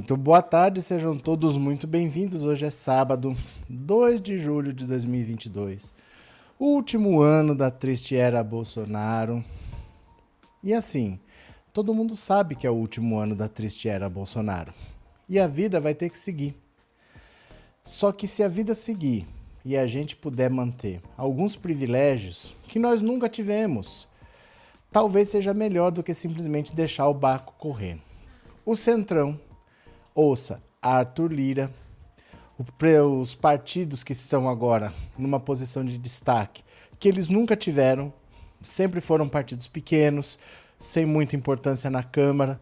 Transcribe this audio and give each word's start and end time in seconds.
Muito 0.00 0.16
boa 0.16 0.40
tarde, 0.40 0.80
sejam 0.80 1.14
todos 1.18 1.58
muito 1.58 1.86
bem-vindos. 1.86 2.42
Hoje 2.42 2.64
é 2.64 2.70
sábado, 2.70 3.36
2 3.68 4.22
de 4.22 4.38
julho 4.38 4.72
de 4.72 4.86
2022. 4.86 5.92
Último 6.58 7.20
ano 7.20 7.54
da 7.54 7.70
triste 7.70 8.16
era 8.16 8.42
Bolsonaro. 8.42 9.44
E 10.64 10.72
assim, 10.72 11.20
todo 11.70 11.92
mundo 11.92 12.16
sabe 12.16 12.54
que 12.56 12.66
é 12.66 12.70
o 12.70 12.76
último 12.76 13.18
ano 13.18 13.36
da 13.36 13.46
triste 13.46 13.90
era 13.90 14.08
Bolsonaro. 14.08 14.72
E 15.28 15.38
a 15.38 15.46
vida 15.46 15.78
vai 15.78 15.94
ter 15.94 16.08
que 16.08 16.18
seguir. 16.18 16.56
Só 17.84 18.10
que 18.10 18.26
se 18.26 18.42
a 18.42 18.48
vida 18.48 18.74
seguir 18.74 19.26
e 19.62 19.76
a 19.76 19.86
gente 19.86 20.16
puder 20.16 20.48
manter 20.48 21.02
alguns 21.14 21.56
privilégios 21.56 22.54
que 22.68 22.78
nós 22.78 23.02
nunca 23.02 23.28
tivemos, 23.28 24.08
talvez 24.90 25.28
seja 25.28 25.52
melhor 25.52 25.92
do 25.92 26.02
que 26.02 26.14
simplesmente 26.14 26.74
deixar 26.74 27.06
o 27.06 27.12
barco 27.12 27.52
correr. 27.58 27.98
O 28.64 28.74
Centrão, 28.74 29.38
ouça 30.20 30.62
Arthur 30.82 31.32
Lira, 31.32 31.72
os 33.22 33.34
partidos 33.34 34.04
que 34.04 34.12
estão 34.12 34.46
agora 34.48 34.92
numa 35.16 35.40
posição 35.40 35.82
de 35.82 35.96
destaque, 35.96 36.62
que 36.98 37.08
eles 37.08 37.28
nunca 37.28 37.56
tiveram, 37.56 38.12
sempre 38.60 39.00
foram 39.00 39.26
partidos 39.26 39.66
pequenos, 39.66 40.38
sem 40.78 41.06
muita 41.06 41.36
importância 41.36 41.88
na 41.88 42.02
Câmara, 42.02 42.60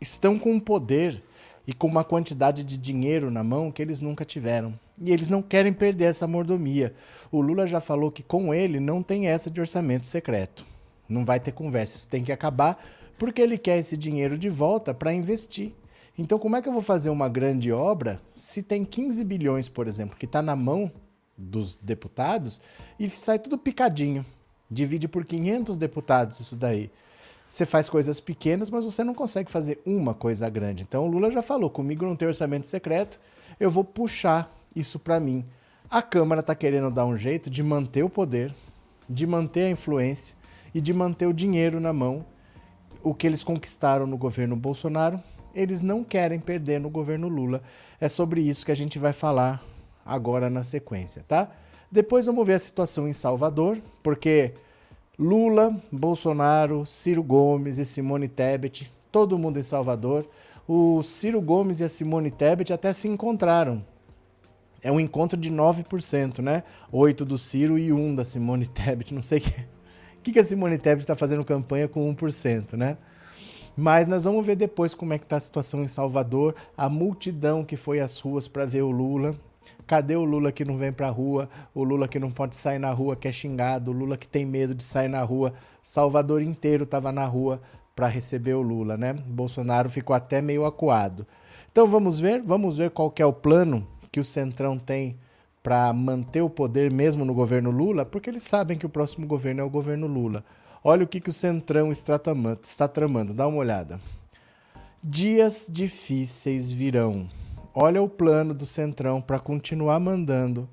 estão 0.00 0.38
com 0.38 0.52
um 0.52 0.60
poder 0.60 1.20
e 1.66 1.72
com 1.72 1.88
uma 1.88 2.04
quantidade 2.04 2.62
de 2.62 2.76
dinheiro 2.76 3.32
na 3.32 3.42
mão 3.42 3.72
que 3.72 3.82
eles 3.82 3.98
nunca 3.98 4.24
tiveram. 4.24 4.72
E 5.00 5.10
eles 5.10 5.28
não 5.28 5.42
querem 5.42 5.72
perder 5.72 6.04
essa 6.04 6.26
mordomia. 6.26 6.94
O 7.32 7.40
Lula 7.40 7.66
já 7.66 7.80
falou 7.80 8.12
que 8.12 8.22
com 8.22 8.54
ele 8.54 8.78
não 8.78 9.02
tem 9.02 9.26
essa 9.26 9.50
de 9.50 9.60
orçamento 9.60 10.06
secreto. 10.06 10.64
Não 11.08 11.24
vai 11.24 11.40
ter 11.40 11.50
conversa, 11.50 11.96
isso 11.96 12.08
tem 12.08 12.22
que 12.22 12.30
acabar, 12.30 12.80
porque 13.18 13.42
ele 13.42 13.58
quer 13.58 13.78
esse 13.78 13.96
dinheiro 13.96 14.38
de 14.38 14.48
volta 14.48 14.94
para 14.94 15.12
investir. 15.12 15.72
Então, 16.20 16.38
como 16.38 16.54
é 16.54 16.60
que 16.60 16.68
eu 16.68 16.72
vou 16.74 16.82
fazer 16.82 17.08
uma 17.08 17.30
grande 17.30 17.72
obra 17.72 18.20
se 18.34 18.62
tem 18.62 18.84
15 18.84 19.24
bilhões, 19.24 19.70
por 19.70 19.88
exemplo, 19.88 20.18
que 20.18 20.26
está 20.26 20.42
na 20.42 20.54
mão 20.54 20.92
dos 21.34 21.76
deputados 21.76 22.60
e 22.98 23.08
sai 23.08 23.38
tudo 23.38 23.56
picadinho? 23.56 24.22
Divide 24.70 25.08
por 25.08 25.24
500 25.24 25.78
deputados 25.78 26.38
isso 26.38 26.54
daí. 26.54 26.90
Você 27.48 27.64
faz 27.64 27.88
coisas 27.88 28.20
pequenas, 28.20 28.70
mas 28.70 28.84
você 28.84 29.02
não 29.02 29.14
consegue 29.14 29.50
fazer 29.50 29.80
uma 29.86 30.12
coisa 30.12 30.46
grande. 30.50 30.82
Então, 30.82 31.06
o 31.06 31.10
Lula 31.10 31.30
já 31.30 31.40
falou: 31.40 31.70
comigo 31.70 32.04
não 32.04 32.14
tem 32.14 32.28
orçamento 32.28 32.66
secreto, 32.66 33.18
eu 33.58 33.70
vou 33.70 33.82
puxar 33.82 34.54
isso 34.76 34.98
para 34.98 35.18
mim. 35.18 35.42
A 35.88 36.02
Câmara 36.02 36.42
está 36.42 36.54
querendo 36.54 36.90
dar 36.90 37.06
um 37.06 37.16
jeito 37.16 37.48
de 37.48 37.62
manter 37.62 38.02
o 38.02 38.10
poder, 38.10 38.54
de 39.08 39.26
manter 39.26 39.64
a 39.64 39.70
influência 39.70 40.36
e 40.74 40.82
de 40.82 40.92
manter 40.92 41.24
o 41.24 41.32
dinheiro 41.32 41.80
na 41.80 41.94
mão. 41.94 42.26
O 43.02 43.14
que 43.14 43.26
eles 43.26 43.42
conquistaram 43.42 44.06
no 44.06 44.18
governo 44.18 44.54
Bolsonaro, 44.54 45.18
eles 45.54 45.80
não 45.80 46.04
querem 46.04 46.38
perder 46.38 46.80
no 46.80 46.90
governo 46.90 47.28
Lula. 47.28 47.62
É 48.00 48.08
sobre 48.08 48.40
isso 48.40 48.64
que 48.64 48.72
a 48.72 48.76
gente 48.76 48.98
vai 48.98 49.12
falar 49.12 49.62
agora 50.04 50.48
na 50.50 50.64
sequência, 50.64 51.24
tá? 51.26 51.50
Depois 51.90 52.26
vamos 52.26 52.46
ver 52.46 52.54
a 52.54 52.58
situação 52.58 53.08
em 53.08 53.12
Salvador, 53.12 53.78
porque 54.02 54.54
Lula, 55.18 55.76
Bolsonaro, 55.90 56.86
Ciro 56.86 57.22
Gomes 57.22 57.78
e 57.78 57.84
Simone 57.84 58.28
Tebet, 58.28 58.90
todo 59.10 59.38
mundo 59.38 59.58
em 59.58 59.62
Salvador. 59.62 60.26
O 60.66 61.02
Ciro 61.02 61.40
Gomes 61.40 61.80
e 61.80 61.84
a 61.84 61.88
Simone 61.88 62.30
Tebet 62.30 62.72
até 62.72 62.92
se 62.92 63.08
encontraram. 63.08 63.84
É 64.82 64.90
um 64.90 64.98
encontro 64.98 65.38
de 65.38 65.50
9%, 65.50 66.38
né? 66.38 66.62
8 66.90 67.24
do 67.24 67.36
Ciro 67.36 67.78
e 67.78 67.92
1 67.92 68.14
da 68.14 68.24
Simone 68.24 68.66
Tebet. 68.72 69.12
Não 69.12 69.20
sei 69.20 69.40
o 69.40 70.22
que, 70.22 70.32
que, 70.32 70.38
a 70.38 70.44
Simone 70.44 70.78
Tebet 70.78 71.02
está 71.02 71.16
fazendo 71.16 71.44
campanha 71.44 71.88
com 71.88 72.14
1%, 72.14 72.76
né? 72.76 72.96
Mas 73.80 74.06
nós 74.06 74.24
vamos 74.24 74.44
ver 74.44 74.56
depois 74.56 74.94
como 74.94 75.14
é 75.14 75.18
que 75.18 75.24
está 75.24 75.38
a 75.38 75.40
situação 75.40 75.82
em 75.82 75.88
Salvador, 75.88 76.54
a 76.76 76.86
multidão 76.86 77.64
que 77.64 77.78
foi 77.78 77.98
às 77.98 78.18
ruas 78.20 78.46
para 78.46 78.66
ver 78.66 78.82
o 78.82 78.90
Lula. 78.90 79.34
Cadê 79.86 80.14
o 80.16 80.22
Lula 80.22 80.52
que 80.52 80.66
não 80.66 80.76
vem 80.76 80.92
para 80.92 81.06
a 81.06 81.10
rua? 81.10 81.48
O 81.74 81.82
Lula 81.82 82.06
que 82.06 82.18
não 82.18 82.30
pode 82.30 82.56
sair 82.56 82.78
na 82.78 82.90
rua, 82.90 83.16
que 83.16 83.26
é 83.26 83.32
xingado, 83.32 83.90
o 83.90 83.94
Lula 83.94 84.18
que 84.18 84.28
tem 84.28 84.44
medo 84.44 84.74
de 84.74 84.82
sair 84.82 85.08
na 85.08 85.22
rua. 85.22 85.54
Salvador 85.82 86.42
inteiro 86.42 86.84
estava 86.84 87.10
na 87.10 87.24
rua 87.24 87.58
para 87.96 88.06
receber 88.06 88.52
o 88.52 88.60
Lula, 88.60 88.98
né? 88.98 89.14
Bolsonaro 89.14 89.88
ficou 89.88 90.14
até 90.14 90.42
meio 90.42 90.66
acuado. 90.66 91.26
Então 91.72 91.86
vamos 91.86 92.20
ver, 92.20 92.42
vamos 92.42 92.76
ver 92.76 92.90
qual 92.90 93.10
é 93.18 93.24
o 93.24 93.32
plano 93.32 93.88
que 94.12 94.20
o 94.20 94.24
Centrão 94.24 94.78
tem 94.78 95.16
para 95.62 95.90
manter 95.94 96.42
o 96.42 96.50
poder 96.50 96.92
mesmo 96.92 97.24
no 97.24 97.32
governo 97.32 97.70
Lula, 97.70 98.04
porque 98.04 98.28
eles 98.28 98.42
sabem 98.42 98.76
que 98.76 98.84
o 98.84 98.90
próximo 98.90 99.26
governo 99.26 99.62
é 99.62 99.64
o 99.64 99.70
governo 99.70 100.06
Lula. 100.06 100.44
Olha 100.82 101.04
o 101.04 101.06
que, 101.06 101.20
que 101.20 101.28
o 101.28 101.32
Centrão 101.32 101.92
está 101.92 102.18
tramando, 102.18 102.60
está 102.64 102.88
tramando, 102.88 103.34
dá 103.34 103.46
uma 103.46 103.58
olhada. 103.58 104.00
Dias 105.04 105.66
difíceis 105.68 106.72
virão. 106.72 107.28
Olha 107.74 108.02
o 108.02 108.08
plano 108.08 108.54
do 108.54 108.64
Centrão 108.64 109.20
para 109.20 109.38
continuar 109.38 110.00
mandando, 110.00 110.66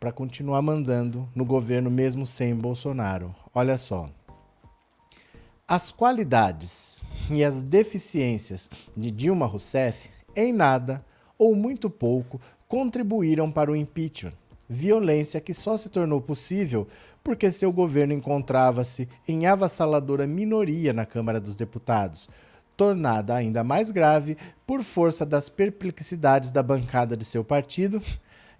para 0.00 0.10
continuar 0.10 0.62
mandando 0.62 1.28
no 1.34 1.44
governo 1.44 1.90
mesmo 1.90 2.24
sem 2.24 2.54
Bolsonaro. 2.54 3.34
Olha 3.54 3.76
só. 3.76 4.08
As 5.68 5.92
qualidades 5.92 7.02
e 7.30 7.44
as 7.44 7.62
deficiências 7.62 8.70
de 8.96 9.10
Dilma 9.10 9.44
Rousseff 9.44 10.10
em 10.34 10.52
nada 10.52 11.04
ou 11.38 11.54
muito 11.54 11.90
pouco 11.90 12.40
contribuíram 12.66 13.50
para 13.50 13.70
o 13.70 13.76
impeachment. 13.76 14.32
Violência 14.68 15.40
que 15.42 15.52
só 15.52 15.76
se 15.76 15.90
tornou 15.90 16.22
possível 16.22 16.88
porque 17.24 17.50
seu 17.50 17.72
governo 17.72 18.12
encontrava-se 18.12 19.08
em 19.26 19.46
avassaladora 19.46 20.26
minoria 20.26 20.92
na 20.92 21.06
Câmara 21.06 21.40
dos 21.40 21.56
Deputados, 21.56 22.28
tornada 22.76 23.34
ainda 23.34 23.64
mais 23.64 23.90
grave 23.90 24.36
por 24.66 24.82
força 24.82 25.24
das 25.24 25.48
perplexidades 25.48 26.50
da 26.50 26.62
bancada 26.62 27.16
de 27.16 27.24
seu 27.24 27.42
partido 27.42 28.02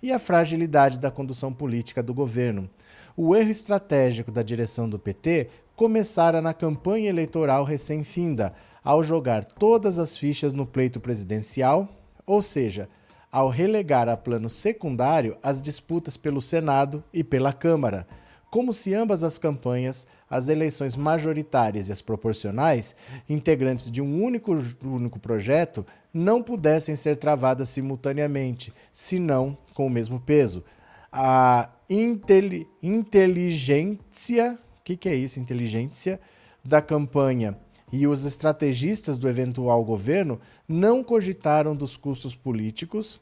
e 0.02 0.10
a 0.10 0.18
fragilidade 0.18 0.98
da 0.98 1.10
condução 1.10 1.52
política 1.52 2.02
do 2.02 2.14
governo. 2.14 2.68
O 3.14 3.36
erro 3.36 3.50
estratégico 3.50 4.32
da 4.32 4.42
direção 4.42 4.88
do 4.88 4.98
PT 4.98 5.50
começara 5.76 6.40
na 6.40 6.54
campanha 6.54 7.10
eleitoral 7.10 7.64
recém-finda, 7.64 8.54
ao 8.82 9.04
jogar 9.04 9.44
todas 9.44 9.98
as 9.98 10.16
fichas 10.16 10.52
no 10.52 10.66
pleito 10.66 11.00
presidencial, 11.00 11.88
ou 12.26 12.40
seja, 12.40 12.88
ao 13.30 13.48
relegar 13.48 14.08
a 14.08 14.16
plano 14.16 14.48
secundário 14.48 15.36
as 15.42 15.60
disputas 15.60 16.16
pelo 16.16 16.40
Senado 16.40 17.04
e 17.12 17.22
pela 17.22 17.52
Câmara 17.52 18.06
como 18.54 18.72
se 18.72 18.94
ambas 18.94 19.24
as 19.24 19.36
campanhas, 19.36 20.06
as 20.30 20.46
eleições 20.46 20.96
majoritárias 20.96 21.88
e 21.88 21.92
as 21.92 22.00
proporcionais, 22.00 22.94
integrantes 23.28 23.90
de 23.90 24.00
um 24.00 24.22
único, 24.22 24.56
único 24.80 25.18
projeto, 25.18 25.84
não 26.12 26.40
pudessem 26.40 26.94
ser 26.94 27.16
travadas 27.16 27.70
simultaneamente, 27.70 28.72
senão 28.92 29.58
com 29.74 29.84
o 29.84 29.90
mesmo 29.90 30.20
peso. 30.20 30.62
A 31.12 31.68
inteligência, 31.90 34.52
o 34.52 34.84
que, 34.84 34.96
que 34.96 35.08
é 35.08 35.16
isso? 35.16 35.40
Inteligência 35.40 36.20
da 36.64 36.80
campanha 36.80 37.58
e 37.92 38.06
os 38.06 38.24
estrategistas 38.24 39.18
do 39.18 39.28
eventual 39.28 39.84
governo 39.84 40.40
não 40.68 41.02
cogitaram 41.02 41.74
dos 41.74 41.96
custos 41.96 42.36
políticos, 42.36 43.20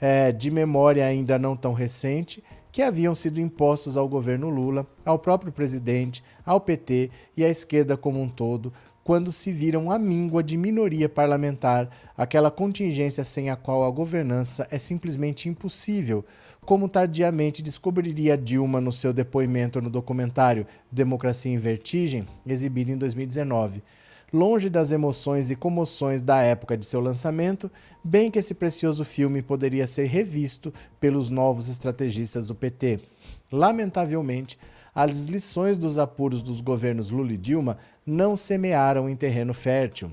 é, 0.00 0.30
de 0.30 0.48
memória 0.48 1.04
ainda 1.04 1.40
não 1.40 1.56
tão 1.56 1.72
recente, 1.72 2.40
que 2.72 2.82
haviam 2.82 3.14
sido 3.14 3.40
impostos 3.40 3.96
ao 3.96 4.08
governo 4.08 4.48
Lula, 4.48 4.86
ao 5.04 5.18
próprio 5.18 5.52
presidente, 5.52 6.22
ao 6.44 6.60
PT 6.60 7.10
e 7.36 7.44
à 7.44 7.48
esquerda 7.48 7.96
como 7.96 8.20
um 8.20 8.28
todo, 8.28 8.72
quando 9.02 9.32
se 9.32 9.50
viram 9.50 9.90
a 9.90 9.98
míngua 9.98 10.42
de 10.42 10.56
minoria 10.56 11.08
parlamentar, 11.08 11.88
aquela 12.16 12.50
contingência 12.50 13.24
sem 13.24 13.50
a 13.50 13.56
qual 13.56 13.84
a 13.84 13.90
governança 13.90 14.68
é 14.70 14.78
simplesmente 14.78 15.48
impossível, 15.48 16.24
como 16.60 16.88
tardiamente 16.88 17.62
descobriria 17.62 18.36
Dilma 18.36 18.80
no 18.80 18.92
seu 18.92 19.12
depoimento 19.12 19.80
no 19.80 19.90
documentário 19.90 20.66
Democracia 20.92 21.50
em 21.50 21.58
Vertigem, 21.58 22.26
exibido 22.46 22.92
em 22.92 22.96
2019 22.96 23.82
longe 24.32 24.68
das 24.70 24.92
emoções 24.92 25.50
e 25.50 25.56
comoções 25.56 26.22
da 26.22 26.40
época 26.42 26.76
de 26.76 26.84
seu 26.84 27.00
lançamento, 27.00 27.70
bem 28.02 28.30
que 28.30 28.38
esse 28.38 28.54
precioso 28.54 29.04
filme 29.04 29.42
poderia 29.42 29.86
ser 29.86 30.06
revisto 30.06 30.72
pelos 30.98 31.28
novos 31.28 31.68
estrategistas 31.68 32.46
do 32.46 32.54
PT. 32.54 33.00
Lamentavelmente, 33.50 34.58
as 34.94 35.28
lições 35.28 35.78
dos 35.78 35.98
apuros 35.98 36.42
dos 36.42 36.60
governos 36.60 37.10
Lula 37.10 37.32
e 37.32 37.36
Dilma 37.36 37.78
não 38.04 38.34
semearam 38.34 39.08
em 39.08 39.16
terreno 39.16 39.54
fértil. 39.54 40.10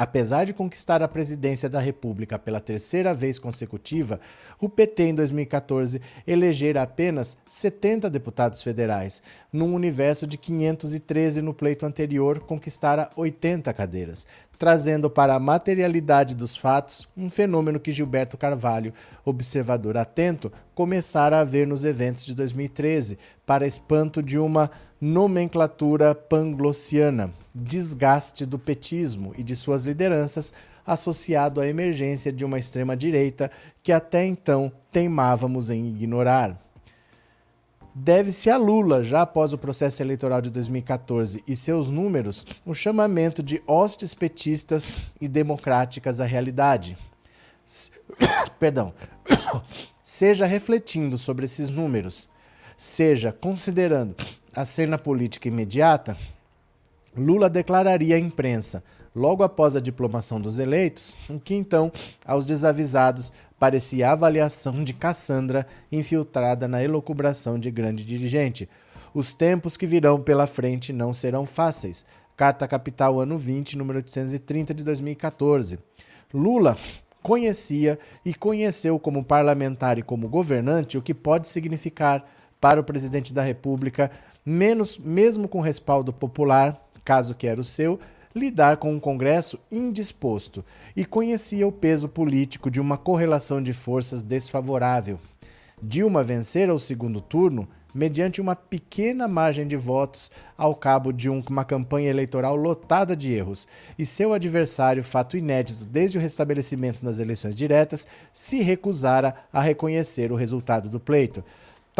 Apesar 0.00 0.46
de 0.46 0.54
conquistar 0.54 1.02
a 1.02 1.08
presidência 1.08 1.68
da 1.68 1.78
República 1.78 2.38
pela 2.38 2.58
terceira 2.58 3.12
vez 3.12 3.38
consecutiva, 3.38 4.18
o 4.58 4.66
PT 4.66 5.02
em 5.02 5.14
2014 5.14 6.00
elegera 6.26 6.80
apenas 6.80 7.36
70 7.46 8.08
deputados 8.08 8.62
federais, 8.62 9.22
num 9.52 9.74
universo 9.74 10.26
de 10.26 10.38
513 10.38 11.42
no 11.42 11.52
pleito 11.52 11.84
anterior, 11.84 12.40
conquistara 12.40 13.10
80 13.14 13.70
cadeiras, 13.74 14.26
trazendo 14.58 15.10
para 15.10 15.34
a 15.34 15.38
materialidade 15.38 16.34
dos 16.34 16.56
fatos 16.56 17.06
um 17.14 17.28
fenômeno 17.28 17.78
que 17.78 17.92
Gilberto 17.92 18.38
Carvalho, 18.38 18.94
observador 19.22 19.98
atento, 19.98 20.50
começara 20.74 21.40
a 21.40 21.44
ver 21.44 21.66
nos 21.66 21.84
eventos 21.84 22.24
de 22.24 22.34
2013, 22.34 23.18
para 23.44 23.66
espanto 23.66 24.22
de 24.22 24.38
uma 24.38 24.70
nomenclatura 25.00 26.14
panglossiana, 26.14 27.32
desgaste 27.54 28.44
do 28.44 28.58
petismo 28.58 29.32
e 29.38 29.42
de 29.42 29.56
suas 29.56 29.86
lideranças, 29.86 30.52
associado 30.86 31.60
à 31.60 31.66
emergência 31.66 32.32
de 32.32 32.44
uma 32.44 32.58
extrema-direita 32.58 33.50
que 33.82 33.92
até 33.92 34.24
então 34.24 34.70
teimávamos 34.92 35.70
em 35.70 35.86
ignorar. 35.86 36.60
Deve-se 37.94 38.48
a 38.48 38.56
Lula, 38.56 39.02
já 39.02 39.22
após 39.22 39.52
o 39.52 39.58
processo 39.58 40.02
eleitoral 40.02 40.40
de 40.40 40.50
2014 40.50 41.42
e 41.46 41.56
seus 41.56 41.90
números, 41.90 42.46
o 42.64 42.72
chamamento 42.72 43.42
de 43.42 43.62
hostes 43.66 44.14
petistas 44.14 45.00
e 45.20 45.26
democráticas 45.26 46.20
à 46.20 46.24
realidade. 46.24 46.96
Perdão. 48.60 48.94
seja 50.02 50.44
refletindo 50.46 51.16
sobre 51.16 51.44
esses 51.44 51.70
números, 51.70 52.28
seja 52.80 53.30
considerando 53.30 54.16
a 54.56 54.64
cena 54.64 54.96
política 54.96 55.48
imediata, 55.48 56.16
Lula 57.14 57.50
declararia 57.50 58.16
à 58.16 58.18
imprensa, 58.18 58.82
logo 59.14 59.42
após 59.42 59.76
a 59.76 59.80
diplomação 59.80 60.40
dos 60.40 60.58
eleitos, 60.58 61.14
o 61.28 61.38
que 61.38 61.54
então, 61.54 61.92
aos 62.24 62.46
desavisados, 62.46 63.30
parecia 63.58 64.08
a 64.08 64.12
avaliação 64.12 64.82
de 64.82 64.94
Cassandra 64.94 65.66
infiltrada 65.92 66.66
na 66.66 66.82
elocubração 66.82 67.58
de 67.58 67.70
grande 67.70 68.02
dirigente. 68.02 68.66
Os 69.12 69.34
tempos 69.34 69.76
que 69.76 69.86
virão 69.86 70.18
pela 70.18 70.46
frente 70.46 70.90
não 70.90 71.12
serão 71.12 71.44
fáceis. 71.44 72.02
Carta 72.34 72.66
Capital, 72.66 73.20
ano 73.20 73.36
20, 73.36 73.76
número 73.76 73.98
830 73.98 74.72
de 74.72 74.82
2014. 74.84 75.78
Lula 76.32 76.78
conhecia 77.22 77.98
e 78.24 78.32
conheceu 78.32 78.98
como 78.98 79.22
parlamentar 79.22 79.98
e 79.98 80.02
como 80.02 80.30
governante 80.30 80.96
o 80.96 81.02
que 81.02 81.12
pode 81.12 81.46
significar 81.46 82.24
para 82.60 82.80
o 82.80 82.84
presidente 82.84 83.32
da 83.32 83.42
República, 83.42 84.10
menos 84.44 84.98
mesmo 84.98 85.48
com 85.48 85.60
respaldo 85.60 86.12
popular, 86.12 86.80
caso 87.04 87.34
que 87.34 87.46
era 87.46 87.60
o 87.60 87.64
seu, 87.64 87.98
lidar 88.34 88.76
com 88.76 88.92
um 88.92 89.00
Congresso 89.00 89.58
indisposto 89.70 90.64
e 90.96 91.04
conhecia 91.04 91.66
o 91.66 91.72
peso 91.72 92.08
político 92.08 92.70
de 92.70 92.80
uma 92.80 92.96
correlação 92.96 93.62
de 93.62 93.72
forças 93.72 94.22
desfavorável. 94.22 95.18
Dilma 95.82 96.22
vencer 96.22 96.68
ao 96.68 96.78
segundo 96.78 97.20
turno 97.20 97.66
mediante 97.94 98.40
uma 98.40 98.54
pequena 98.54 99.26
margem 99.26 99.66
de 99.66 99.76
votos 99.76 100.30
ao 100.56 100.74
cabo 100.74 101.12
de 101.12 101.28
um, 101.28 101.42
uma 101.48 101.64
campanha 101.64 102.08
eleitoral 102.08 102.54
lotada 102.54 103.16
de 103.16 103.32
erros, 103.32 103.66
e 103.98 104.06
seu 104.06 104.32
adversário, 104.32 105.02
fato 105.02 105.36
inédito 105.36 105.84
desde 105.84 106.18
o 106.18 106.20
restabelecimento 106.20 107.04
das 107.04 107.18
eleições 107.18 107.54
diretas, 107.54 108.06
se 108.32 108.62
recusara 108.62 109.34
a 109.52 109.60
reconhecer 109.60 110.30
o 110.30 110.36
resultado 110.36 110.88
do 110.88 111.00
pleito. 111.00 111.42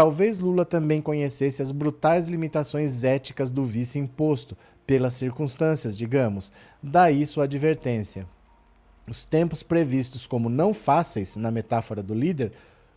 Talvez 0.00 0.38
Lula 0.38 0.64
também 0.64 1.02
conhecesse 1.02 1.61
as 1.61 1.70
brutais 1.70 2.26
limitações 2.26 3.05
éticas 3.05 3.50
do 3.50 3.67
vice 3.67 3.99
imposto, 3.99 4.56
pelas 4.87 5.12
circunstâncias, 5.12 5.94
digamos. 5.94 6.50
Daí 6.82 7.26
sua 7.26 7.44
advertência. 7.44 8.26
Os 9.06 9.26
tempos 9.26 9.62
previstos 9.62 10.26
como 10.26 10.49
não 10.49 10.73
fáceis, 10.73 11.37
na 11.37 11.50
metáfora 11.50 12.02
do 12.02 12.14
líder, 12.14 12.50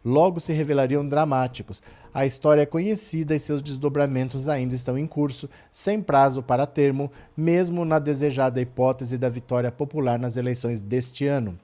logo 0.06 0.40
se 0.40 0.54
revelariam 0.54 1.06
dramáticos. 1.06 1.84
A 2.14 2.26
história 2.26 2.62
é 2.62 2.66
conhecida 2.66 3.36
e 3.36 3.40
seus 3.40 3.62
desdobramentos 3.62 4.48
ainda 4.48 4.74
estão 4.74 4.98
em 4.98 5.06
curso, 5.06 5.50
sem 5.74 6.02
prazo 6.02 6.42
para 6.42 6.66
termo, 6.66 7.12
mesmo 7.36 7.84
na 7.84 8.00
desejada 8.00 8.62
hipótese 8.62 9.18
da 9.18 9.28
vitória 9.28 9.74
popular 9.74 10.18
nas 10.18 10.38
eleições 10.38 10.80
deste 10.80 11.28
ano. 11.28 11.60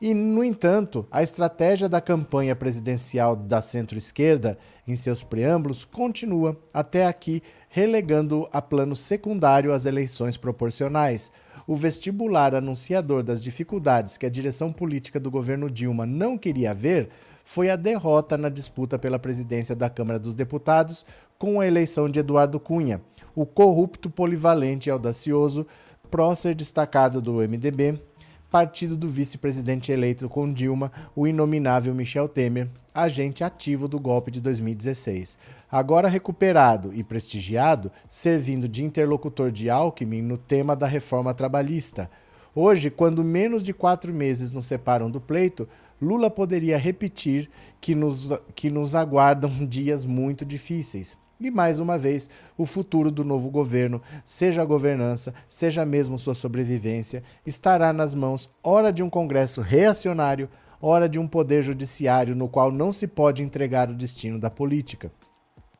E, 0.00 0.14
no 0.14 0.44
entanto, 0.44 1.04
a 1.10 1.24
estratégia 1.24 1.88
da 1.88 2.00
campanha 2.00 2.54
presidencial 2.54 3.34
da 3.34 3.60
centro-esquerda, 3.60 4.56
em 4.86 4.94
seus 4.94 5.24
preâmbulos, 5.24 5.84
continua, 5.84 6.56
até 6.72 7.04
aqui, 7.04 7.42
relegando 7.68 8.48
a 8.52 8.62
plano 8.62 8.94
secundário 8.94 9.72
as 9.72 9.86
eleições 9.86 10.36
proporcionais. 10.36 11.32
O 11.66 11.74
vestibular 11.74 12.54
anunciador 12.54 13.24
das 13.24 13.42
dificuldades 13.42 14.16
que 14.16 14.24
a 14.24 14.30
direção 14.30 14.72
política 14.72 15.18
do 15.18 15.32
governo 15.32 15.68
Dilma 15.68 16.06
não 16.06 16.38
queria 16.38 16.72
ver 16.72 17.08
foi 17.44 17.68
a 17.68 17.76
derrota 17.76 18.38
na 18.38 18.48
disputa 18.48 18.98
pela 18.98 19.18
presidência 19.18 19.74
da 19.74 19.90
Câmara 19.90 20.18
dos 20.18 20.34
Deputados 20.34 21.04
com 21.36 21.60
a 21.60 21.66
eleição 21.66 22.08
de 22.08 22.20
Eduardo 22.20 22.60
Cunha, 22.60 23.00
o 23.34 23.44
corrupto, 23.44 24.08
polivalente 24.08 24.88
e 24.88 24.92
audacioso, 24.92 25.66
prócer 26.10 26.54
destacado 26.54 27.20
do 27.20 27.34
MDB, 27.34 28.00
partido 28.50 28.96
do 28.96 29.08
vice-presidente 29.08 29.92
eleito 29.92 30.28
com 30.28 30.52
Dilma, 30.52 30.90
o 31.14 31.26
inominável 31.26 31.94
Michel 31.94 32.28
Temer, 32.28 32.68
agente 32.94 33.44
ativo 33.44 33.86
do 33.86 34.00
golpe 34.00 34.30
de 34.30 34.40
2016. 34.40 35.36
Agora 35.70 36.08
recuperado 36.08 36.92
e 36.94 37.04
prestigiado, 37.04 37.92
servindo 38.08 38.66
de 38.66 38.84
interlocutor 38.84 39.52
de 39.52 39.68
Alckmin 39.68 40.22
no 40.22 40.38
tema 40.38 40.74
da 40.74 40.86
reforma 40.86 41.34
trabalhista. 41.34 42.10
Hoje, 42.54 42.90
quando 42.90 43.22
menos 43.22 43.62
de 43.62 43.74
quatro 43.74 44.12
meses 44.12 44.50
nos 44.50 44.66
separam 44.66 45.10
do 45.10 45.20
pleito, 45.20 45.68
Lula 46.00 46.30
poderia 46.30 46.78
repetir 46.78 47.50
que 47.80 47.94
nos, 47.94 48.30
que 48.54 48.70
nos 48.70 48.94
aguardam 48.94 49.50
dias 49.66 50.04
muito 50.04 50.44
difíceis. 50.44 51.18
E 51.40 51.52
mais 51.52 51.78
uma 51.78 51.96
vez, 51.96 52.28
o 52.56 52.66
futuro 52.66 53.12
do 53.12 53.24
novo 53.24 53.48
governo, 53.48 54.02
seja 54.24 54.62
a 54.62 54.64
governança, 54.64 55.32
seja 55.48 55.86
mesmo 55.86 56.18
sua 56.18 56.34
sobrevivência, 56.34 57.22
estará 57.46 57.92
nas 57.92 58.12
mãos, 58.12 58.50
ora 58.62 58.92
de 58.92 59.04
um 59.04 59.08
Congresso 59.08 59.60
reacionário, 59.60 60.48
ora 60.82 61.08
de 61.08 61.16
um 61.16 61.28
poder 61.28 61.62
judiciário 61.62 62.34
no 62.34 62.48
qual 62.48 62.72
não 62.72 62.90
se 62.90 63.06
pode 63.06 63.42
entregar 63.42 63.88
o 63.88 63.94
destino 63.94 64.36
da 64.36 64.50
política. 64.50 65.12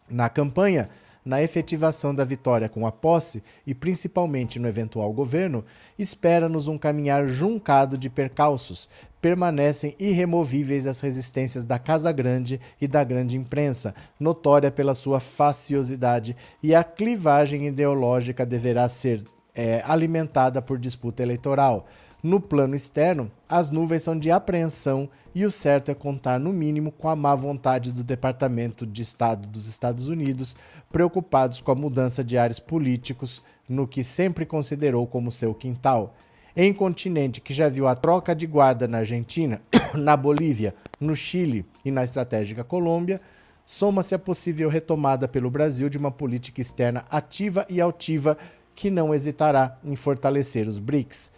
Na 0.09 0.29
campanha, 0.29 0.89
na 1.25 1.43
efetivação 1.43 2.15
da 2.15 2.25
vitória 2.25 2.69
com 2.69 2.87
a 2.87 2.93
posse 2.93 3.43
e 3.67 3.75
principalmente 3.75 4.59
no 4.59 4.69
eventual 4.69 5.13
governo, 5.13 5.65
espera-nos 5.99 6.69
um 6.69 6.79
caminhar 6.79 7.29
juncado 7.29 7.99
de 7.99 8.09
percalços. 8.09 8.89
Permanecem 9.21 9.97
irremovíveis 9.99 10.87
as 10.87 11.01
resistências 11.01 11.65
da 11.65 11.79
Casa 11.79 12.13
Grande 12.13 12.61
e 12.81 12.87
da 12.87 13.03
grande 13.03 13.37
imprensa, 13.37 13.95
notória 14.19 14.71
pela 14.71 14.95
sua 14.95 15.19
faciosidade, 15.19 16.37
e 16.63 16.75
a 16.75 16.85
clivagem 16.85 17.67
ideológica 17.67 18.47
deverá 18.47 18.89
ser 18.89 19.25
é, 19.55 19.83
alimentada 19.85 20.63
por 20.63 20.79
disputa 20.79 21.23
eleitoral. 21.23 21.87
No 22.23 22.41
plano 22.41 22.75
externo, 22.75 23.31
as 23.49 23.71
nuvens 23.71 24.03
são 24.03 24.19
de 24.19 24.31
apreensão 24.31 25.09
e 25.35 25.45
o 25.45 25.51
certo 25.51 25.91
é 25.91 25.95
contar, 25.95 26.39
no 26.39 26.53
mínimo, 26.53 26.91
com 26.91 27.09
a 27.09 27.15
má 27.15 27.35
vontade 27.35 27.93
do 27.93 28.03
Departamento 28.03 28.85
de 28.85 29.03
Estado 29.03 29.47
dos 29.47 29.67
Estados 29.67 30.09
Unidos, 30.09 30.57
preocupados 30.91 31.61
com 31.61 31.71
a 31.71 31.77
mudança 31.77 32.25
de 32.25 32.37
ares 32.37 32.59
políticos 32.59 33.43
no 33.69 33.87
que 33.87 34.03
sempre 34.03 34.45
considerou 34.45 35.07
como 35.07 35.31
seu 35.31 35.55
quintal. 35.55 36.17
Em 36.61 36.73
continente 36.73 37.41
que 37.41 37.55
já 37.55 37.69
viu 37.69 37.87
a 37.87 37.95
troca 37.95 38.35
de 38.35 38.45
guarda 38.45 38.89
na 38.89 38.99
Argentina, 38.99 39.63
na 39.95 40.17
Bolívia, 40.17 40.75
no 40.99 41.15
Chile 41.15 41.65
e 41.85 41.91
na 41.93 42.03
estratégica 42.03 42.65
Colômbia, 42.65 43.21
soma-se 43.65 44.13
a 44.13 44.19
possível 44.19 44.69
retomada 44.69 45.29
pelo 45.29 45.53
Brasil 45.53 45.89
de 45.89 45.97
uma 45.97 46.11
política 46.11 46.61
externa 46.61 47.05
ativa 47.09 47.65
e 47.71 47.81
altiva 47.81 48.37
que 48.75 48.91
não 48.91 49.15
hesitará 49.15 49.79
em 49.85 49.95
fortalecer 49.95 50.67
os 50.67 50.81
BRICS. 50.81 51.31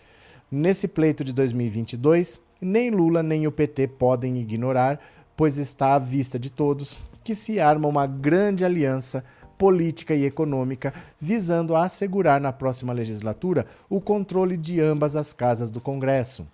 Nesse 0.51 0.89
pleito 0.89 1.23
de 1.23 1.35
2022, 1.35 2.41
nem 2.59 2.91
Lula 2.91 3.23
nem 3.23 3.47
o 3.47 3.53
PT 3.53 3.89
podem 3.89 4.39
ignorar, 4.39 4.99
pois 5.37 5.59
está 5.59 5.97
à 5.97 5.99
vista 5.99 6.39
de 6.39 6.49
todos 6.49 6.99
que 7.23 7.35
se 7.35 7.61
arma 7.61 7.87
uma 7.87 8.07
grande 8.07 8.65
aliança 8.65 9.23
política 9.61 10.15
e 10.15 10.25
econômica 10.25 10.95
visando 11.21 11.77
assegurar 11.77 12.41
na 12.41 12.51
próxima 12.51 12.95
legislatura 12.95 13.67
o 13.91 14.01
controle 14.01 14.57
de 14.57 14.81
ambas 14.81 15.15
as 15.15 15.35
casas 15.35 15.71
do 15.71 15.83
Congresso. 15.83 16.47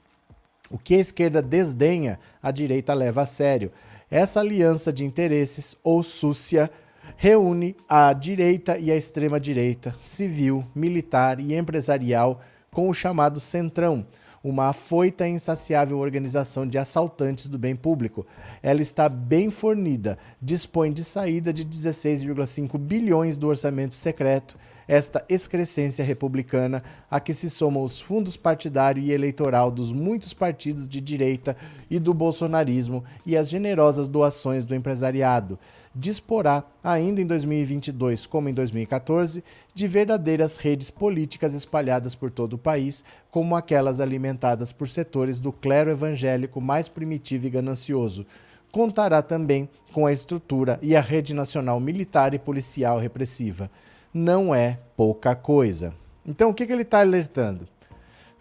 O 0.69 0.77
que 0.77 0.97
a 0.97 0.99
esquerda 0.99 1.41
desdenha, 1.41 2.19
a 2.43 2.51
direita 2.51 2.93
leva 2.95 3.23
a 3.23 3.27
sério. 3.27 3.71
Essa 4.11 4.41
aliança 4.41 4.93
de 4.93 5.05
interesses, 5.05 5.77
ou 5.85 6.03
súcia, 6.03 6.69
reúne 7.17 7.77
a 7.89 8.13
direita 8.13 8.77
e 8.77 8.91
a 8.91 8.97
extrema-direita, 8.97 9.95
civil, 10.01 10.65
militar 10.75 11.39
e 11.39 11.55
empresarial 11.55 12.41
com 12.73 12.89
o 12.89 12.95
chamado 12.95 13.39
Centrão, 13.39 14.05
uma 14.49 14.69
afoita 14.69 15.27
e 15.27 15.33
insaciável 15.33 15.99
organização 15.99 16.67
de 16.67 16.79
assaltantes 16.79 17.49
do 17.49 17.59
bem 17.59 17.75
público. 17.75 18.27
Ela 18.63 18.81
está 18.81 19.09
bem 19.09 19.51
fornida, 19.51 20.19
dispõe 20.41 20.93
de 20.93 21.03
saída 21.03 21.53
de 21.53 21.65
16,5 21.65 22.79
bilhões 22.79 23.37
do 23.37 23.49
orçamento 23.49 23.95
secreto, 23.95 24.57
esta 24.89 25.25
excrescência 25.29 26.05
republicana 26.05 26.83
a 27.11 27.19
que 27.19 27.35
se 27.35 27.51
somam 27.51 27.83
os 27.83 28.01
fundos 28.01 28.37
partidário 28.37 29.03
e 29.03 29.13
eleitoral 29.13 29.71
dos 29.71 29.93
muitos 29.93 30.33
partidos 30.33 30.87
de 30.87 31.01
direita 31.01 31.57
e 31.91 31.99
do 31.99 32.15
bolsonarismo 32.15 33.03
e 33.25 33.37
as 33.37 33.49
generosas 33.49 34.07
doações 34.07 34.65
do 34.65 34.75
empresariado 34.75 35.59
disporá, 35.99 36.63
ainda 36.85 37.23
em 37.23 37.27
2022 37.27 38.27
como 38.27 38.51
em 38.51 38.55
2014, 38.55 39.43
de 39.75 39.89
verdadeiras 39.89 40.59
redes 40.59 40.91
políticas 40.91 41.55
espalhadas 41.55 42.15
por 42.15 42.31
todo 42.31 42.53
o 42.53 42.59
país, 42.59 43.03
como 43.31 43.57
aquelas 43.57 43.99
alimentadas 43.99 44.73
por 44.73 44.89
setores 44.89 45.41
do 45.41 45.51
clero 45.51 45.91
evangélico 45.91 46.61
mais 46.61 46.87
primitivo 46.87 47.47
e 47.47 47.51
ganancioso. 47.51 48.27
Contará 48.71 49.23
também 49.23 49.69
com 49.91 50.05
a 50.05 50.13
estrutura 50.13 50.79
e 50.83 50.95
a 50.95 51.01
rede 51.01 51.33
nacional 51.33 51.81
militar 51.81 52.35
e 52.35 52.39
policial 52.39 52.99
repressiva. 52.99 53.71
Não 54.13 54.55
é 54.55 54.79
pouca 54.97 55.35
coisa. 55.35 55.95
Então, 56.27 56.51
o 56.51 56.55
que, 56.55 56.67
que 56.67 56.73
ele 56.73 56.83
está 56.83 57.01
alertando? 57.01 57.67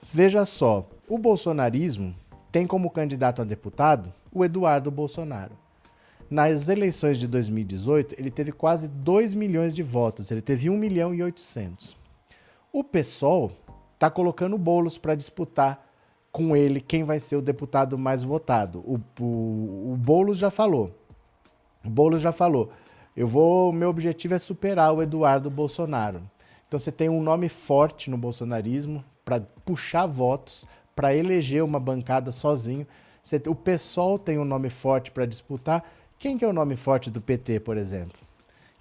Veja 0.03 0.45
só, 0.45 0.89
O 1.07 1.17
bolsonarismo 1.17 2.15
tem 2.51 2.65
como 2.65 2.89
candidato 2.89 3.41
a 3.41 3.45
deputado 3.45 4.11
o 4.33 4.43
Eduardo 4.43 4.89
Bolsonaro. 4.89 5.64
Nas 6.29 6.69
eleições 6.69 7.19
de 7.19 7.27
2018, 7.27 8.15
ele 8.17 8.31
teve 8.31 8.51
quase 8.51 8.87
2 8.87 9.33
milhões 9.33 9.73
de 9.73 9.83
votos, 9.83 10.31
ele 10.31 10.41
teve 10.41 10.69
1 10.69 10.77
milhão 10.77 11.13
e 11.13 11.21
800. 11.21 11.95
O 12.73 12.83
PSOL 12.83 13.51
está 13.93 14.09
colocando 14.09 14.57
bolos 14.57 14.97
para 14.97 15.15
disputar 15.15 15.85
com 16.31 16.55
ele 16.55 16.81
quem 16.81 17.03
vai 17.03 17.19
ser 17.19 17.37
o 17.37 17.41
deputado 17.41 17.97
mais 17.97 18.23
votado. 18.23 18.79
O, 18.79 18.99
o, 19.21 19.93
o 19.93 19.97
Boulos 19.97 20.37
já 20.37 20.49
falou. 20.51 20.91
O 21.85 21.89
Boulos 21.89 22.21
já 22.21 22.33
falou. 22.33 22.71
Eu 23.15 23.25
vou, 23.25 23.71
meu 23.71 23.87
objetivo 23.87 24.33
é 24.33 24.39
superar 24.39 24.93
o 24.93 25.01
Eduardo 25.01 25.49
Bolsonaro. 25.49 26.21
Então 26.67 26.77
você 26.77 26.91
tem 26.91 27.07
um 27.07 27.21
nome 27.21 27.47
forte 27.47 28.09
no 28.09 28.17
bolsonarismo 28.17 29.01
para 29.23 29.39
puxar 29.63 30.05
votos, 30.05 30.65
para 30.93 31.15
eleger 31.15 31.63
uma 31.63 31.79
bancada 31.79 32.33
sozinho. 32.33 32.85
Você, 33.23 33.41
o 33.47 33.55
PSOL 33.55 34.19
tem 34.19 34.37
um 34.37 34.43
nome 34.43 34.69
forte 34.69 35.11
para 35.11 35.25
disputar. 35.25 35.85
Quem 36.17 36.37
que 36.37 36.45
é 36.45 36.47
o 36.47 36.53
nome 36.53 36.75
forte 36.75 37.11
do 37.11 37.21
PT, 37.21 37.59
por 37.59 37.77
exemplo? 37.77 38.17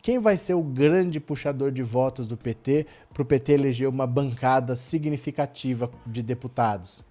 Quem 0.01 0.19
vai 0.19 0.37
ser 0.37 0.55
o 0.55 0.63
grande 0.63 1.19
puxador 1.19 1.73
de 1.73 1.83
votos 1.83 2.27
do 2.27 2.37
PT 2.37 2.87
para 3.13 3.23
o 3.23 3.27
PT 3.27 3.53
eleger 3.53 3.89
uma 3.89 4.07
bancada 4.07 4.77
significativa 4.77 5.91
de 6.07 6.23
deputados? 6.23 7.03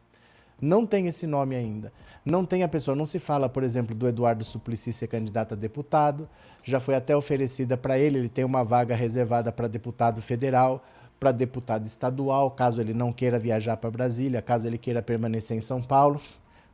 Não 0.61 0.85
tem 0.85 1.07
esse 1.07 1.27
nome 1.27 1.55
ainda. 1.55 1.91
Não 2.25 2.45
tem 2.45 2.63
a 2.63 2.69
pessoa, 2.69 2.95
não 2.95 3.03
se 3.03 3.19
fala, 3.19 3.49
por 3.49 3.63
exemplo, 3.63 3.93
do 3.93 4.07
Eduardo 4.07 4.45
Suplicy 4.45 4.93
ser 4.93 5.07
candidato 5.07 5.53
a 5.53 5.57
deputado. 5.57 6.29
Já 6.63 6.79
foi 6.79 6.95
até 6.95 7.15
oferecida 7.15 7.75
para 7.75 7.99
ele, 7.99 8.19
ele 8.19 8.29
tem 8.29 8.45
uma 8.45 8.63
vaga 8.63 8.95
reservada 8.95 9.51
para 9.51 9.67
deputado 9.67 10.21
federal, 10.21 10.85
para 11.19 11.33
deputado 11.33 11.85
estadual, 11.85 12.49
caso 12.51 12.79
ele 12.79 12.93
não 12.93 13.11
queira 13.11 13.37
viajar 13.37 13.75
para 13.75 13.91
Brasília, 13.91 14.41
caso 14.41 14.67
ele 14.67 14.77
queira 14.77 15.01
permanecer 15.01 15.57
em 15.57 15.61
São 15.61 15.81
Paulo. 15.81 16.21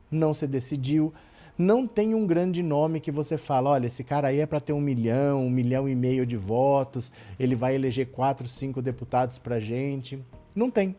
Não 0.08 0.32
se 0.32 0.46
decidiu. 0.46 1.12
Não 1.60 1.86
tem 1.86 2.14
um 2.14 2.26
grande 2.26 2.62
nome 2.62 3.00
que 3.00 3.10
você 3.10 3.36
fala, 3.36 3.68
olha, 3.68 3.86
esse 3.86 4.02
cara 4.02 4.28
aí 4.28 4.40
é 4.40 4.46
para 4.46 4.62
ter 4.62 4.72
um 4.72 4.80
milhão, 4.80 5.44
um 5.44 5.50
milhão 5.50 5.86
e 5.86 5.94
meio 5.94 6.24
de 6.24 6.34
votos, 6.34 7.12
ele 7.38 7.54
vai 7.54 7.74
eleger 7.74 8.06
quatro, 8.06 8.48
cinco 8.48 8.80
deputados 8.80 9.36
para 9.36 9.60
gente. 9.60 10.18
Não 10.54 10.70
tem. 10.70 10.96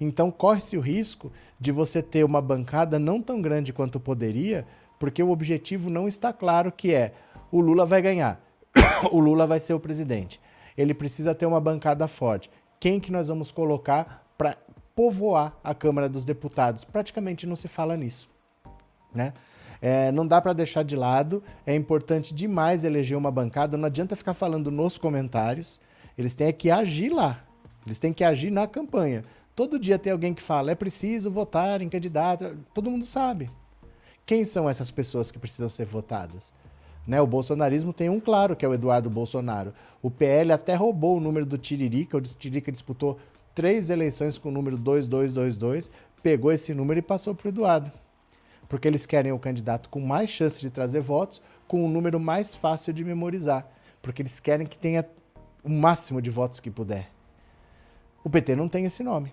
Então 0.00 0.30
corre-se 0.30 0.78
o 0.78 0.80
risco 0.80 1.30
de 1.60 1.70
você 1.70 2.00
ter 2.00 2.24
uma 2.24 2.40
bancada 2.40 2.98
não 2.98 3.20
tão 3.20 3.42
grande 3.42 3.70
quanto 3.70 4.00
poderia, 4.00 4.66
porque 4.98 5.22
o 5.22 5.28
objetivo 5.28 5.90
não 5.90 6.08
está 6.08 6.32
claro 6.32 6.72
que 6.72 6.94
é 6.94 7.12
o 7.52 7.60
Lula 7.60 7.84
vai 7.84 8.00
ganhar, 8.00 8.40
o 9.12 9.20
Lula 9.20 9.46
vai 9.46 9.60
ser 9.60 9.74
o 9.74 9.80
presidente. 9.80 10.40
Ele 10.74 10.94
precisa 10.94 11.34
ter 11.34 11.44
uma 11.44 11.60
bancada 11.60 12.08
forte. 12.08 12.50
Quem 12.80 12.98
que 12.98 13.12
nós 13.12 13.28
vamos 13.28 13.52
colocar 13.52 14.26
para 14.38 14.56
povoar 14.96 15.54
a 15.62 15.74
Câmara 15.74 16.08
dos 16.08 16.24
Deputados? 16.24 16.82
Praticamente 16.82 17.46
não 17.46 17.54
se 17.54 17.68
fala 17.68 17.94
nisso, 17.94 18.26
né? 19.14 19.34
É, 19.80 20.10
não 20.12 20.26
dá 20.26 20.40
para 20.40 20.52
deixar 20.52 20.82
de 20.82 20.96
lado. 20.96 21.42
É 21.66 21.74
importante 21.74 22.34
demais 22.34 22.84
eleger 22.84 23.16
uma 23.16 23.30
bancada. 23.30 23.76
Não 23.76 23.86
adianta 23.86 24.16
ficar 24.16 24.34
falando 24.34 24.70
nos 24.70 24.98
comentários. 24.98 25.80
Eles 26.16 26.34
têm 26.34 26.52
que 26.52 26.70
agir 26.70 27.10
lá. 27.10 27.44
Eles 27.86 27.98
têm 27.98 28.12
que 28.12 28.24
agir 28.24 28.50
na 28.50 28.66
campanha. 28.66 29.24
Todo 29.54 29.78
dia 29.78 29.98
tem 29.98 30.12
alguém 30.12 30.34
que 30.34 30.42
fala, 30.42 30.70
é 30.70 30.74
preciso 30.74 31.30
votar 31.30 31.82
em 31.82 31.88
candidato. 31.88 32.56
Todo 32.72 32.90
mundo 32.90 33.04
sabe. 33.04 33.50
Quem 34.24 34.44
são 34.44 34.68
essas 34.68 34.90
pessoas 34.90 35.30
que 35.30 35.38
precisam 35.38 35.68
ser 35.68 35.86
votadas? 35.86 36.52
Né, 37.06 37.20
o 37.20 37.26
bolsonarismo 37.26 37.92
tem 37.92 38.10
um 38.10 38.20
claro, 38.20 38.54
que 38.54 38.64
é 38.64 38.68
o 38.68 38.74
Eduardo 38.74 39.08
Bolsonaro. 39.08 39.72
O 40.02 40.10
PL 40.10 40.52
até 40.52 40.74
roubou 40.74 41.16
o 41.16 41.20
número 41.20 41.46
do 41.46 41.56
Tiririca. 41.56 42.18
O 42.18 42.20
Tiririca 42.20 42.70
disputou 42.70 43.18
três 43.54 43.88
eleições 43.88 44.36
com 44.36 44.50
o 44.50 44.52
número 44.52 44.76
2222, 44.76 45.90
pegou 46.22 46.52
esse 46.52 46.74
número 46.74 47.00
e 47.00 47.02
passou 47.02 47.34
para 47.34 47.46
o 47.46 47.48
Eduardo. 47.48 47.90
Porque 48.68 48.86
eles 48.86 49.06
querem 49.06 49.32
o 49.32 49.38
candidato 49.38 49.88
com 49.88 50.00
mais 50.00 50.30
chance 50.30 50.60
de 50.60 50.70
trazer 50.70 51.00
votos, 51.00 51.40
com 51.66 51.84
um 51.84 51.88
número 51.88 52.20
mais 52.20 52.54
fácil 52.54 52.92
de 52.92 53.04
memorizar. 53.04 53.66
Porque 54.02 54.22
eles 54.22 54.38
querem 54.38 54.66
que 54.66 54.76
tenha 54.76 55.04
o 55.64 55.70
máximo 55.70 56.20
de 56.20 56.30
votos 56.30 56.60
que 56.60 56.70
puder. 56.70 57.10
O 58.22 58.30
PT 58.30 58.54
não 58.54 58.68
tem 58.68 58.84
esse 58.84 59.02
nome. 59.02 59.32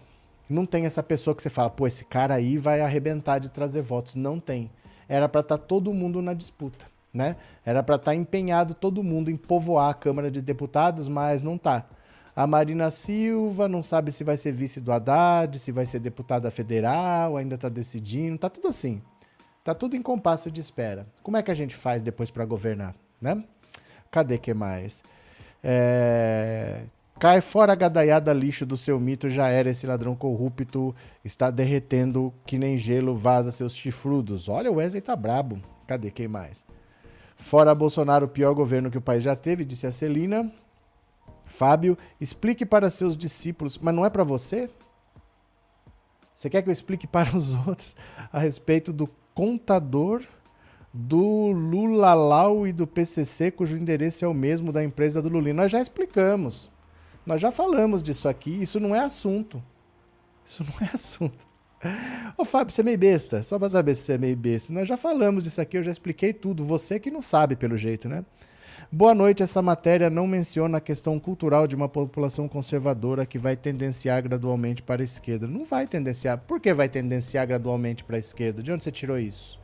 Não 0.49 0.65
tem 0.65 0.85
essa 0.85 1.01
pessoa 1.01 1.35
que 1.35 1.41
você 1.41 1.49
fala, 1.49 1.69
pô, 1.69 1.87
esse 1.87 2.05
cara 2.05 2.35
aí 2.35 2.57
vai 2.57 2.81
arrebentar 2.81 3.39
de 3.39 3.49
trazer 3.49 3.81
votos. 3.81 4.15
Não 4.15 4.39
tem. 4.39 4.69
Era 5.07 5.27
para 5.27 5.41
estar 5.41 5.57
tá 5.57 5.63
todo 5.63 5.93
mundo 5.93 6.21
na 6.21 6.33
disputa, 6.33 6.85
né? 7.13 7.35
Era 7.65 7.83
para 7.83 7.95
estar 7.95 8.11
tá 8.11 8.15
empenhado 8.15 8.73
todo 8.73 9.03
mundo 9.03 9.29
em 9.29 9.37
povoar 9.37 9.89
a 9.89 9.93
Câmara 9.93 10.31
de 10.31 10.41
Deputados, 10.41 11.07
mas 11.07 11.43
não 11.43 11.57
tá. 11.57 11.85
A 12.35 12.45
Marina 12.45 12.91
Silva 12.91 13.67
não 13.67 13.81
sabe 13.81 14.11
se 14.11 14.23
vai 14.23 14.37
ser 14.37 14.51
vice 14.51 14.81
do 14.81 14.91
Haddad, 14.91 15.57
se 15.57 15.71
vai 15.71 15.85
ser 15.85 15.99
deputada 15.99 16.51
federal, 16.51 17.37
ainda 17.37 17.55
está 17.55 17.69
decidindo, 17.69 18.37
tá 18.37 18.49
tudo 18.49 18.67
assim. 18.67 19.01
Tá 19.65 19.73
tudo 19.73 19.95
em 19.95 20.01
compasso 20.01 20.51
de 20.51 20.61
espera. 20.61 21.07
Como 21.23 21.37
é 21.37 21.41
que 21.41 21.49
a 21.49 21.55
gente 21.55 21.75
faz 21.75 22.03
depois 22.03 22.29
para 22.29 22.45
governar, 22.45 22.93
né? 23.19 23.43
Cadê 24.11 24.37
que 24.37 24.53
mais? 24.53 25.03
É... 25.63 26.83
Cai 27.19 27.41
fora 27.41 27.73
a 27.73 27.75
gadaiada 27.75 28.31
lixo 28.31 28.63
do 28.63 28.77
seu 28.77 28.99
mito, 28.99 29.27
já 29.27 29.47
era 29.47 29.71
esse 29.71 29.87
ladrão 29.87 30.15
corrupto, 30.15 30.95
está 31.23 31.49
derretendo 31.49 32.31
que 32.45 32.59
nem 32.59 32.77
gelo, 32.77 33.15
vaza 33.15 33.51
seus 33.51 33.75
chifrudos. 33.75 34.47
Olha, 34.47 34.71
o 34.71 34.75
Wesley 34.75 35.01
tá 35.01 35.15
brabo. 35.15 35.59
Cadê 35.87 36.11
quem 36.11 36.27
mais? 36.27 36.63
Fora 37.35 37.73
Bolsonaro, 37.73 38.27
o 38.27 38.29
pior 38.29 38.53
governo 38.53 38.91
que 38.91 38.99
o 38.99 39.01
país 39.01 39.23
já 39.23 39.35
teve, 39.35 39.65
disse 39.65 39.87
a 39.87 39.91
Celina. 39.91 40.53
Fábio, 41.43 41.97
explique 42.21 42.67
para 42.67 42.91
seus 42.91 43.17
discípulos, 43.17 43.79
mas 43.79 43.95
não 43.95 44.05
é 44.05 44.11
para 44.11 44.23
você? 44.23 44.69
Você 46.31 46.51
quer 46.51 46.61
que 46.61 46.69
eu 46.69 46.73
explique 46.73 47.07
para 47.07 47.35
os 47.35 47.55
outros 47.65 47.95
a 48.31 48.37
respeito 48.37 48.93
do 48.93 49.09
contador 49.35 50.23
do 50.91 51.51
Lulalau 51.51 52.65
e 52.65 52.71
do 52.71 52.87
PCC, 52.87 53.51
cujo 53.51 53.77
endereço 53.77 54.23
é 54.23 54.27
o 54.27 54.33
mesmo 54.33 54.71
da 54.71 54.83
empresa 54.83 55.21
do 55.21 55.29
Lulino? 55.29 55.61
Nós 55.61 55.71
já 55.71 55.81
explicamos. 55.81 56.71
Nós 57.25 57.41
já 57.41 57.51
falamos 57.51 58.01
disso 58.01 58.29
aqui, 58.29 58.61
isso 58.61 58.79
não 58.79 58.95
é 58.95 58.99
assunto. 58.99 59.61
Isso 60.43 60.63
não 60.63 60.87
é 60.87 60.91
assunto. 60.93 61.45
Ô 62.37 62.45
Fábio, 62.45 62.73
você 62.73 62.81
é 62.81 62.83
meio 62.83 62.97
besta, 62.97 63.43
só 63.43 63.59
pra 63.59 63.69
saber 63.69 63.95
se 63.95 64.03
você 64.03 64.13
é 64.13 64.17
meio 64.17 64.37
besta. 64.37 64.71
Nós 64.71 64.87
já 64.87 64.95
falamos 64.95 65.43
disso 65.43 65.59
aqui, 65.59 65.77
eu 65.77 65.83
já 65.83 65.91
expliquei 65.91 66.33
tudo. 66.33 66.63
Você 66.63 66.99
que 66.99 67.11
não 67.11 67.21
sabe, 67.21 67.55
pelo 67.55 67.77
jeito, 67.77 68.07
né? 68.07 68.23
Boa 68.91 69.13
noite, 69.13 69.41
essa 69.41 69.61
matéria 69.61 70.09
não 70.09 70.27
menciona 70.27 70.77
a 70.77 70.81
questão 70.81 71.19
cultural 71.19 71.65
de 71.67 71.75
uma 71.75 71.89
população 71.89 72.47
conservadora 72.47 73.25
que 73.25 73.39
vai 73.39 73.55
tendenciar 73.55 74.21
gradualmente 74.21 74.81
para 74.81 75.01
a 75.01 75.05
esquerda. 75.05 75.47
Não 75.47 75.65
vai 75.65 75.87
tendenciar. 75.87 76.37
Por 76.37 76.59
que 76.59 76.73
vai 76.73 76.87
tendenciar 76.87 77.47
gradualmente 77.47 78.03
para 78.03 78.15
a 78.15 78.19
esquerda? 78.19 78.61
De 78.61 78.71
onde 78.71 78.83
você 78.83 78.91
tirou 78.91 79.17
isso? 79.17 79.59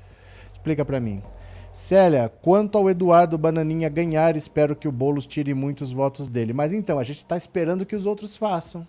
Explica 0.51 0.83
para 0.83 0.99
mim. 0.99 1.21
Célia, 1.73 2.31
quanto 2.41 2.77
ao 2.77 2.89
Eduardo 2.89 3.37
Bananinha 3.37 3.87
ganhar, 3.89 4.35
espero 4.35 4.75
que 4.75 4.87
o 4.87 4.91
Boulos 4.91 5.27
tire 5.27 5.53
muitos 5.53 5.91
votos 5.91 6.27
dele. 6.27 6.51
Mas 6.51 6.73
então, 6.73 6.99
a 6.99 7.03
gente 7.03 7.17
está 7.17 7.37
esperando 7.37 7.85
que 7.85 7.95
os 7.95 8.05
outros 8.05 8.35
façam. 8.35 8.85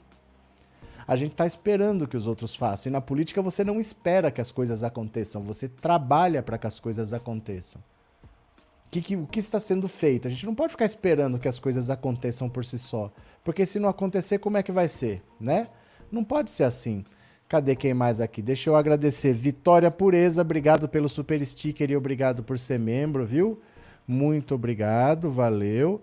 A 1.06 1.14
gente 1.16 1.32
está 1.32 1.46
esperando 1.46 2.08
que 2.08 2.16
os 2.16 2.26
outros 2.26 2.54
façam. 2.54 2.90
E 2.90 2.92
na 2.92 3.00
política 3.00 3.42
você 3.42 3.62
não 3.62 3.78
espera 3.78 4.30
que 4.30 4.40
as 4.40 4.50
coisas 4.50 4.82
aconteçam, 4.82 5.42
você 5.42 5.68
trabalha 5.68 6.42
para 6.42 6.58
que 6.58 6.66
as 6.66 6.80
coisas 6.80 7.12
aconteçam. 7.12 7.80
Que, 8.92 9.00
que, 9.00 9.16
o 9.16 9.26
que 9.26 9.38
está 9.38 9.58
sendo 9.58 9.88
feito? 9.88 10.28
A 10.28 10.30
gente 10.30 10.44
não 10.44 10.54
pode 10.54 10.72
ficar 10.72 10.84
esperando 10.84 11.38
que 11.38 11.48
as 11.48 11.58
coisas 11.58 11.88
aconteçam 11.88 12.46
por 12.46 12.62
si 12.62 12.78
só. 12.78 13.10
Porque 13.42 13.64
se 13.64 13.78
não 13.78 13.88
acontecer, 13.88 14.38
como 14.38 14.58
é 14.58 14.62
que 14.62 14.70
vai 14.70 14.86
ser? 14.86 15.22
Né? 15.40 15.68
Não 16.10 16.22
pode 16.22 16.50
ser 16.50 16.64
assim. 16.64 17.02
Cadê 17.48 17.74
quem 17.74 17.94
mais 17.94 18.20
aqui? 18.20 18.42
Deixa 18.42 18.68
eu 18.68 18.76
agradecer. 18.76 19.32
Vitória 19.32 19.90
Pureza, 19.90 20.42
obrigado 20.42 20.90
pelo 20.90 21.08
super 21.08 21.42
sticker 21.44 21.90
e 21.90 21.96
obrigado 21.96 22.42
por 22.42 22.58
ser 22.58 22.78
membro, 22.78 23.24
viu? 23.24 23.58
Muito 24.06 24.54
obrigado, 24.54 25.30
valeu. 25.30 26.02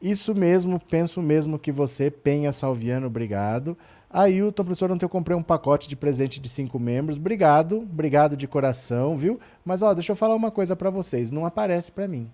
Isso 0.00 0.34
mesmo, 0.34 0.78
penso 0.78 1.22
mesmo 1.22 1.58
que 1.58 1.72
você, 1.72 2.10
Penha 2.10 2.52
Salviano, 2.52 3.06
obrigado. 3.06 3.78
Ailton, 4.16 4.64
professor, 4.64 4.90
ontem 4.90 5.04
eu 5.04 5.10
comprei 5.10 5.36
um 5.36 5.42
pacote 5.42 5.88
de 5.88 5.96
presente 5.96 6.40
de 6.40 6.48
cinco 6.48 6.78
membros. 6.78 7.18
Obrigado, 7.18 7.78
obrigado 7.78 8.36
de 8.36 8.48
coração, 8.48 9.16
viu? 9.16 9.38
Mas 9.64 9.82
ó, 9.82 9.92
deixa 9.92 10.12
eu 10.12 10.16
falar 10.16 10.34
uma 10.34 10.50
coisa 10.50 10.74
para 10.74 10.90
vocês, 10.90 11.30
não 11.30 11.44
aparece 11.44 11.92
para 11.92 12.08
mim. 12.08 12.30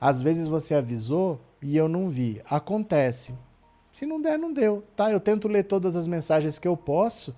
Às 0.00 0.20
vezes 0.20 0.48
você 0.48 0.74
avisou 0.74 1.40
e 1.62 1.76
eu 1.76 1.88
não 1.88 2.10
vi. 2.10 2.42
Acontece. 2.50 3.32
Se 3.92 4.06
não 4.06 4.20
der, 4.20 4.38
não 4.38 4.52
deu, 4.52 4.82
tá? 4.96 5.12
Eu 5.12 5.20
tento 5.20 5.46
ler 5.46 5.64
todas 5.64 5.94
as 5.94 6.06
mensagens 6.06 6.58
que 6.58 6.66
eu 6.66 6.76
posso 6.76 7.34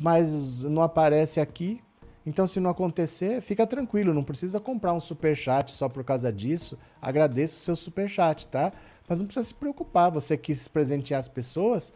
mas 0.00 0.62
não 0.62 0.82
aparece 0.82 1.40
aqui. 1.40 1.80
Então, 2.24 2.46
se 2.46 2.58
não 2.58 2.70
acontecer, 2.70 3.40
fica 3.40 3.66
tranquilo, 3.66 4.12
não 4.12 4.24
precisa 4.24 4.58
comprar 4.58 4.92
um 4.92 5.00
super 5.00 5.36
chat 5.36 5.70
só 5.70 5.88
por 5.88 6.02
causa 6.02 6.32
disso. 6.32 6.76
Agradeço 7.00 7.54
o 7.54 7.60
seu 7.60 7.76
super 7.76 8.08
chat, 8.08 8.48
tá? 8.48 8.72
Mas 9.08 9.20
não 9.20 9.26
precisa 9.26 9.46
se 9.46 9.54
preocupar, 9.54 10.10
você 10.10 10.36
quis 10.36 10.66
presentear 10.66 11.20
as 11.20 11.28
pessoas, 11.28 11.92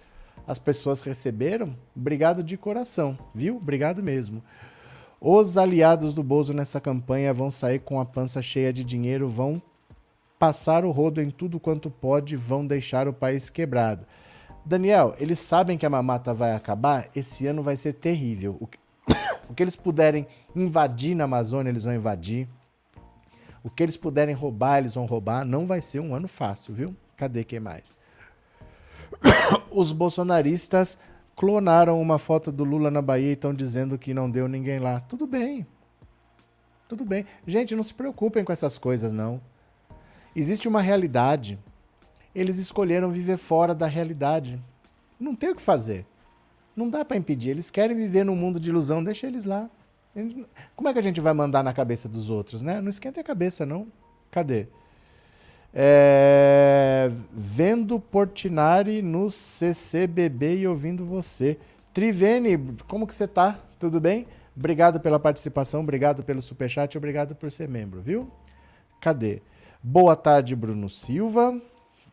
as 0.46 0.58
pessoas 0.58 1.00
receberam. 1.02 1.76
Obrigado 1.96 2.42
de 2.42 2.56
coração, 2.56 3.18
viu? 3.34 3.56
Obrigado 3.56 4.02
mesmo. 4.02 4.42
Os 5.20 5.58
aliados 5.58 6.14
do 6.14 6.22
Bozo 6.22 6.54
nessa 6.54 6.80
campanha 6.80 7.34
vão 7.34 7.50
sair 7.50 7.80
com 7.80 8.00
a 8.00 8.06
pança 8.06 8.40
cheia 8.40 8.72
de 8.72 8.82
dinheiro, 8.82 9.28
vão 9.28 9.60
passar 10.38 10.84
o 10.84 10.90
rodo 10.90 11.20
em 11.20 11.30
tudo 11.30 11.60
quanto 11.60 11.90
pode, 11.90 12.34
vão 12.36 12.66
deixar 12.66 13.06
o 13.06 13.12
país 13.12 13.50
quebrado. 13.50 14.06
Daniel, 14.64 15.14
eles 15.18 15.38
sabem 15.38 15.76
que 15.76 15.84
a 15.84 15.90
mamata 15.90 16.32
vai 16.32 16.52
acabar? 16.52 17.08
Esse 17.14 17.46
ano 17.46 17.62
vai 17.62 17.76
ser 17.76 17.94
terrível. 17.94 18.56
O 18.60 18.66
que, 18.66 18.78
O 19.50 19.54
que 19.54 19.62
eles 19.62 19.76
puderem 19.76 20.26
invadir 20.56 21.14
na 21.14 21.24
Amazônia, 21.24 21.70
eles 21.70 21.84
vão 21.84 21.94
invadir. 21.94 22.48
O 23.62 23.68
que 23.68 23.82
eles 23.82 23.96
puderem 23.96 24.34
roubar, 24.34 24.78
eles 24.78 24.94
vão 24.94 25.04
roubar. 25.04 25.44
Não 25.44 25.66
vai 25.66 25.82
ser 25.82 26.00
um 26.00 26.14
ano 26.14 26.28
fácil, 26.28 26.72
viu? 26.72 26.96
Cadê 27.16 27.44
quem 27.44 27.60
mais? 27.60 27.98
Os 29.70 29.92
bolsonaristas 29.92 30.98
clonaram 31.36 32.00
uma 32.00 32.18
foto 32.18 32.52
do 32.52 32.64
Lula 32.64 32.90
na 32.90 33.00
Bahia 33.00 33.30
e 33.30 33.32
estão 33.32 33.54
dizendo 33.54 33.98
que 33.98 34.12
não 34.12 34.30
deu 34.30 34.46
ninguém 34.46 34.78
lá. 34.78 35.00
Tudo 35.00 35.26
bem. 35.26 35.66
Tudo 36.88 37.04
bem. 37.04 37.24
Gente, 37.46 37.76
não 37.76 37.82
se 37.82 37.94
preocupem 37.94 38.44
com 38.44 38.52
essas 38.52 38.76
coisas, 38.76 39.12
não. 39.12 39.40
Existe 40.34 40.68
uma 40.68 40.82
realidade. 40.82 41.58
Eles 42.34 42.58
escolheram 42.58 43.10
viver 43.10 43.36
fora 43.36 43.74
da 43.74 43.86
realidade. 43.86 44.60
Não 45.18 45.34
tem 45.34 45.50
o 45.50 45.56
que 45.56 45.62
fazer. 45.62 46.04
Não 46.74 46.88
dá 46.88 47.04
para 47.04 47.16
impedir. 47.16 47.50
Eles 47.50 47.70
querem 47.70 47.96
viver 47.96 48.24
num 48.24 48.36
mundo 48.36 48.60
de 48.60 48.70
ilusão, 48.70 49.02
deixa 49.02 49.26
eles 49.26 49.44
lá. 49.44 49.68
Como 50.74 50.88
é 50.88 50.92
que 50.92 50.98
a 50.98 51.02
gente 51.02 51.20
vai 51.20 51.32
mandar 51.32 51.62
na 51.62 51.72
cabeça 51.72 52.08
dos 52.08 52.30
outros, 52.30 52.62
né? 52.62 52.80
Não 52.80 52.88
esquenta 52.88 53.20
a 53.20 53.24
cabeça, 53.24 53.64
não. 53.64 53.86
Cadê? 54.30 54.66
É... 55.74 57.10
Vendo 57.32 58.00
Portinari 58.00 59.02
no 59.02 59.30
CCBB 59.30 60.58
e 60.58 60.66
ouvindo 60.66 61.04
você. 61.04 61.58
Trivene, 61.92 62.58
como 62.88 63.06
que 63.06 63.14
você 63.14 63.26
tá? 63.26 63.58
Tudo 63.78 64.00
bem? 64.00 64.26
Obrigado 64.56 65.00
pela 65.00 65.18
participação, 65.18 65.80
obrigado 65.80 66.22
pelo 66.22 66.42
superchat, 66.42 66.96
obrigado 66.98 67.34
por 67.34 67.50
ser 67.50 67.68
membro, 67.68 68.00
viu? 68.00 68.30
Cadê? 69.00 69.40
Boa 69.82 70.14
tarde, 70.14 70.54
Bruno 70.54 70.88
Silva. 70.88 71.60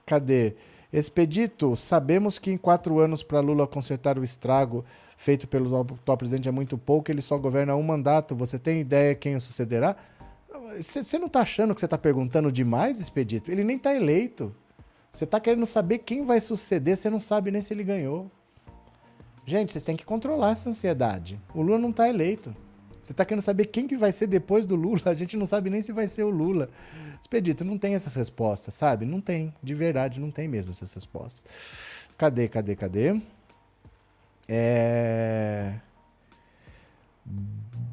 Cadê? 0.05 0.55
Expedito, 0.91 1.75
sabemos 1.75 2.39
que 2.39 2.49
em 2.49 2.57
quatro 2.57 2.99
anos 2.99 3.21
para 3.21 3.41
Lula 3.41 3.67
consertar 3.67 4.17
o 4.17 4.23
estrago 4.23 4.85
feito 5.17 5.47
pelo 5.47 5.81
atual 5.81 6.17
presidente 6.17 6.47
é 6.47 6.51
muito 6.51 6.77
pouco, 6.77 7.11
ele 7.11 7.21
só 7.21 7.37
governa 7.37 7.75
um 7.75 7.83
mandato. 7.83 8.35
Você 8.35 8.57
tem 8.57 8.79
ideia 8.79 9.13
quem 9.15 9.35
o 9.35 9.41
sucederá? 9.41 9.97
Você 10.77 11.19
não 11.19 11.27
está 11.27 11.41
achando 11.41 11.73
que 11.73 11.81
você 11.81 11.85
está 11.85 11.97
perguntando 11.97 12.51
demais, 12.51 12.99
Expedito? 12.99 13.51
Ele 13.51 13.63
nem 13.63 13.77
está 13.77 13.93
eleito. 13.93 14.55
Você 15.11 15.23
está 15.23 15.39
querendo 15.39 15.65
saber 15.65 15.99
quem 15.99 16.25
vai 16.25 16.39
suceder, 16.39 16.97
você 16.97 17.09
não 17.09 17.19
sabe 17.19 17.51
nem 17.51 17.61
se 17.61 17.73
ele 17.73 17.83
ganhou. 17.83 18.31
Gente, 19.45 19.71
vocês 19.71 19.83
têm 19.83 19.95
que 19.95 20.05
controlar 20.05 20.51
essa 20.51 20.69
ansiedade. 20.69 21.39
O 21.55 21.61
Lula 21.61 21.79
não 21.79 21.89
está 21.89 22.09
eleito. 22.09 22.55
Você 23.01 23.13
está 23.13 23.23
querendo 23.23 23.41
saber 23.41 23.67
quem 23.67 23.87
que 23.87 23.95
vai 23.95 24.11
ser 24.11 24.27
depois 24.27 24.65
do 24.65 24.75
Lula? 24.75 25.01
A 25.09 25.13
gente 25.13 25.37
não 25.37 25.47
sabe 25.47 25.69
nem 25.69 25.81
se 25.81 25.93
vai 25.93 26.07
ser 26.07 26.23
o 26.23 26.29
Lula. 26.29 26.69
Expedito, 27.21 27.63
não 27.63 27.77
tem 27.77 27.95
essas 27.95 28.13
respostas, 28.15 28.73
sabe? 28.73 29.05
Não 29.05 29.21
tem. 29.21 29.53
De 29.63 29.73
verdade, 29.73 30.19
não 30.19 30.29
tem 30.29 30.47
mesmo 30.47 30.71
essas 30.71 30.93
respostas. 30.93 31.43
Cadê, 32.17 32.49
cadê, 32.49 32.75
cadê? 32.75 33.21
É... 34.47 35.75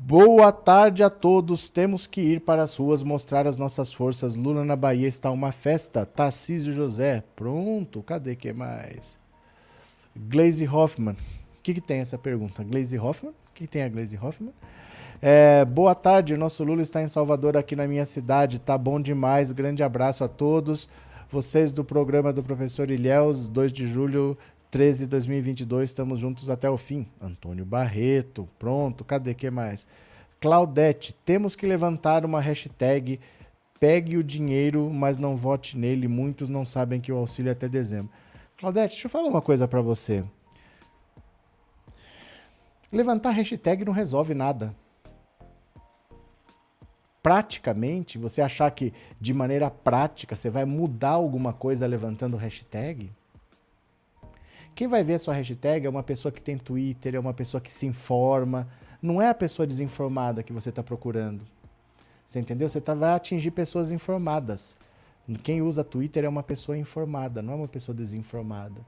Boa 0.06 0.52
tarde 0.52 1.02
a 1.02 1.08
todos. 1.08 1.70
Temos 1.70 2.06
que 2.06 2.20
ir 2.20 2.40
para 2.40 2.62
as 2.62 2.76
ruas 2.76 3.02
mostrar 3.02 3.46
as 3.46 3.56
nossas 3.56 3.90
forças. 3.90 4.36
Lula 4.36 4.62
na 4.62 4.76
Bahia 4.76 5.08
está 5.08 5.30
uma 5.30 5.50
festa. 5.50 6.04
Tarcísio 6.04 6.74
José. 6.74 7.24
Pronto. 7.34 8.02
Cadê 8.02 8.36
que 8.36 8.52
mais? 8.52 9.18
Glaze 10.14 10.68
Hoffman. 10.68 11.14
O 11.14 11.62
que, 11.62 11.72
que 11.72 11.80
tem 11.80 12.00
essa 12.00 12.18
pergunta? 12.18 12.62
Glaze 12.62 12.98
Hoffman? 12.98 13.32
O 13.32 13.54
que, 13.54 13.66
que 13.66 13.66
tem 13.66 13.82
a 13.82 13.88
Glaze 13.88 14.18
Hoffman? 14.18 14.52
É, 15.22 15.64
boa 15.64 15.94
tarde, 15.94 16.36
nosso 16.36 16.62
Lula 16.64 16.82
está 16.82 17.02
em 17.02 17.08
Salvador, 17.08 17.56
aqui 17.56 17.74
na 17.74 17.88
minha 17.88 18.04
cidade. 18.04 18.58
Tá 18.58 18.76
bom 18.76 19.00
demais. 19.00 19.52
Grande 19.52 19.82
abraço 19.82 20.22
a 20.22 20.28
todos. 20.28 20.86
Vocês 21.30 21.72
do 21.72 21.82
programa 21.82 22.30
do 22.30 22.42
professor 22.42 22.90
Ilhéus, 22.90 23.48
2 23.48 23.72
de 23.72 23.86
julho 23.86 24.36
13 24.74 25.04
de 25.04 25.06
2022, 25.06 25.90
estamos 25.90 26.18
juntos 26.18 26.50
até 26.50 26.68
o 26.68 26.76
fim. 26.76 27.06
Antônio 27.22 27.64
Barreto, 27.64 28.48
pronto, 28.58 29.04
cadê 29.04 29.32
que 29.32 29.48
mais? 29.48 29.86
Claudete, 30.40 31.14
temos 31.24 31.54
que 31.54 31.64
levantar 31.64 32.24
uma 32.24 32.40
hashtag 32.40 33.20
pegue 33.78 34.16
o 34.16 34.24
dinheiro, 34.24 34.90
mas 34.90 35.16
não 35.16 35.36
vote 35.36 35.78
nele. 35.78 36.08
Muitos 36.08 36.48
não 36.48 36.64
sabem 36.64 37.00
que 37.00 37.12
o 37.12 37.16
auxílio 37.16 37.50
é 37.50 37.52
até 37.52 37.68
dezembro. 37.68 38.10
Claudete, 38.58 38.94
deixa 38.94 39.06
eu 39.06 39.10
falar 39.12 39.28
uma 39.28 39.40
coisa 39.40 39.68
para 39.68 39.80
você. 39.80 40.24
Levantar 42.90 43.30
hashtag 43.30 43.84
não 43.84 43.92
resolve 43.92 44.34
nada. 44.34 44.74
Praticamente, 47.22 48.18
você 48.18 48.42
achar 48.42 48.68
que 48.72 48.92
de 49.20 49.32
maneira 49.32 49.70
prática 49.70 50.34
você 50.34 50.50
vai 50.50 50.64
mudar 50.64 51.10
alguma 51.10 51.52
coisa 51.52 51.86
levantando 51.86 52.36
hashtag, 52.36 53.12
quem 54.74 54.88
vai 54.88 55.04
ver 55.04 55.14
a 55.14 55.18
sua 55.18 55.34
hashtag 55.34 55.86
é 55.86 55.90
uma 55.90 56.02
pessoa 56.02 56.32
que 56.32 56.40
tem 56.40 56.58
Twitter, 56.58 57.14
é 57.14 57.18
uma 57.18 57.32
pessoa 57.34 57.60
que 57.60 57.72
se 57.72 57.86
informa. 57.86 58.68
Não 59.00 59.20
é 59.20 59.28
a 59.28 59.34
pessoa 59.34 59.66
desinformada 59.66 60.42
que 60.42 60.52
você 60.52 60.70
está 60.70 60.82
procurando. 60.82 61.44
Você 62.26 62.40
entendeu? 62.40 62.68
Você 62.68 62.80
tá, 62.80 62.94
vai 62.94 63.14
atingir 63.14 63.50
pessoas 63.50 63.92
informadas. 63.92 64.76
Quem 65.42 65.62
usa 65.62 65.84
Twitter 65.84 66.24
é 66.24 66.28
uma 66.28 66.42
pessoa 66.42 66.76
informada, 66.76 67.40
não 67.40 67.52
é 67.52 67.56
uma 67.56 67.68
pessoa 67.68 67.94
desinformada. 67.94 68.80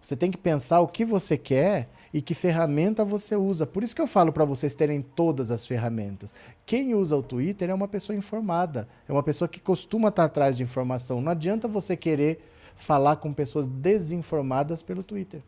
Você 0.00 0.14
tem 0.14 0.30
que 0.30 0.38
pensar 0.38 0.80
o 0.80 0.86
que 0.86 1.04
você 1.04 1.36
quer 1.36 1.88
e 2.14 2.22
que 2.22 2.34
ferramenta 2.34 3.04
você 3.04 3.34
usa. 3.34 3.66
Por 3.66 3.82
isso 3.82 3.94
que 3.94 4.00
eu 4.00 4.06
falo 4.06 4.32
para 4.32 4.44
vocês 4.44 4.74
terem 4.74 5.02
todas 5.02 5.50
as 5.50 5.66
ferramentas. 5.66 6.32
Quem 6.64 6.94
usa 6.94 7.16
o 7.16 7.22
Twitter 7.22 7.70
é 7.70 7.74
uma 7.74 7.88
pessoa 7.88 8.16
informada, 8.16 8.86
é 9.08 9.12
uma 9.12 9.22
pessoa 9.22 9.48
que 9.48 9.58
costuma 9.58 10.08
estar 10.08 10.24
atrás 10.24 10.56
de 10.56 10.62
informação. 10.62 11.20
Não 11.20 11.32
adianta 11.32 11.66
você 11.66 11.96
querer 11.96 12.40
falar 12.76 13.16
com 13.16 13.32
pessoas 13.32 13.66
desinformadas 13.66 14.82
pelo 14.82 15.02
Twitter. 15.02 15.42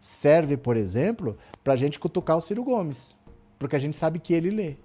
Serve, 0.00 0.56
por 0.56 0.76
exemplo, 0.76 1.36
para 1.64 1.72
a 1.72 1.76
gente 1.76 1.98
cutucar 1.98 2.36
o 2.36 2.40
Ciro 2.40 2.62
Gomes, 2.62 3.16
porque 3.58 3.74
a 3.74 3.78
gente 3.78 3.96
sabe 3.96 4.18
que 4.18 4.34
ele 4.34 4.50
lê. 4.50 4.76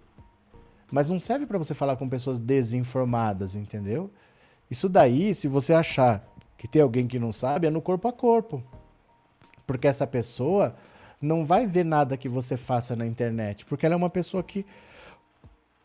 Mas 0.91 1.07
não 1.07 1.19
serve 1.19 1.45
para 1.45 1.57
você 1.57 1.73
falar 1.73 1.97
com 1.97 2.09
pessoas 2.09 2.39
desinformadas, 2.39 3.53
entendeu? 3.53 4.09
Isso 4.71 4.87
daí, 4.87 5.35
se 5.35 5.47
você 5.47 5.73
achar 5.73 6.25
que 6.57 6.67
tem 6.67 6.81
alguém 6.81 7.07
que 7.07 7.19
não 7.19 7.31
sabe, 7.31 7.67
é 7.67 7.69
no 7.69 7.81
corpo 7.81 8.07
a 8.07 8.13
corpo. 8.13 8.63
Porque 9.67 9.87
essa 9.87 10.07
pessoa 10.07 10.75
não 11.21 11.45
vai 11.45 11.67
ver 11.67 11.83
nada 11.83 12.17
que 12.17 12.29
você 12.29 12.55
faça 12.55 12.95
na 12.95 13.05
internet, 13.05 13.65
porque 13.65 13.85
ela 13.85 13.95
é 13.95 13.97
uma 13.97 14.09
pessoa 14.09 14.41
que 14.41 14.65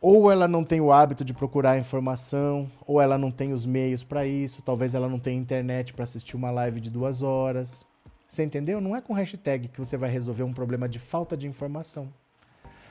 ou 0.07 0.31
ela 0.31 0.47
não 0.47 0.62
tem 0.62 0.83
o 0.83 0.93
hábito 0.93 1.25
de 1.25 1.33
procurar 1.33 1.79
informação, 1.79 2.71
ou 2.87 3.01
ela 3.01 3.17
não 3.17 3.31
tem 3.31 3.55
os 3.55 3.64
meios 3.64 4.05
para 4.05 4.27
isso, 4.27 4.61
talvez 4.61 4.93
ela 4.93 5.09
não 5.09 5.19
tenha 5.19 5.40
internet 5.40 5.95
para 5.95 6.03
assistir 6.03 6.37
uma 6.37 6.51
live 6.51 6.79
de 6.79 6.90
duas 6.90 7.23
horas. 7.23 7.87
Você 8.29 8.45
entendeu? 8.45 8.83
Não 8.83 8.95
é 8.95 9.01
com 9.01 9.14
hashtag 9.14 9.67
que 9.67 9.79
você 9.79 9.97
vai 9.97 10.11
resolver 10.11 10.43
um 10.43 10.53
problema 10.53 10.87
de 10.87 10.99
falta 10.99 11.35
de 11.35 11.47
informação. 11.47 12.12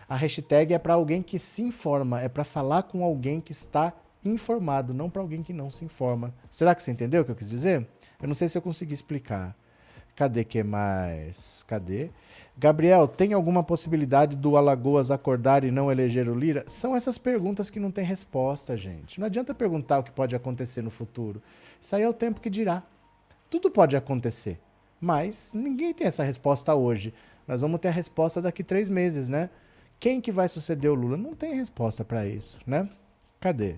A 0.10 0.15
hashtag 0.15 0.73
é 0.73 0.80
para 0.80 0.95
alguém 0.95 1.21
que 1.21 1.38
se 1.38 1.62
informa, 1.62 2.19
é 2.19 2.28
para 2.28 2.43
falar 2.43 2.82
com 2.82 3.04
alguém 3.04 3.39
que 3.39 3.52
está 3.52 3.93
informado, 4.26 4.91
não 4.91 5.08
para 5.08 5.21
alguém 5.21 5.43
que 5.43 5.54
não 5.54 5.69
se 5.69 5.86
informa. 5.86 6.34
Será 6.49 6.73
que 6.73 6.82
você 6.82 6.89
entendeu 6.89 7.21
o 7.21 7.26
que 7.26 7.30
eu 7.30 7.36
quis 7.36 7.49
dizer? 7.52 7.88
Eu 8.19 8.28
não 8.28 8.34
sei 8.34 8.49
se 8.49 8.58
eu 8.58 8.62
consegui 8.62 8.95
explicar. 8.95 9.56
Cadê 10.15 10.43
que 10.43 10.62
mais? 10.63 11.63
Cadê? 11.63 12.12
Gabriel, 12.56 13.08
tem 13.08 13.34
alguma 13.34 13.63
possibilidade 13.63 14.38
do 14.38 14.56
Alagoas 14.56 15.10
acordar 15.10 15.63
e 15.63 15.71
não 15.71 15.91
eleger 15.91 16.30
o 16.30 16.38
Lira? 16.38 16.63
São 16.67 16.95
essas 16.95 17.17
perguntas 17.17 17.71
que 17.71 17.80
não 17.80 17.89
tem 17.89 18.06
resposta, 18.06 18.78
gente. 18.78 19.19
Não 19.19 19.26
adianta 19.26 19.56
perguntar 19.56 19.99
o 19.99 20.04
que 20.04 20.12
pode 20.12 20.36
acontecer 20.36 20.84
no 20.84 20.91
futuro. 20.91 21.41
Isso 21.82 21.95
aí 21.95 22.04
é 22.04 22.10
o 22.10 22.13
tempo 22.13 22.39
que 22.39 22.49
dirá. 22.49 22.84
Tudo 23.49 23.71
pode 23.71 23.95
acontecer, 23.95 24.60
mas 25.02 25.52
ninguém 25.54 25.93
tem 25.93 26.06
essa 26.06 26.23
resposta 26.23 26.76
hoje. 26.76 27.13
Nós 27.47 27.62
vamos 27.62 27.80
ter 27.80 27.88
a 27.88 27.91
resposta 27.91 28.41
daqui 28.41 28.63
três 28.63 28.89
meses, 28.89 29.28
né? 29.28 29.49
Quem 29.99 30.21
que 30.21 30.32
vai 30.32 30.47
suceder 30.47 30.91
o 30.91 30.95
Lula? 30.95 31.17
Não 31.17 31.34
tem 31.34 31.56
resposta 31.56 32.06
para 32.06 32.28
isso, 32.28 32.60
né? 32.67 32.88
Cadê? 33.39 33.78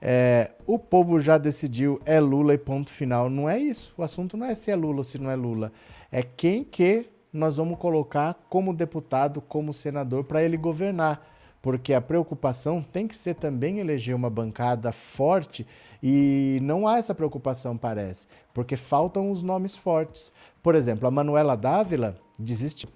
É, 0.00 0.52
o 0.66 0.78
povo 0.78 1.20
já 1.20 1.36
decidiu, 1.36 2.00
é 2.04 2.18
Lula 2.18 2.54
e 2.54 2.58
ponto 2.58 2.90
final. 2.90 3.28
Não 3.28 3.48
é 3.48 3.58
isso. 3.58 3.92
O 3.96 4.02
assunto 4.02 4.36
não 4.36 4.46
é 4.46 4.54
se 4.54 4.70
é 4.70 4.76
Lula 4.76 4.98
ou 4.98 5.04
se 5.04 5.18
não 5.18 5.30
é 5.30 5.36
Lula. 5.36 5.72
É 6.10 6.22
quem 6.22 6.64
que 6.64 7.06
nós 7.32 7.56
vamos 7.56 7.78
colocar 7.78 8.34
como 8.48 8.74
deputado, 8.74 9.40
como 9.40 9.72
senador, 9.72 10.24
para 10.24 10.42
ele 10.42 10.56
governar. 10.56 11.26
Porque 11.62 11.92
a 11.92 12.00
preocupação 12.00 12.82
tem 12.82 13.06
que 13.06 13.16
ser 13.16 13.34
também 13.34 13.78
eleger 13.78 14.14
uma 14.14 14.30
bancada 14.30 14.92
forte 14.92 15.66
e 16.02 16.58
não 16.62 16.88
há 16.88 16.98
essa 16.98 17.14
preocupação, 17.14 17.76
parece, 17.76 18.26
porque 18.54 18.76
faltam 18.76 19.30
os 19.30 19.42
nomes 19.42 19.76
fortes. 19.76 20.32
Por 20.62 20.74
exemplo, 20.74 21.06
a 21.06 21.10
Manuela 21.10 21.56
Dávila 21.56 22.16
desistiu, 22.38 22.88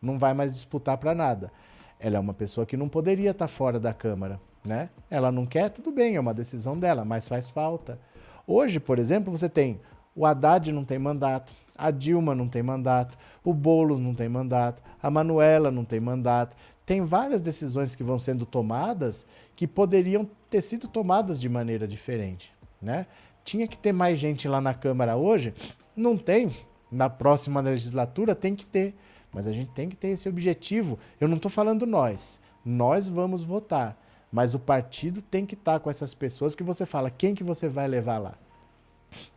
não 0.00 0.18
vai 0.18 0.34
mais 0.34 0.52
disputar 0.52 0.98
para 0.98 1.14
nada. 1.14 1.50
Ela 1.98 2.16
é 2.16 2.20
uma 2.20 2.34
pessoa 2.34 2.66
que 2.66 2.76
não 2.76 2.88
poderia 2.88 3.30
estar 3.30 3.46
tá 3.46 3.52
fora 3.52 3.80
da 3.80 3.94
Câmara, 3.94 4.38
né? 4.64 4.90
Ela 5.10 5.32
não 5.32 5.46
quer, 5.46 5.70
tudo 5.70 5.90
bem, 5.90 6.16
é 6.16 6.20
uma 6.20 6.34
decisão 6.34 6.78
dela, 6.78 7.04
mas 7.04 7.28
faz 7.28 7.50
falta. 7.50 7.98
Hoje, 8.46 8.80
por 8.80 8.98
exemplo, 8.98 9.30
você 9.30 9.48
tem 9.48 9.80
o 10.14 10.26
Haddad 10.26 10.72
não 10.72 10.84
tem 10.84 10.98
mandato, 10.98 11.54
a 11.76 11.90
Dilma 11.90 12.34
não 12.34 12.46
tem 12.46 12.62
mandato, 12.62 13.16
o 13.42 13.52
Boulos 13.54 13.98
não 13.98 14.14
tem 14.14 14.28
mandato, 14.28 14.82
a 15.02 15.10
Manuela 15.10 15.70
não 15.70 15.84
tem 15.84 16.00
mandato. 16.00 16.56
Tem 16.84 17.02
várias 17.04 17.40
decisões 17.40 17.94
que 17.94 18.02
vão 18.02 18.18
sendo 18.18 18.44
tomadas 18.44 19.24
que 19.56 19.66
poderiam 19.66 20.28
ter 20.50 20.60
sido 20.60 20.86
tomadas 20.86 21.40
de 21.40 21.48
maneira 21.48 21.88
diferente, 21.88 22.52
né? 22.80 23.06
Tinha 23.44 23.66
que 23.66 23.78
ter 23.78 23.92
mais 23.92 24.18
gente 24.18 24.46
lá 24.46 24.60
na 24.60 24.74
Câmara 24.74 25.16
hoje? 25.16 25.54
Não 25.96 26.16
tem. 26.16 26.54
Na 26.90 27.08
próxima 27.08 27.60
legislatura 27.60 28.34
tem 28.34 28.54
que 28.54 28.66
ter. 28.66 28.94
Mas 29.32 29.46
a 29.46 29.52
gente 29.52 29.70
tem 29.72 29.88
que 29.88 29.96
ter 29.96 30.08
esse 30.08 30.28
objetivo. 30.28 30.98
Eu 31.20 31.26
não 31.26 31.36
estou 31.36 31.50
falando 31.50 31.86
nós. 31.86 32.38
Nós 32.64 33.08
vamos 33.08 33.42
votar. 33.42 33.98
Mas 34.32 34.54
o 34.54 34.58
partido 34.58 35.20
tem 35.20 35.44
que 35.44 35.54
estar 35.54 35.74
tá 35.74 35.80
com 35.80 35.90
essas 35.90 36.14
pessoas 36.14 36.54
que 36.54 36.62
você 36.62 36.86
fala, 36.86 37.10
quem 37.10 37.34
que 37.34 37.44
você 37.44 37.68
vai 37.68 37.86
levar 37.86 38.16
lá? 38.16 38.34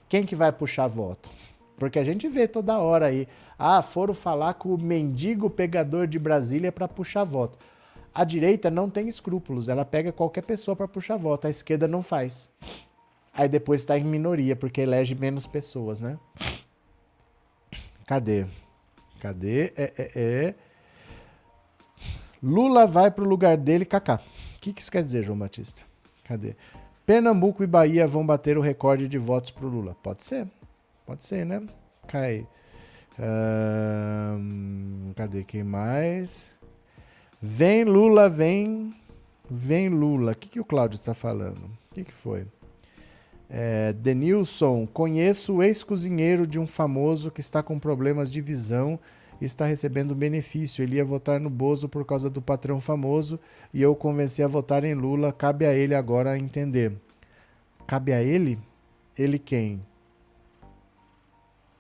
Quem 0.08 0.26
que 0.26 0.36
vai 0.36 0.52
puxar 0.54 0.88
voto? 0.88 1.30
Porque 1.78 2.00
a 2.00 2.06
gente 2.06 2.30
vê 2.30 2.48
toda 2.48 2.80
hora 2.80 3.08
aí, 3.08 3.28
ah, 3.60 3.82
foram 3.82 4.14
falar 4.14 4.54
com 4.54 4.74
o 4.74 4.78
mendigo 4.78 5.50
pegador 5.50 6.08
de 6.08 6.18
Brasília 6.18 6.72
para 6.72 6.88
puxar 6.88 7.26
voto. 7.26 7.60
A 8.14 8.24
direita 8.24 8.72
não 8.72 8.90
tem 8.90 9.10
escrúpulos, 9.10 9.68
ela 9.68 9.84
pega 9.84 10.14
qualquer 10.14 10.44
pessoa 10.44 10.74
para 10.74 10.88
puxar 10.88 11.18
voto, 11.18 11.48
a 11.48 11.50
esquerda 11.50 11.86
não 11.86 12.02
faz. 12.02 12.50
Aí 13.34 13.50
depois 13.50 13.82
está 13.82 14.00
em 14.00 14.06
minoria, 14.06 14.56
porque 14.56 14.80
elege 14.80 15.14
menos 15.14 15.46
pessoas, 15.46 16.00
né? 16.00 16.18
Cadê? 18.08 18.46
Cadê? 19.20 19.74
É, 19.76 19.94
é, 19.98 20.12
é. 20.16 20.56
Lula 22.42 22.88
vai 22.88 23.12
pro 23.12 23.26
lugar 23.26 23.58
dele, 23.58 23.84
Kaká. 23.84 24.22
O 24.66 24.68
que, 24.68 24.74
que 24.74 24.82
isso 24.82 24.92
quer 24.92 25.04
dizer, 25.04 25.22
João 25.22 25.38
Batista? 25.38 25.84
Cadê? 26.24 26.56
Pernambuco 27.06 27.64
e 27.64 27.68
Bahia 27.68 28.08
vão 28.08 28.26
bater 28.26 28.58
o 28.58 28.62
recorde 28.62 29.08
de 29.08 29.20
votos 29.20 29.52
pro 29.52 29.68
Lula. 29.68 29.96
Pode 30.02 30.24
ser. 30.24 30.48
Pode 31.06 31.24
ser, 31.24 31.46
né? 31.46 31.62
Cai. 32.08 32.48
Cadê 35.16 35.44
quem 35.44 35.64
mais? 35.64 36.52
Vem 37.40 37.84
Lula, 37.84 38.28
vem. 38.28 38.92
Vem 39.48 39.88
Lula. 39.88 40.32
O 40.32 40.36
que, 40.36 40.50
que 40.50 40.60
o 40.60 40.66
Cláudio 40.66 40.96
está 40.96 41.14
falando? 41.14 41.60
O 41.92 41.94
que, 41.94 42.04
que 42.04 42.12
foi? 42.12 42.48
É, 43.48 43.94
Denilson, 43.94 44.88
conheço 44.88 45.58
o 45.58 45.64
ex-cozinheiro 45.64 46.48
de 46.48 46.58
um 46.58 46.66
famoso 46.66 47.30
que 47.30 47.40
está 47.40 47.62
com 47.62 47.78
problemas 47.78 48.32
de 48.32 48.42
visão 48.42 49.00
está 49.42 49.66
recebendo 49.66 50.16
benefício. 50.16 50.84
Ele 50.84 50.96
ia 50.96 51.06
votar 51.06 51.40
no 51.40 51.50
Bozo 51.50 51.90
por 51.90 52.06
causa 52.06 52.30
do 52.30 52.42
patrão 52.42 52.80
famoso 52.80 53.40
e 53.74 53.82
eu 53.82 53.96
convenci 53.96 54.42
a 54.42 54.48
votar 54.48 54.84
em 54.84 54.94
Lula. 54.94 55.34
Cabe 55.34 55.66
a 55.66 55.74
ele 55.74 55.94
agora 55.94 56.38
entender. 56.38 56.94
Cabe 57.86 58.14
a 58.14 58.22
ele? 58.22 58.58
Ele 59.18 59.38
quem? 59.38 59.82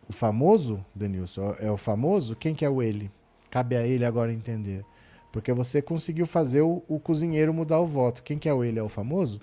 O 0.07 0.13
famoso, 0.13 0.85
Denilson? 0.93 1.55
É 1.59 1.71
o 1.71 1.77
famoso? 1.77 2.35
Quem 2.35 2.53
que 2.53 2.63
é 2.63 2.69
o 2.69 2.81
ele? 2.81 3.11
Cabe 3.49 3.75
a 3.75 3.85
ele 3.85 4.05
agora 4.05 4.31
entender. 4.31 4.85
Porque 5.31 5.51
você 5.51 5.81
conseguiu 5.81 6.25
fazer 6.25 6.61
o, 6.61 6.83
o 6.87 6.99
cozinheiro 6.99 7.53
mudar 7.53 7.79
o 7.79 7.87
voto. 7.87 8.23
Quem 8.23 8.37
que 8.37 8.47
é 8.47 8.53
o 8.53 8.63
ele? 8.63 8.79
É 8.79 8.83
o 8.83 8.89
famoso? 8.89 9.39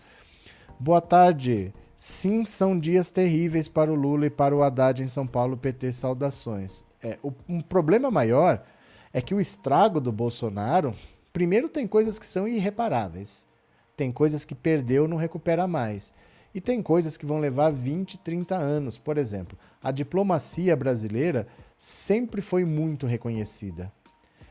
Boa 0.79 1.01
tarde. 1.01 1.73
Sim, 1.97 2.45
são 2.45 2.79
dias 2.79 3.11
terríveis 3.11 3.69
para 3.69 3.93
o 3.93 3.95
Lula 3.95 4.27
e 4.27 4.31
para 4.31 4.57
o 4.57 4.63
Haddad 4.63 5.03
em 5.03 5.09
São 5.09 5.27
Paulo. 5.27 5.57
PT, 5.57 5.93
saudações. 5.93 6.85
É, 7.03 7.19
o, 7.23 7.33
um 7.49 7.61
problema 7.61 8.11
maior 8.11 8.63
é 9.13 9.21
que 9.21 9.35
o 9.35 9.41
estrago 9.41 10.01
do 10.01 10.13
Bolsonaro, 10.13 10.95
primeiro, 11.33 11.69
tem 11.69 11.87
coisas 11.87 12.19
que 12.19 12.27
são 12.27 12.47
irreparáveis. 12.47 13.47
Tem 13.97 14.13
coisas 14.13 14.45
que 14.45 14.55
perdeu, 14.55 15.07
não 15.09 15.17
recupera 15.17 15.67
mais. 15.67 16.13
E 16.55 16.61
tem 16.61 16.83
coisas 16.83 17.17
que 17.17 17.27
vão 17.27 17.39
levar 17.39 17.71
20, 17.71 18.19
30 18.19 18.55
anos. 18.57 18.99
Por 18.99 19.19
exemplo, 19.19 19.59
a 19.83 19.91
diplomacia 19.91 20.77
brasileira 20.77 21.47
sempre 21.77 22.41
foi 22.41 22.65
muito 22.65 23.07
reconhecida. 23.07 23.93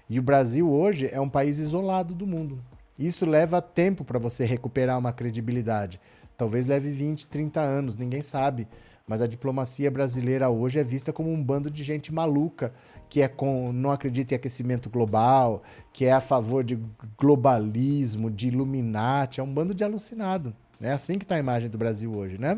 E 0.09 0.19
o 0.19 0.23
Brasil 0.23 0.69
hoje 0.69 1.09
é 1.11 1.21
um 1.21 1.29
país 1.29 1.57
isolado 1.57 2.13
do 2.13 2.27
mundo. 2.27 2.61
Isso 2.99 3.25
leva 3.25 3.61
tempo 3.61 4.03
para 4.03 4.19
você 4.19 4.45
recuperar 4.45 4.99
uma 4.99 5.13
credibilidade. 5.13 5.99
Talvez 6.37 6.67
leve 6.67 6.91
20, 6.91 7.27
30 7.27 7.61
anos, 7.61 7.95
ninguém 7.95 8.21
sabe. 8.21 8.67
Mas 9.12 9.21
a 9.21 9.28
diplomacia 9.28 9.91
brasileira 9.91 10.50
hoje 10.50 10.80
é 10.80 10.84
vista 10.86 11.12
como 11.12 11.30
um 11.30 11.43
bando 11.43 11.69
de 11.69 11.84
gente 11.84 12.13
maluca 12.13 12.71
que 13.10 13.21
é 13.21 13.28
com, 13.28 13.74
não 13.74 13.91
acredita 13.91 14.34
em 14.34 14.38
aquecimento 14.38 14.89
global, 14.89 15.63
que 15.91 16.06
é 16.06 16.13
a 16.13 16.21
favor 16.21 16.63
de 16.63 16.80
globalismo, 17.19 18.32
de 18.32 18.47
Illuminati, 18.47 19.41
é 19.41 19.43
um 19.43 19.54
bando 19.54 19.76
de 19.76 19.84
alucinado. 19.84 20.56
É 20.82 20.93
assim 20.93 21.17
que 21.17 21.26
está 21.26 21.36
a 21.36 21.39
imagem 21.39 21.69
do 21.69 21.78
Brasil 21.78 22.10
hoje, 22.15 22.38
né? 22.38 22.58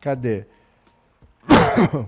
Cadê? 0.00 0.44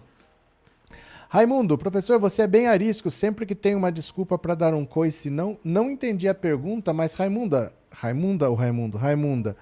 Raimundo, 1.28 1.76
professor, 1.76 2.20
você 2.20 2.42
é 2.42 2.46
bem 2.46 2.68
arisco, 2.68 3.10
sempre 3.10 3.44
que 3.44 3.56
tem 3.56 3.74
uma 3.74 3.90
desculpa 3.90 4.38
para 4.38 4.54
dar 4.54 4.72
um 4.72 4.84
coice, 4.84 5.28
não, 5.30 5.58
não 5.64 5.90
entendi 5.90 6.28
a 6.28 6.34
pergunta, 6.34 6.92
mas 6.92 7.16
Raimunda, 7.16 7.72
Raimunda 7.90 8.48
ou 8.48 8.54
Raimundo? 8.54 8.96
Raimunda, 8.96 9.56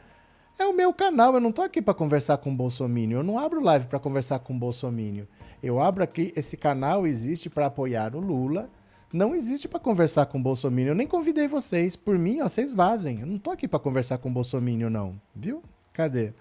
é 0.62 0.66
o 0.66 0.74
meu 0.74 0.92
canal, 0.94 1.34
eu 1.34 1.40
não 1.40 1.52
tô 1.52 1.62
aqui 1.62 1.82
para 1.82 1.92
conversar 1.92 2.38
com 2.38 2.50
o 2.50 2.54
Bolsonaro, 2.54 3.12
eu 3.12 3.22
não 3.22 3.38
abro 3.38 3.60
live 3.60 3.86
para 3.86 3.98
conversar 3.98 4.38
com 4.38 4.54
o 4.54 4.58
Bolsonaro. 4.58 5.26
Eu 5.62 5.80
abro 5.80 6.02
aqui, 6.02 6.32
esse 6.36 6.56
canal 6.56 7.06
existe 7.06 7.50
para 7.50 7.66
apoiar 7.66 8.14
o 8.14 8.20
Lula, 8.20 8.70
não 9.12 9.34
existe 9.34 9.68
para 9.68 9.78
conversar 9.78 10.26
com 10.26 10.38
o 10.38 10.42
Bolsonaro. 10.42 10.88
Eu 10.88 10.94
nem 10.94 11.06
convidei 11.06 11.46
vocês, 11.46 11.96
por 11.96 12.18
mim, 12.18 12.40
ó, 12.40 12.48
vocês 12.48 12.72
vazem. 12.72 13.20
Eu 13.20 13.26
não 13.26 13.38
tô 13.38 13.50
aqui 13.50 13.68
para 13.68 13.78
conversar 13.78 14.18
com 14.18 14.28
o 14.28 14.32
Bolsonaro, 14.32 14.88
não, 14.88 15.20
viu? 15.34 15.62
Cadê? 15.92 16.32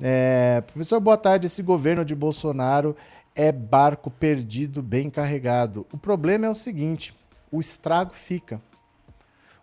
É, 0.00 0.60
professor, 0.60 1.00
boa 1.00 1.16
tarde. 1.16 1.46
Esse 1.46 1.62
governo 1.62 2.04
de 2.04 2.14
Bolsonaro 2.14 2.96
é 3.34 3.50
barco 3.50 4.10
perdido 4.10 4.82
bem 4.82 5.10
carregado. 5.10 5.86
O 5.92 5.98
problema 5.98 6.46
é 6.46 6.50
o 6.50 6.54
seguinte: 6.54 7.14
o 7.50 7.60
estrago 7.60 8.14
fica. 8.14 8.60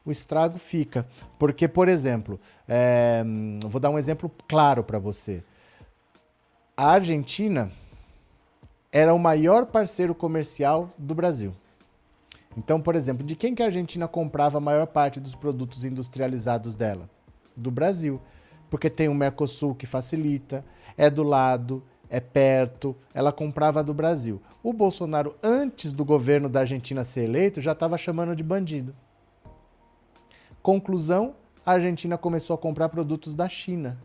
O 0.07 0.11
estrago 0.11 0.57
fica. 0.57 1.05
Porque, 1.37 1.67
por 1.67 1.89
exemplo, 1.89 2.39
é, 2.65 3.25
vou 3.67 3.81
dar 3.81 3.89
um 3.89 3.99
exemplo 3.99 4.31
claro 4.47 4.81
para 4.81 4.97
você. 4.97 5.43
A 6.77 6.91
Argentina 6.91 7.69
era 8.89 9.13
o 9.13 9.19
maior 9.19 9.65
parceiro 9.65 10.15
comercial 10.15 10.93
do 10.97 11.13
Brasil. 11.13 11.53
Então, 12.55 12.79
por 12.79 12.95
exemplo, 12.95 13.25
de 13.25 13.35
quem 13.35 13.53
que 13.53 13.61
a 13.61 13.65
Argentina 13.65 14.07
comprava 14.07 14.59
a 14.59 14.61
maior 14.61 14.87
parte 14.87 15.19
dos 15.19 15.35
produtos 15.35 15.83
industrializados 15.83 16.73
dela? 16.73 17.09
Do 17.53 17.69
Brasil. 17.69 18.21
Porque 18.69 18.89
tem 18.89 19.09
o 19.09 19.13
Mercosul 19.13 19.75
que 19.75 19.85
facilita, 19.85 20.63
é 20.95 21.09
do 21.09 21.21
lado, 21.21 21.83
é 22.09 22.21
perto, 22.21 22.95
ela 23.13 23.33
comprava 23.33 23.83
do 23.83 23.93
Brasil. 23.93 24.41
O 24.63 24.71
Bolsonaro, 24.71 25.35
antes 25.43 25.91
do 25.91 26.05
governo 26.05 26.47
da 26.47 26.61
Argentina 26.61 27.03
ser 27.03 27.25
eleito, 27.25 27.59
já 27.59 27.73
estava 27.73 27.97
chamando 27.97 28.33
de 28.33 28.43
bandido. 28.43 28.95
Conclusão: 30.67 31.33
a 31.65 31.71
Argentina 31.71 32.17
começou 32.17 32.53
a 32.53 32.57
comprar 32.57 32.89
produtos 32.89 33.33
da 33.33 33.47
China. 33.47 33.97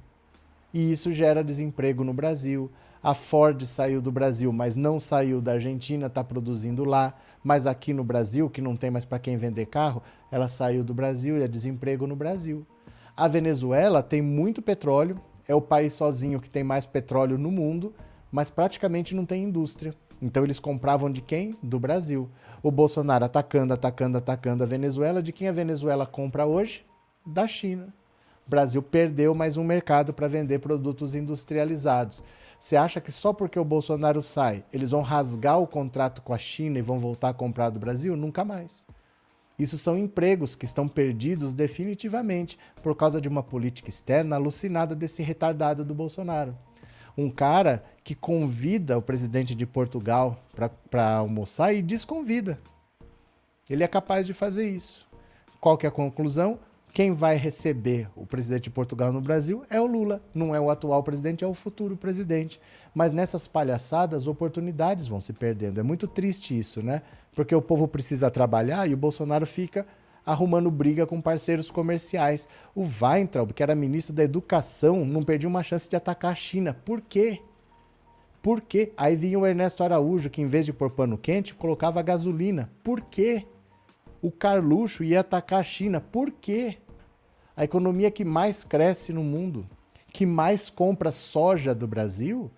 E 0.73 0.93
isso 0.93 1.11
gera 1.11 1.43
desemprego 1.43 2.05
no 2.05 2.15
Brasil. 2.15 2.71
A 3.03 3.15
Ford 3.15 3.61
saiu 3.67 4.01
do 4.01 4.13
Brasil, 4.13 4.53
mas 4.53 4.77
não 4.77 5.01
saiu 5.01 5.41
da 5.41 5.55
Argentina, 5.55 6.07
está 6.07 6.23
produzindo 6.23 6.85
lá. 6.85 7.15
Mas 7.43 7.67
aqui 7.67 7.93
no 7.93 8.05
Brasil, 8.05 8.49
que 8.49 8.61
não 8.61 8.77
tem 8.77 8.93
mais 8.93 9.05
para 9.05 9.19
quem 9.19 9.37
vender 9.37 9.67
carro, 9.67 10.05
ela 10.31 10.49
saiu 10.49 10.85
do 10.85 10.95
Brasil 10.95 11.37
e 11.37 11.43
é 11.43 11.49
desemprego 11.49 12.07
no 12.07 12.15
Brasil. 12.15 12.65
A 13.17 13.27
Venezuela 13.27 14.01
tem 14.01 14.23
muito 14.23 14.63
petróleo, 14.63 15.21
é 15.49 15.55
o 15.57 15.61
país 15.61 15.95
sozinho 15.95 16.39
que 16.39 16.49
tem 16.49 16.63
mais 16.63 16.87
petróleo 16.87 17.37
no 17.37 17.51
mundo, 17.51 17.93
mas 18.31 18.51
praticamente 18.51 19.17
não 19.17 19.27
tem 19.27 19.43
indústria. 19.43 19.93
Então 20.23 20.45
eles 20.45 20.61
compravam 20.61 21.11
de 21.11 21.23
quem? 21.23 21.57
Do 21.61 21.81
Brasil. 21.81 22.31
O 22.63 22.71
Bolsonaro 22.71 23.25
atacando, 23.25 23.75
atacando, 23.75 24.19
atacando 24.19 24.63
a 24.63 24.67
Venezuela. 24.67 25.21
De 25.21 25.33
quem 25.33 25.49
a 25.49 25.53
Venezuela 25.53 26.07
compra 26.07 26.47
hoje? 26.47 26.87
Da 27.27 27.49
China. 27.49 27.93
O 28.47 28.51
Brasil 28.51 28.81
perdeu 28.81 29.35
mais 29.35 29.57
um 29.57 29.65
mercado 29.65 30.15
para 30.15 30.29
vender 30.29 30.61
produtos 30.61 31.13
industrializados. 31.13 32.23
Você 32.61 32.77
acha 32.77 33.01
que 33.01 33.11
só 33.11 33.33
porque 33.33 33.59
o 33.59 33.65
Bolsonaro 33.65 34.23
sai, 34.23 34.65
eles 34.73 34.93
vão 34.93 35.03
rasgar 35.03 35.59
o 35.59 35.67
contrato 35.67 36.23
com 36.23 36.33
a 36.33 36.39
China 36.39 36.79
e 36.79 36.83
vão 36.83 37.01
voltar 37.01 37.31
a 37.31 37.35
comprar 37.35 37.71
do 37.71 37.81
Brasil? 37.81 38.17
Nunca 38.17 38.45
mais. 38.45 38.85
Isso 39.59 39.77
são 39.77 39.99
empregos 39.99 40.55
que 40.55 40.65
estão 40.65 40.87
perdidos 40.87 41.55
definitivamente 41.55 42.57
por 42.81 42.95
causa 42.95 43.21
de 43.21 43.29
uma 43.29 43.43
política 43.43 43.89
externa 43.89 44.37
alucinada 44.37 44.95
desse 44.95 45.21
retardado 45.21 45.85
do 45.85 45.95
Bolsonaro. 45.95 46.57
Um 47.17 47.31
cara 47.31 47.85
que 48.05 48.15
convida 48.15 48.99
o 48.99 49.03
presidente 49.03 49.55
de 49.55 49.67
Portugal 49.67 50.39
para 50.91 51.17
almoçar 51.17 51.73
e 51.73 51.83
desconvida. 51.83 52.59
Ele 53.69 53.85
é 53.85 53.89
capaz 53.89 54.27
de 54.27 54.35
fazer 54.35 54.69
isso. 54.69 55.07
Qual 55.61 55.79
que 55.79 55.87
é 55.87 55.89
a 55.89 55.93
conclusão? 55.93 56.59
Quem 56.93 57.15
vai 57.15 57.37
receber 57.37 58.09
o 58.15 58.27
presidente 58.27 58.65
de 58.65 58.71
Portugal 58.71 59.13
no 59.13 59.21
Brasil 59.21 59.65
é 59.71 59.81
o 59.81 59.87
Lula, 59.87 60.21
não 60.35 60.55
é 60.55 60.61
o 60.61 60.69
atual 60.69 61.03
presidente, 61.03 61.43
é 61.43 61.47
o 61.47 61.55
futuro 61.55 61.97
presidente. 61.97 62.61
Mas 62.95 63.13
nessas 63.13 63.49
palhaçadas, 63.49 64.27
oportunidades 64.27 65.09
vão 65.09 65.19
se 65.19 65.33
perdendo. 65.33 65.81
É 65.81 65.83
muito 65.83 66.07
triste 66.07 66.59
isso, 66.59 66.83
né? 66.83 67.01
Porque 67.35 67.55
o 67.55 67.63
povo 67.63 67.89
precisa 67.89 68.31
trabalhar 68.31 68.87
e 68.87 68.93
o 68.93 68.97
Bolsonaro 68.97 69.47
fica 69.47 69.87
arrumando 70.25 70.71
briga 70.71 71.07
com 71.07 71.21
parceiros 71.21 71.71
comerciais. 71.71 72.47
O 72.75 72.83
Weintraub, 72.83 73.53
que 73.53 73.63
era 73.63 73.75
ministro 73.75 74.15
da 74.15 74.25
Educação, 74.25 75.05
não 75.05 75.23
perdia 75.23 75.49
uma 75.49 75.63
chance 75.63 75.89
de 75.89 75.97
atacar 75.97 76.33
a 76.33 76.35
China. 76.35 76.77
Por 76.85 77.01
quê? 77.01 77.41
Por 78.41 78.61
quê? 78.61 78.93
Aí 78.97 79.15
vinha 79.17 79.39
o 79.39 79.47
Ernesto 79.47 79.85
Araújo, 79.85 80.29
que 80.29 80.43
em 80.43 80.49
vez 80.49 80.65
de 80.67 80.73
pôr 80.73 80.91
pano 80.91 81.17
quente, 81.17 81.55
colocava 81.55 82.03
gasolina. 82.03 82.71
Por 82.83 83.01
quê? 83.01 83.47
O 84.21 84.31
Carluxo 84.31 85.05
ia 85.05 85.21
atacar 85.21 85.61
a 85.61 85.65
China. 85.65 86.01
Por 86.01 86.31
quê? 86.31 86.79
A 87.57 87.65
economia 87.65 88.11
que 88.11 88.25
mais 88.25 88.65
cresce 88.65 89.13
no 89.13 89.23
mundo, 89.23 89.69
que 90.13 90.27
mais 90.27 90.71
compra 90.71 91.13
soja 91.13 91.75
do 91.75 91.87
Brasil, 91.87 92.51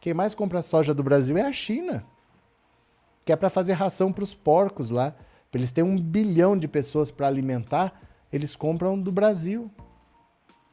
quem 0.00 0.14
mais 0.14 0.34
compra 0.34 0.62
soja 0.62 0.94
do 0.94 1.02
Brasil 1.02 1.36
é 1.36 1.42
a 1.42 1.52
China. 1.52 2.04
que 3.26 3.32
é 3.32 3.36
para 3.36 3.50
fazer 3.50 3.72
ração 3.72 4.12
para 4.12 4.22
os 4.22 4.32
porcos 4.32 4.88
lá. 4.88 5.12
Eles 5.52 5.72
terem 5.72 5.90
um 5.90 5.96
bilhão 5.96 6.56
de 6.56 6.68
pessoas 6.68 7.10
para 7.10 7.26
alimentar, 7.26 8.00
eles 8.32 8.54
compram 8.54 9.00
do 9.00 9.10
Brasil. 9.10 9.70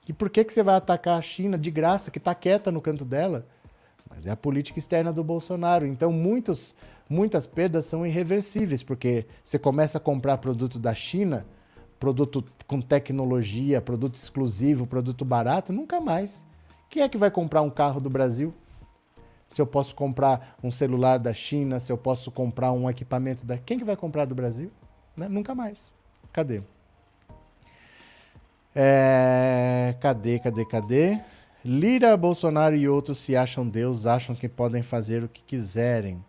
E 0.08 0.12
por 0.12 0.30
que, 0.30 0.44
que 0.44 0.54
você 0.54 0.62
vai 0.62 0.76
atacar 0.76 1.18
a 1.18 1.22
China 1.22 1.58
de 1.58 1.72
graça, 1.72 2.12
que 2.12 2.18
está 2.18 2.36
quieta 2.36 2.72
no 2.72 2.82
canto 2.82 3.06
dela? 3.06 3.48
Mas 4.10 4.28
é 4.28 4.32
a 4.32 4.36
política 4.36 4.78
externa 4.78 5.14
do 5.14 5.24
Bolsonaro. 5.24 5.86
Então, 5.86 6.12
muitos, 6.12 6.76
muitas 7.10 7.48
perdas 7.48 7.86
são 7.86 8.06
irreversíveis, 8.06 8.84
porque 8.84 9.26
você 9.44 9.58
começa 9.58 9.98
a 9.98 10.02
comprar 10.02 10.38
produto 10.38 10.78
da 10.78 10.94
China, 10.94 11.46
produto 12.00 12.44
com 12.68 12.82
tecnologia, 12.82 13.82
produto 13.82 14.16
exclusivo, 14.16 14.86
produto 14.86 15.24
barato, 15.24 15.72
nunca 15.72 16.02
mais. 16.02 16.46
Quem 16.90 17.02
é 17.02 17.10
que 17.10 17.18
vai 17.18 17.32
comprar 17.32 17.62
um 17.62 17.70
carro 17.70 18.02
do 18.02 18.10
Brasil? 18.10 18.54
Se 19.50 19.62
eu 19.62 19.68
posso 19.68 19.94
comprar 19.94 20.58
um 20.64 20.72
celular 20.72 21.18
da 21.18 21.34
China, 21.34 21.80
se 21.80 21.92
eu 21.92 21.98
posso 21.98 22.32
comprar 22.32 22.72
um 22.72 22.90
equipamento 22.90 23.46
da. 23.46 23.58
Quem 23.58 23.78
que 23.78 23.86
vai 23.86 23.96
comprar 23.96 24.26
do 24.26 24.34
Brasil? 24.34 24.72
Né? 25.16 25.28
Nunca 25.30 25.54
mais. 25.54 25.92
Cadê? 26.32 26.62
É... 28.76 29.96
Cadê, 30.02 30.40
cadê, 30.40 30.66
cadê? 30.66 31.22
Lira, 31.64 32.18
Bolsonaro 32.18 32.76
e 32.76 32.90
outros 32.90 33.20
se 33.20 33.38
acham 33.38 33.68
Deus, 33.68 34.06
acham 34.06 34.36
que 34.36 34.50
podem 34.50 34.84
fazer 34.84 35.24
o 35.24 35.30
que 35.30 35.42
quiserem. 35.44 36.22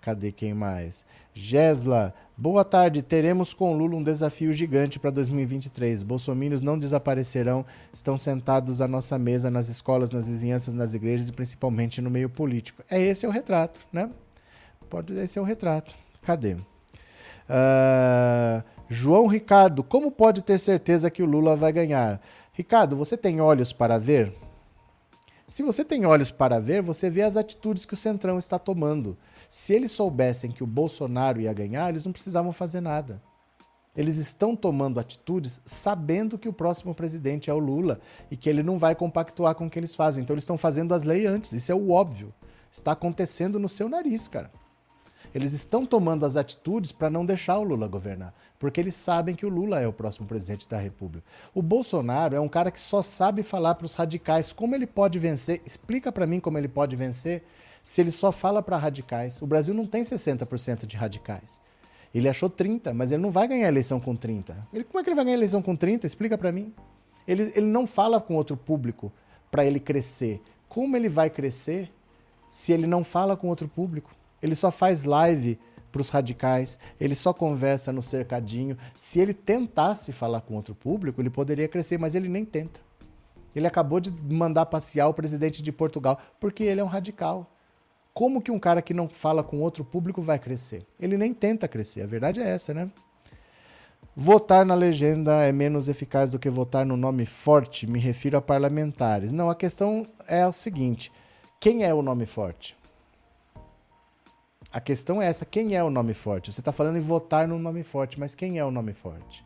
Cadê 0.00 0.32
quem 0.32 0.54
mais? 0.54 1.04
Gesla, 1.34 2.14
boa 2.36 2.64
tarde. 2.64 3.02
Teremos 3.02 3.52
com 3.52 3.76
Lula 3.76 3.96
um 3.96 4.02
desafio 4.02 4.50
gigante 4.50 4.98
para 4.98 5.10
2023. 5.10 6.02
Bolsomínios 6.02 6.62
não 6.62 6.78
desaparecerão, 6.78 7.66
estão 7.92 8.16
sentados 8.16 8.80
à 8.80 8.88
nossa 8.88 9.18
mesa 9.18 9.50
nas 9.50 9.68
escolas, 9.68 10.10
nas 10.10 10.26
vizinhanças, 10.26 10.72
nas 10.72 10.94
igrejas 10.94 11.28
e 11.28 11.32
principalmente 11.32 12.00
no 12.00 12.10
meio 12.10 12.30
político. 12.30 12.82
É 12.90 12.98
esse 12.98 13.26
é 13.26 13.28
o 13.28 13.32
retrato, 13.32 13.80
né? 13.92 14.10
Pode 14.88 15.12
esse 15.12 15.38
é 15.38 15.42
o 15.42 15.44
retrato. 15.44 15.94
Cadê? 16.22 16.54
Uh, 16.54 18.62
João 18.88 19.26
Ricardo, 19.26 19.84
como 19.84 20.10
pode 20.10 20.42
ter 20.42 20.58
certeza 20.58 21.10
que 21.10 21.22
o 21.22 21.26
Lula 21.26 21.56
vai 21.56 21.72
ganhar? 21.72 22.22
Ricardo, 22.54 22.96
você 22.96 23.18
tem 23.18 23.40
olhos 23.40 23.72
para 23.72 23.98
ver? 23.98 24.32
Se 25.46 25.62
você 25.62 25.84
tem 25.84 26.06
olhos 26.06 26.30
para 26.30 26.60
ver, 26.60 26.80
você 26.80 27.10
vê 27.10 27.22
as 27.22 27.36
atitudes 27.36 27.84
que 27.84 27.94
o 27.94 27.96
Centrão 27.96 28.38
está 28.38 28.58
tomando. 28.58 29.16
Se 29.50 29.74
eles 29.74 29.90
soubessem 29.90 30.52
que 30.52 30.62
o 30.62 30.66
Bolsonaro 30.66 31.40
ia 31.40 31.52
ganhar, 31.52 31.88
eles 31.88 32.04
não 32.04 32.12
precisavam 32.12 32.52
fazer 32.52 32.80
nada. 32.80 33.20
Eles 33.96 34.16
estão 34.16 34.54
tomando 34.54 35.00
atitudes 35.00 35.60
sabendo 35.64 36.38
que 36.38 36.48
o 36.48 36.52
próximo 36.52 36.94
presidente 36.94 37.50
é 37.50 37.52
o 37.52 37.58
Lula 37.58 38.00
e 38.30 38.36
que 38.36 38.48
ele 38.48 38.62
não 38.62 38.78
vai 38.78 38.94
compactuar 38.94 39.56
com 39.56 39.66
o 39.66 39.70
que 39.70 39.76
eles 39.76 39.96
fazem. 39.96 40.22
Então 40.22 40.34
eles 40.34 40.44
estão 40.44 40.56
fazendo 40.56 40.94
as 40.94 41.02
leis 41.02 41.26
antes. 41.26 41.52
Isso 41.52 41.72
é 41.72 41.74
o 41.74 41.90
óbvio. 41.90 42.32
Está 42.70 42.92
acontecendo 42.92 43.58
no 43.58 43.68
seu 43.68 43.88
nariz, 43.88 44.28
cara. 44.28 44.52
Eles 45.34 45.52
estão 45.52 45.84
tomando 45.84 46.24
as 46.24 46.36
atitudes 46.36 46.92
para 46.92 47.10
não 47.10 47.26
deixar 47.26 47.58
o 47.58 47.62
Lula 47.62 47.86
governar, 47.86 48.34
porque 48.58 48.80
eles 48.80 48.96
sabem 48.96 49.34
que 49.34 49.46
o 49.46 49.48
Lula 49.48 49.80
é 49.80 49.86
o 49.86 49.92
próximo 49.92 50.26
presidente 50.26 50.68
da 50.68 50.76
República. 50.76 51.24
O 51.54 51.62
Bolsonaro 51.62 52.34
é 52.34 52.40
um 52.40 52.48
cara 52.48 52.70
que 52.70 52.80
só 52.80 53.00
sabe 53.00 53.44
falar 53.44 53.76
para 53.76 53.86
os 53.86 53.94
radicais 53.94 54.52
como 54.52 54.74
ele 54.74 54.86
pode 54.86 55.18
vencer. 55.18 55.60
Explica 55.64 56.10
para 56.10 56.26
mim 56.26 56.40
como 56.40 56.58
ele 56.58 56.68
pode 56.68 56.96
vencer 56.96 57.44
se 57.82 58.00
ele 58.00 58.10
só 58.10 58.30
fala 58.32 58.62
para 58.62 58.76
radicais. 58.76 59.40
O 59.40 59.46
Brasil 59.46 59.74
não 59.74 59.86
tem 59.86 60.02
60% 60.02 60.86
de 60.86 60.96
radicais. 60.96 61.60
Ele 62.14 62.28
achou 62.28 62.50
30, 62.50 62.92
mas 62.92 63.12
ele 63.12 63.22
não 63.22 63.30
vai 63.30 63.46
ganhar 63.46 63.66
a 63.66 63.68
eleição 63.68 64.00
com 64.00 64.16
30. 64.16 64.68
Ele, 64.72 64.84
como 64.84 64.98
é 64.98 65.02
que 65.02 65.08
ele 65.08 65.16
vai 65.16 65.24
ganhar 65.24 65.36
a 65.36 65.38
eleição 65.38 65.62
com 65.62 65.76
30? 65.76 66.06
Explica 66.06 66.36
para 66.36 66.50
mim. 66.50 66.72
Ele, 67.26 67.52
ele 67.54 67.66
não 67.66 67.86
fala 67.86 68.20
com 68.20 68.34
outro 68.34 68.56
público 68.56 69.12
para 69.50 69.64
ele 69.64 69.78
crescer. 69.78 70.42
Como 70.68 70.96
ele 70.96 71.08
vai 71.08 71.30
crescer 71.30 71.92
se 72.48 72.72
ele 72.72 72.86
não 72.86 73.04
fala 73.04 73.36
com 73.36 73.48
outro 73.48 73.68
público? 73.68 74.10
Ele 74.42 74.54
só 74.54 74.70
faz 74.70 75.04
live 75.04 75.58
para 75.90 76.00
os 76.00 76.08
radicais, 76.08 76.78
ele 77.00 77.14
só 77.14 77.32
conversa 77.32 77.92
no 77.92 78.02
cercadinho. 78.02 78.76
Se 78.94 79.18
ele 79.20 79.34
tentasse 79.34 80.12
falar 80.12 80.40
com 80.40 80.54
outro 80.54 80.74
público, 80.74 81.20
ele 81.20 81.30
poderia 81.30 81.68
crescer, 81.68 81.98
mas 81.98 82.14
ele 82.14 82.28
nem 82.28 82.44
tenta. 82.44 82.80
Ele 83.54 83.66
acabou 83.66 83.98
de 83.98 84.12
mandar 84.12 84.66
passear 84.66 85.08
o 85.08 85.14
presidente 85.14 85.62
de 85.62 85.72
Portugal, 85.72 86.20
porque 86.38 86.62
ele 86.62 86.80
é 86.80 86.84
um 86.84 86.88
radical. 86.88 87.52
Como 88.12 88.42
que 88.42 88.50
um 88.50 88.58
cara 88.58 88.82
que 88.82 88.92
não 88.92 89.08
fala 89.08 89.42
com 89.42 89.60
outro 89.60 89.84
público 89.84 90.20
vai 90.20 90.38
crescer? 90.38 90.84
Ele 90.98 91.16
nem 91.16 91.32
tenta 91.32 91.68
crescer, 91.68 92.02
a 92.02 92.06
verdade 92.06 92.40
é 92.40 92.48
essa, 92.48 92.74
né? 92.74 92.90
Votar 94.16 94.66
na 94.66 94.74
legenda 94.74 95.44
é 95.44 95.52
menos 95.52 95.88
eficaz 95.88 96.30
do 96.30 96.38
que 96.38 96.50
votar 96.50 96.84
no 96.84 96.96
nome 96.96 97.24
forte, 97.24 97.86
me 97.86 97.98
refiro 97.98 98.36
a 98.36 98.42
parlamentares. 98.42 99.30
Não, 99.30 99.48
a 99.48 99.54
questão 99.54 100.06
é 100.26 100.46
o 100.46 100.52
seguinte: 100.52 101.12
quem 101.60 101.84
é 101.84 101.94
o 101.94 102.02
nome 102.02 102.26
forte? 102.26 102.76
A 104.72 104.80
questão 104.80 105.22
é 105.22 105.26
essa: 105.26 105.44
quem 105.44 105.76
é 105.76 105.82
o 105.82 105.90
nome 105.90 106.12
forte? 106.12 106.52
Você 106.52 106.60
está 106.60 106.72
falando 106.72 106.96
em 106.96 107.00
votar 107.00 107.46
no 107.46 107.58
nome 107.58 107.82
forte, 107.84 108.18
mas 108.18 108.34
quem 108.34 108.58
é 108.58 108.64
o 108.64 108.70
nome 108.70 108.92
forte? 108.92 109.44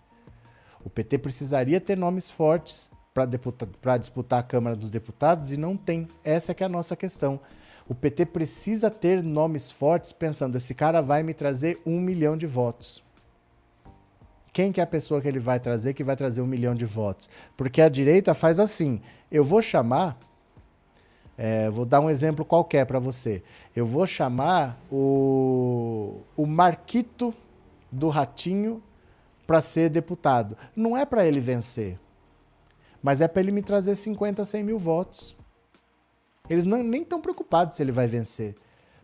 O 0.84 0.90
PT 0.90 1.18
precisaria 1.18 1.80
ter 1.80 1.96
nomes 1.96 2.30
fortes 2.30 2.90
para 3.12 3.96
disputar 3.96 4.40
a 4.40 4.42
Câmara 4.42 4.76
dos 4.76 4.90
Deputados 4.90 5.52
e 5.52 5.56
não 5.56 5.76
tem. 5.76 6.08
Essa 6.22 6.52
é 6.52 6.54
que 6.54 6.62
é 6.62 6.66
a 6.66 6.68
nossa 6.68 6.94
questão. 6.94 7.40
O 7.88 7.94
PT 7.94 8.26
precisa 8.26 8.90
ter 8.90 9.22
nomes 9.22 9.70
fortes 9.70 10.12
pensando: 10.12 10.56
esse 10.56 10.74
cara 10.74 11.00
vai 11.00 11.22
me 11.22 11.34
trazer 11.34 11.80
um 11.84 12.00
milhão 12.00 12.36
de 12.36 12.46
votos. 12.46 13.02
Quem 14.52 14.70
que 14.70 14.80
é 14.80 14.84
a 14.84 14.86
pessoa 14.86 15.20
que 15.20 15.28
ele 15.28 15.40
vai 15.40 15.58
trazer 15.58 15.94
que 15.94 16.04
vai 16.04 16.16
trazer 16.16 16.40
um 16.40 16.46
milhão 16.46 16.74
de 16.74 16.84
votos? 16.84 17.28
Porque 17.56 17.82
a 17.82 17.88
direita 17.88 18.34
faz 18.34 18.58
assim: 18.58 19.00
eu 19.30 19.44
vou 19.44 19.60
chamar 19.60 20.18
é, 21.36 21.68
vou 21.68 21.84
dar 21.84 22.00
um 22.00 22.08
exemplo 22.08 22.44
qualquer 22.44 22.86
para 22.86 22.98
você. 22.98 23.42
Eu 23.74 23.84
vou 23.84 24.06
chamar 24.06 24.78
o, 24.90 26.20
o 26.36 26.46
Marquito 26.46 27.34
do 27.90 28.08
Ratinho 28.08 28.82
para 29.46 29.60
ser 29.60 29.90
deputado. 29.90 30.56
Não 30.74 30.96
é 30.96 31.04
para 31.04 31.26
ele 31.26 31.40
vencer, 31.40 31.98
mas 33.02 33.20
é 33.20 33.28
para 33.28 33.42
ele 33.42 33.52
me 33.52 33.62
trazer 33.62 33.94
50, 33.96 34.44
100 34.44 34.64
mil 34.64 34.78
votos. 34.78 35.36
Eles 36.48 36.64
não, 36.64 36.82
nem 36.82 37.02
estão 37.02 37.20
preocupados 37.20 37.76
se 37.76 37.82
ele 37.82 37.92
vai 37.92 38.06
vencer, 38.06 38.54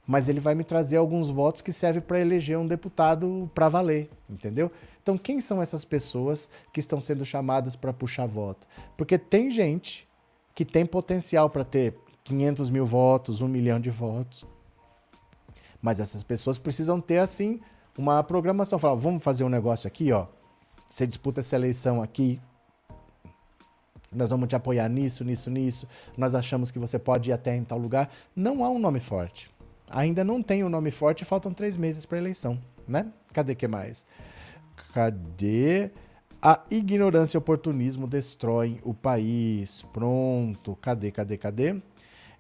mas 0.07 0.29
ele 0.29 0.41
vai 0.41 0.55
me 0.55 0.63
trazer 0.63 0.99
alguns 0.99 1.31
votos 1.31 1.63
que 1.63 1.73
servem 1.73 2.03
para 2.03 2.21
eleger 2.21 2.59
um 2.59 2.67
deputado 2.67 3.51
para 3.55 3.69
valer, 3.69 4.11
entendeu? 4.29 4.71
Então, 5.03 5.17
quem 5.17 5.41
são 5.41 5.63
essas 5.63 5.85
pessoas 5.85 6.51
que 6.73 6.81
estão 6.81 7.01
sendo 7.01 7.25
chamadas 7.25 7.75
para 7.77 7.93
puxar 7.93 8.27
voto? 8.27 8.67
Porque 8.97 9.17
tem 9.17 9.51
gente 9.51 10.07
que 10.55 10.65
tem 10.65 10.85
potencial 10.85 11.49
para 11.49 11.65
ter 11.65 11.97
500 12.25 12.69
mil 12.69 12.85
votos, 12.85 13.41
um 13.41 13.49
milhão 13.49 13.81
de 13.81 13.89
votos. 13.91 14.45
Mas 15.81 15.99
essas 15.99 16.23
pessoas 16.23 16.59
precisam 16.59 17.01
ter, 17.01 17.19
assim, 17.19 17.59
uma 17.97 18.23
programação. 18.23 18.79
Falar, 18.79 18.97
vamos 18.97 19.23
fazer 19.23 19.45
um 19.45 19.49
negócio 19.49 19.89
aqui, 19.89 20.13
ó. 20.13 20.27
Você 20.91 21.07
disputa 21.07 21.41
essa 21.41 21.57
eleição 21.57 22.03
aqui. 22.03 22.39
Nós 24.13 24.31
vamos 24.31 24.49
te 24.49 24.57
apoiar 24.57 24.89
nisso, 24.89 25.23
nisso, 25.23 25.49
nisso. 25.49 25.87
Nós 26.17 26.35
achamos 26.35 26.73
que 26.73 26.81
você 26.81 26.99
pode 26.99 27.31
ir 27.31 27.33
até 27.33 27.55
em 27.55 27.63
tal 27.63 27.79
lugar. 27.79 28.11
Não 28.35 28.65
há 28.65 28.69
um 28.69 28.79
nome 28.79 28.99
forte. 28.99 29.49
Ainda 29.89 30.25
não 30.25 30.43
tem 30.43 30.65
um 30.65 30.69
nome 30.69 30.91
forte, 30.91 31.25
faltam 31.25 31.55
três 31.55 31.77
meses 31.77 32.05
para 32.05 32.19
a 32.19 32.21
eleição, 32.21 32.61
né? 32.89 33.07
Cadê 33.33 33.55
que 33.55 33.69
mais? 33.69 34.05
Cadê? 34.93 35.91
A 36.43 36.61
ignorância 36.73 37.37
e 37.37 37.39
oportunismo 37.39 38.09
destroem 38.09 38.79
o 38.83 38.93
país. 38.93 39.83
Pronto. 39.93 40.77
Cadê, 40.83 41.13
cadê, 41.13 41.37
cadê? 41.39 41.77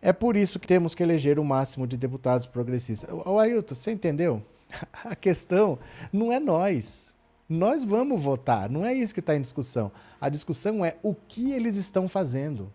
É 0.02 0.12
por 0.12 0.36
isso 0.36 0.58
que 0.58 0.66
temos 0.66 0.92
que 0.92 1.04
eleger 1.04 1.38
o 1.38 1.44
máximo 1.44 1.86
de 1.86 1.96
deputados 1.96 2.46
progressistas. 2.46 3.08
O 3.24 3.38
Ailton, 3.38 3.76
você 3.76 3.92
entendeu? 3.92 4.42
A 5.04 5.14
questão 5.14 5.78
não 6.12 6.32
é 6.32 6.40
nós. 6.40 7.09
Nós 7.50 7.82
vamos 7.82 8.22
votar, 8.22 8.70
não 8.70 8.86
é 8.86 8.94
isso 8.94 9.12
que 9.12 9.18
está 9.18 9.34
em 9.34 9.40
discussão. 9.40 9.90
A 10.20 10.28
discussão 10.28 10.84
é 10.84 10.96
o 11.02 11.12
que 11.12 11.50
eles 11.50 11.74
estão 11.74 12.08
fazendo. 12.08 12.72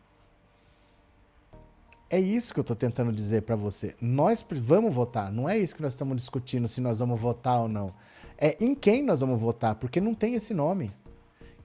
É 2.09 2.19
isso 2.19 2.53
que 2.53 2.59
eu 2.59 2.61
estou 2.61 2.75
tentando 2.75 3.13
dizer 3.13 3.43
para 3.43 3.55
você. 3.55 3.95
Nós 4.01 4.45
vamos 4.61 4.93
votar, 4.93 5.31
não 5.31 5.47
é 5.47 5.57
isso 5.57 5.73
que 5.73 5.81
nós 5.81 5.93
estamos 5.93 6.17
discutindo 6.17 6.67
se 6.67 6.81
nós 6.81 6.99
vamos 6.99 7.17
votar 7.17 7.61
ou 7.61 7.69
não. 7.69 7.93
É 8.38 8.57
em 8.59 8.75
quem 8.75 9.01
nós 9.01 9.21
vamos 9.21 9.39
votar, 9.39 9.75
porque 9.75 10.01
não 10.01 10.13
tem 10.13 10.35
esse 10.35 10.53
nome. 10.53 10.91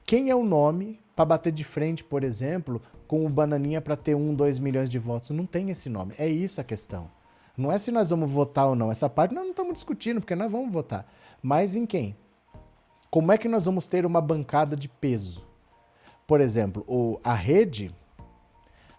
Quem 0.04 0.30
é 0.30 0.36
o 0.36 0.44
nome 0.44 1.00
para 1.16 1.24
bater 1.24 1.52
de 1.52 1.64
frente, 1.64 2.04
por 2.04 2.22
exemplo, 2.22 2.80
com 3.08 3.26
o 3.26 3.28
Bananinha 3.28 3.80
para 3.80 3.96
ter 3.96 4.14
um, 4.14 4.32
dois 4.32 4.60
milhões 4.60 4.88
de 4.88 5.00
votos. 5.00 5.30
Não 5.30 5.46
tem 5.46 5.70
esse 5.70 5.88
nome. 5.88 6.14
É 6.16 6.28
isso 6.28 6.60
a 6.60 6.64
questão. 6.64 7.10
Não 7.56 7.72
é 7.72 7.78
se 7.80 7.90
nós 7.90 8.10
vamos 8.10 8.30
votar 8.30 8.68
ou 8.68 8.76
não. 8.76 8.92
Essa 8.92 9.10
parte 9.10 9.34
nós 9.34 9.42
não 9.42 9.50
estamos 9.50 9.74
discutindo, 9.74 10.20
porque 10.20 10.36
nós 10.36 10.50
vamos 10.50 10.72
votar. 10.72 11.12
Mas 11.42 11.74
em 11.74 11.84
quem? 11.84 12.16
Como 13.10 13.32
é 13.32 13.38
que 13.38 13.48
nós 13.48 13.64
vamos 13.64 13.86
ter 13.86 14.06
uma 14.06 14.20
bancada 14.20 14.76
de 14.76 14.88
peso? 14.88 15.44
Por 16.26 16.40
exemplo, 16.40 16.84
o, 16.86 17.18
a 17.24 17.34
rede, 17.34 17.92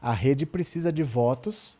a 0.01 0.11
rede 0.11 0.45
precisa 0.45 0.91
de 0.91 1.03
votos 1.03 1.77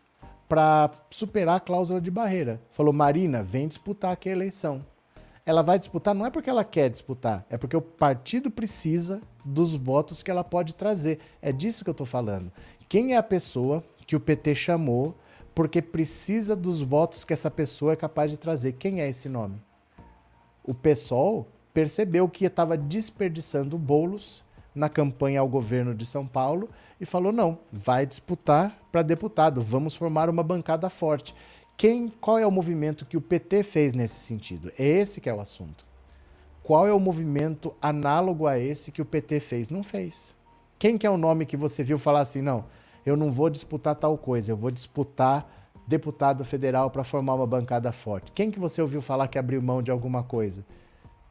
para 0.47 0.89
superar 1.09 1.57
a 1.57 1.59
cláusula 1.59 1.99
de 1.99 2.09
barreira. 2.09 2.61
Falou, 2.71 2.93
Marina, 2.93 3.43
vem 3.43 3.67
disputar 3.67 4.11
aqui 4.11 4.29
a 4.29 4.33
eleição 4.33 4.85
ela 5.45 5.61
vai 5.61 5.79
disputar 5.79 6.13
não 6.13 6.25
é 6.25 6.29
porque 6.29 6.49
ela 6.49 6.63
quer 6.63 6.89
disputar, 6.89 7.45
é 7.49 7.57
porque 7.57 7.75
o 7.75 7.81
partido 7.81 8.51
precisa 8.51 9.21
dos 9.43 9.75
votos 9.75 10.21
que 10.21 10.29
ela 10.29 10.43
pode 10.43 10.75
trazer. 10.75 11.19
É 11.41 11.51
disso 11.51 11.83
que 11.83 11.89
eu 11.89 11.93
estou 11.93 12.05
falando. 12.05 12.51
Quem 12.87 13.13
é 13.13 13.17
a 13.17 13.23
pessoa 13.23 13.83
que 14.05 14.15
o 14.15 14.19
PT 14.19 14.55
chamou 14.55 15.15
porque 15.53 15.81
precisa 15.81 16.55
dos 16.55 16.81
votos 16.81 17.25
que 17.25 17.33
essa 17.33 17.51
pessoa 17.51 17.93
é 17.93 17.95
capaz 17.95 18.31
de 18.31 18.37
trazer. 18.37 18.73
Quem 18.73 19.01
é 19.01 19.09
esse 19.09 19.27
nome? 19.27 19.61
O 20.63 20.73
PSOL 20.73 21.47
percebeu 21.73 22.27
que 22.27 22.45
estava 22.45 22.77
desperdiçando 22.77 23.77
bolos 23.77 24.43
na 24.73 24.89
campanha 24.89 25.39
ao 25.39 25.47
governo 25.47 25.93
de 25.93 26.05
São 26.05 26.25
Paulo 26.25 26.69
e 26.99 27.05
falou: 27.05 27.31
não, 27.31 27.59
vai 27.71 28.05
disputar 28.05 28.77
para 28.91 29.01
deputado, 29.01 29.61
vamos 29.61 29.95
formar 29.95 30.29
uma 30.29 30.43
bancada 30.43 30.89
forte. 30.89 31.35
Quem, 31.77 32.09
qual 32.09 32.37
é 32.37 32.45
o 32.45 32.51
movimento 32.51 33.05
que 33.05 33.17
o 33.17 33.21
PT 33.21 33.63
fez 33.63 33.93
nesse 33.93 34.19
sentido? 34.19 34.71
É 34.77 34.85
esse 34.85 35.19
que 35.19 35.29
é 35.29 35.33
o 35.33 35.41
assunto. 35.41 35.85
Qual 36.61 36.87
é 36.87 36.93
o 36.93 36.99
movimento 36.99 37.73
análogo 37.81 38.45
a 38.45 38.59
esse 38.59 38.91
que 38.91 39.01
o 39.01 39.05
PT 39.05 39.39
fez? 39.39 39.69
Não 39.69 39.81
fez. 39.81 40.35
Quem 40.77 40.97
que 40.97 41.07
é 41.07 41.09
o 41.09 41.17
nome 41.17 41.45
que 41.45 41.57
você 41.57 41.83
viu 41.83 41.97
falar 41.97 42.21
assim, 42.21 42.41
não, 42.41 42.65
eu 43.03 43.17
não 43.17 43.31
vou 43.31 43.49
disputar 43.49 43.95
tal 43.95 44.15
coisa, 44.17 44.51
eu 44.51 44.57
vou 44.57 44.69
disputar 44.69 45.71
deputado 45.87 46.45
federal 46.45 46.91
para 46.91 47.03
formar 47.03 47.33
uma 47.33 47.47
bancada 47.47 47.91
forte. 47.91 48.31
Quem 48.31 48.51
que 48.51 48.59
você 48.59 48.81
ouviu 48.81 49.01
falar 49.01 49.27
que 49.27 49.39
abriu 49.39 49.61
mão 49.61 49.81
de 49.81 49.89
alguma 49.89 50.23
coisa? 50.23 50.63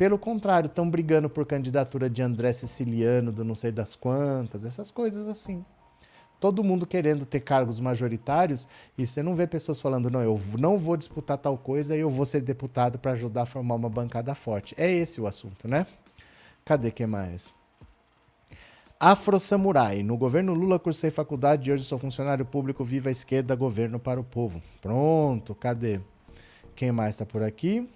Pelo 0.01 0.19
contrário, 0.19 0.67
estão 0.67 0.89
brigando 0.89 1.29
por 1.29 1.45
candidatura 1.45 2.09
de 2.09 2.23
André 2.23 2.55
Siciliano, 2.55 3.31
do 3.31 3.45
não 3.45 3.55
sei 3.55 3.71
das 3.71 3.95
quantas, 3.95 4.65
essas 4.65 4.91
coisas 4.91 5.29
assim. 5.29 5.63
Todo 6.41 6.65
mundo 6.65 6.87
querendo 6.87 7.27
ter 7.27 7.41
cargos 7.41 7.79
majoritários 7.79 8.67
e 8.97 9.07
você 9.07 9.23
não 9.23 9.37
vê 9.37 9.47
pessoas 9.47 9.79
falando, 9.79 10.11
não, 10.11 10.23
eu 10.23 10.41
não 10.59 10.79
vou 10.79 10.97
disputar 10.97 11.37
tal 11.37 11.59
coisa 11.59 11.95
e 11.95 12.01
eu 12.01 12.09
vou 12.09 12.25
ser 12.25 12.41
deputado 12.41 12.99
para 12.99 13.13
ajudar 13.13 13.43
a 13.43 13.47
formar 13.47 13.75
uma 13.75 13.91
bancada 13.91 14.35
forte. 14.35 14.75
É 14.79 14.91
esse 14.91 15.21
o 15.21 15.27
assunto, 15.27 15.69
né? 15.69 15.87
Cadê 16.65 16.91
que 16.91 17.05
mais? 17.05 17.53
Afro 18.99 19.39
Samurai. 19.39 20.03
No 20.03 20.17
governo 20.17 20.55
Lula 20.55 20.79
cursei 20.79 21.11
faculdade 21.11 21.69
e 21.69 21.75
hoje 21.75 21.85
sou 21.85 21.99
funcionário 21.99 22.47
público. 22.47 22.83
Viva 22.83 23.11
a 23.11 23.13
esquerda, 23.13 23.55
governo 23.55 24.01
para 24.01 24.19
o 24.19 24.25
povo. 24.25 24.63
Pronto, 24.81 25.55
cadê? 25.55 26.01
Quem 26.75 26.91
mais 26.91 27.17
está 27.17 27.27
por 27.27 27.43
aqui? 27.43 27.87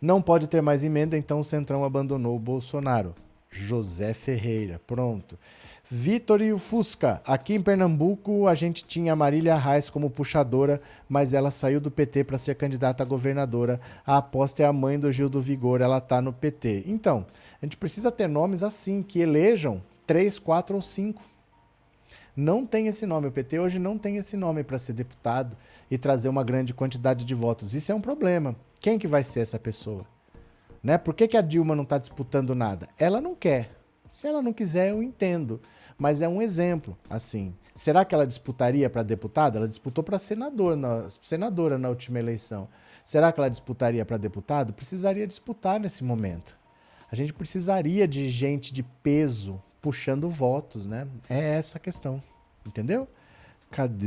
Não 0.00 0.22
pode 0.22 0.46
ter 0.46 0.62
mais 0.62 0.84
emenda, 0.84 1.16
então 1.16 1.40
o 1.40 1.44
Centrão 1.44 1.82
abandonou 1.82 2.36
o 2.36 2.40
Bolsonaro. 2.40 3.14
José 3.50 4.12
Ferreira, 4.14 4.80
pronto. 4.86 5.38
Vitor 5.90 6.42
e 6.42 6.52
o 6.52 6.58
Fusca. 6.58 7.22
Aqui 7.24 7.54
em 7.54 7.62
Pernambuco 7.62 8.46
a 8.46 8.54
gente 8.54 8.84
tinha 8.84 9.14
a 9.14 9.16
Marília 9.16 9.56
Reis 9.56 9.88
como 9.88 10.10
puxadora, 10.10 10.82
mas 11.08 11.32
ela 11.32 11.50
saiu 11.50 11.80
do 11.80 11.90
PT 11.90 12.24
para 12.24 12.36
ser 12.36 12.54
candidata 12.56 13.02
a 13.02 13.06
governadora. 13.06 13.80
A 14.06 14.18
aposta 14.18 14.62
é 14.62 14.66
a 14.66 14.72
mãe 14.72 14.98
do 14.98 15.10
Gil 15.10 15.30
do 15.30 15.40
Vigor, 15.40 15.80
ela 15.80 15.98
tá 15.98 16.20
no 16.20 16.32
PT. 16.32 16.84
Então, 16.86 17.24
a 17.60 17.64
gente 17.64 17.78
precisa 17.78 18.12
ter 18.12 18.28
nomes 18.28 18.62
assim, 18.62 19.02
que 19.02 19.18
elejam 19.18 19.82
três, 20.06 20.38
quatro 20.38 20.76
ou 20.76 20.82
cinco. 20.82 21.22
Não 22.40 22.64
tem 22.64 22.86
esse 22.86 23.04
nome. 23.04 23.26
O 23.26 23.32
PT 23.32 23.58
hoje 23.58 23.80
não 23.80 23.98
tem 23.98 24.16
esse 24.16 24.36
nome 24.36 24.62
para 24.62 24.78
ser 24.78 24.92
deputado 24.92 25.56
e 25.90 25.98
trazer 25.98 26.28
uma 26.28 26.44
grande 26.44 26.72
quantidade 26.72 27.24
de 27.24 27.34
votos. 27.34 27.74
Isso 27.74 27.90
é 27.90 27.94
um 27.96 28.00
problema. 28.00 28.54
Quem 28.78 28.96
que 28.96 29.08
vai 29.08 29.24
ser 29.24 29.40
essa 29.40 29.58
pessoa? 29.58 30.06
Né? 30.80 30.96
Por 30.98 31.14
que, 31.14 31.26
que 31.26 31.36
a 31.36 31.40
Dilma 31.40 31.74
não 31.74 31.82
está 31.82 31.98
disputando 31.98 32.54
nada? 32.54 32.88
Ela 32.96 33.20
não 33.20 33.34
quer. 33.34 33.72
Se 34.08 34.28
ela 34.28 34.40
não 34.40 34.52
quiser, 34.52 34.90
eu 34.90 35.02
entendo. 35.02 35.60
Mas 35.98 36.22
é 36.22 36.28
um 36.28 36.40
exemplo, 36.40 36.96
assim. 37.10 37.52
Será 37.74 38.04
que 38.04 38.14
ela 38.14 38.24
disputaria 38.24 38.88
para 38.88 39.02
deputada? 39.02 39.58
Ela 39.58 39.66
disputou 39.66 40.04
para 40.04 40.16
senador, 40.16 40.76
na, 40.76 41.08
senadora 41.20 41.76
na 41.76 41.88
última 41.88 42.20
eleição. 42.20 42.68
Será 43.04 43.32
que 43.32 43.40
ela 43.40 43.50
disputaria 43.50 44.06
para 44.06 44.16
deputado? 44.16 44.72
Precisaria 44.72 45.26
disputar 45.26 45.80
nesse 45.80 46.04
momento. 46.04 46.56
A 47.10 47.16
gente 47.16 47.32
precisaria 47.32 48.06
de 48.06 48.28
gente 48.28 48.72
de 48.72 48.84
peso 48.84 49.60
puxando 49.80 50.28
votos, 50.28 50.86
né? 50.86 51.06
É 51.28 51.54
essa 51.54 51.78
a 51.78 51.80
questão. 51.80 52.22
Entendeu? 52.66 53.08
Cadê? 53.70 54.06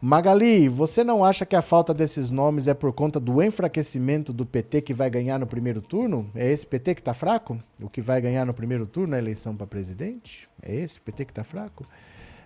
Magali, 0.00 0.68
você 0.68 1.04
não 1.04 1.24
acha 1.24 1.46
que 1.46 1.54
a 1.54 1.62
falta 1.62 1.94
desses 1.94 2.28
nomes 2.28 2.66
é 2.66 2.74
por 2.74 2.92
conta 2.92 3.20
do 3.20 3.40
enfraquecimento 3.40 4.32
do 4.32 4.44
PT 4.44 4.82
que 4.82 4.92
vai 4.92 5.08
ganhar 5.08 5.38
no 5.38 5.46
primeiro 5.46 5.80
turno? 5.80 6.28
É 6.34 6.50
esse 6.50 6.66
PT 6.66 6.96
que 6.96 7.00
está 7.00 7.14
fraco? 7.14 7.58
O 7.80 7.88
que 7.88 8.02
vai 8.02 8.20
ganhar 8.20 8.44
no 8.44 8.52
primeiro 8.52 8.84
turno 8.84 9.12
na 9.12 9.18
eleição 9.18 9.54
para 9.54 9.66
presidente? 9.66 10.48
É 10.60 10.74
esse 10.74 11.00
PT 11.00 11.26
que 11.26 11.30
está 11.30 11.44
fraco? 11.44 11.86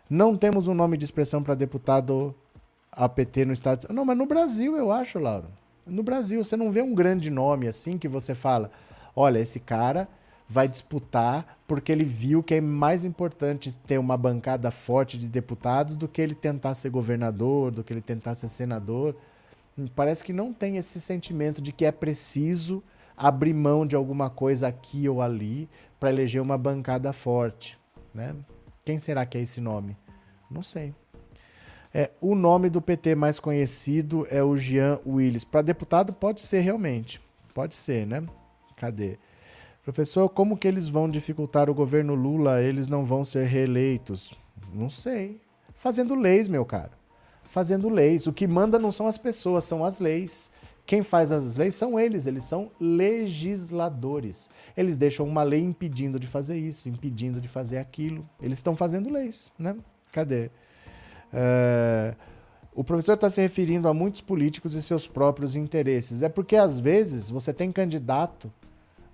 Não 0.09 0.37
temos 0.37 0.69
um 0.69 0.75
nome 0.75 0.99
de 0.99 1.07
expressão 1.07 1.43
para 1.43 1.55
deputado 1.55 2.35
APT 2.93 3.47
no 3.47 3.53
estado. 3.53 3.87
Não, 3.91 4.05
mas 4.05 4.19
no 4.19 4.27
Brasil 4.27 4.77
eu 4.77 4.93
acho, 4.93 5.19
Laura. 5.19 5.49
No 5.87 6.03
Brasil 6.03 6.45
você 6.45 6.57
não 6.57 6.71
vê 6.71 6.83
um 6.83 6.95
grande 6.95 7.31
nome 7.31 7.69
assim 7.69 7.97
que 7.97 8.07
você 8.07 8.35
fala, 8.35 8.71
olha, 9.17 9.39
esse 9.39 9.59
cara 9.59 10.07
vai 10.49 10.69
disputar 10.69 11.59
porque 11.67 11.91
ele 11.91 12.05
viu 12.05 12.43
que 12.43 12.55
é 12.55 12.61
mais 12.61 13.05
importante 13.05 13.73
ter 13.87 13.99
uma 13.99 14.17
bancada 14.17 14.71
forte 14.71 15.19
de 15.19 15.27
deputados 15.27 15.97
do 15.97 16.07
que 16.07 16.23
ele 16.23 16.35
tentar 16.35 16.75
ser 16.75 16.91
governador, 16.91 17.73
do 17.73 17.83
que 17.83 17.93
ele 17.93 18.01
tentar 18.01 18.37
ser 18.37 18.49
senador. 18.49 19.17
Parece 19.95 20.23
que 20.23 20.33
não 20.33 20.53
tem 20.53 20.77
esse 20.77 21.01
sentimento 21.01 21.61
de 21.61 21.73
que 21.73 21.85
é 21.85 21.91
preciso 21.91 22.83
abrir 23.17 23.55
mão 23.55 23.87
de 23.87 23.97
alguma 23.97 24.31
coisa 24.31 24.69
aqui 24.69 25.09
ou 25.09 25.21
ali 25.21 25.69
para 25.99 26.11
eleger 26.11 26.41
uma 26.41 26.57
bancada 26.57 27.13
forte, 27.13 27.79
né? 28.15 28.35
Quem 28.85 28.99
será 28.99 29.27
que 29.27 29.37
é 29.37 29.41
esse 29.41 29.61
nome? 29.61 29.97
Não 30.51 30.63
sei. 30.63 30.95
É, 31.93 32.11
o 32.21 32.35
nome 32.35 32.71
do 32.71 32.81
PT 32.81 33.15
mais 33.15 33.41
conhecido 33.41 34.27
é 34.31 34.43
o 34.43 34.57
Jean 34.57 35.01
Willis. 35.05 35.45
Para 35.45 35.63
deputado 35.63 36.13
pode 36.13 36.41
ser 36.41 36.61
realmente. 36.61 37.21
Pode 37.53 37.75
ser, 37.75 38.07
né? 38.07 38.23
Cadê? 38.77 39.19
Professor, 39.83 40.29
como 40.29 40.57
que 40.57 40.67
eles 40.67 40.89
vão 40.89 41.09
dificultar 41.09 41.71
o 41.71 41.75
governo 41.75 42.15
Lula? 42.15 42.61
Eles 42.61 42.89
não 42.89 43.05
vão 43.05 43.25
ser 43.25 43.47
reeleitos? 43.47 44.35
Não 44.75 44.91
sei. 44.91 45.41
Fazendo 45.75 46.15
leis, 46.15 46.49
meu 46.49 46.65
caro. 46.65 46.91
Fazendo 47.45 47.89
leis. 47.89 48.27
O 48.27 48.33
que 48.33 48.47
manda 48.47 48.79
não 48.79 48.91
são 48.91 49.07
as 49.07 49.17
pessoas, 49.17 49.65
são 49.65 49.85
as 49.85 50.01
leis. 50.01 50.51
Quem 50.85 51.03
faz 51.03 51.33
as 51.33 51.57
leis 51.57 51.75
são 51.75 51.99
eles, 51.99 52.27
eles 52.27 52.45
são 52.45 52.71
legisladores. 52.81 54.49
Eles 54.77 54.97
deixam 54.97 55.27
uma 55.27 55.43
lei 55.43 55.61
impedindo 55.61 56.19
de 56.19 56.27
fazer 56.27 56.57
isso, 56.57 56.89
impedindo 56.89 57.41
de 57.41 57.49
fazer 57.49 57.79
aquilo. 57.79 58.29
Eles 58.41 58.59
estão 58.59 58.77
fazendo 58.77 59.11
leis, 59.11 59.51
né? 59.59 59.75
Cadê? 60.13 60.51
É... 61.33 62.15
O 62.75 62.85
professor 62.85 63.15
está 63.15 63.31
se 63.31 63.41
referindo 63.41 63.89
a 63.89 63.95
muitos 63.95 64.21
políticos 64.21 64.75
e 64.75 64.83
seus 64.83 65.07
próprios 65.07 65.57
interesses. 65.57 66.23
É 66.23 66.29
porque, 66.29 66.57
às 66.57 66.79
vezes, 66.79 67.31
você 67.31 67.53
tem 67.53 67.73
candidato 67.73 68.53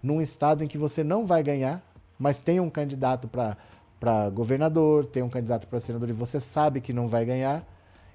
num 0.03 0.21
estado 0.21 0.65
em 0.65 0.69
que 0.69 0.77
você 0.77 1.05
não 1.05 1.25
vai 1.25 1.43
ganhar, 1.43 1.81
mas 2.19 2.41
tem 2.41 2.59
um 2.59 2.69
candidato 2.69 3.29
para 3.29 4.31
governador, 4.31 5.07
tem 5.07 5.23
um 5.23 5.29
candidato 5.29 5.67
para 5.69 5.81
senador 5.81 6.09
e 6.11 6.13
você 6.13 6.41
sabe 6.41 6.81
que 6.81 6.93
não 6.93 7.09
vai 7.09 7.25
ganhar, 7.25 7.65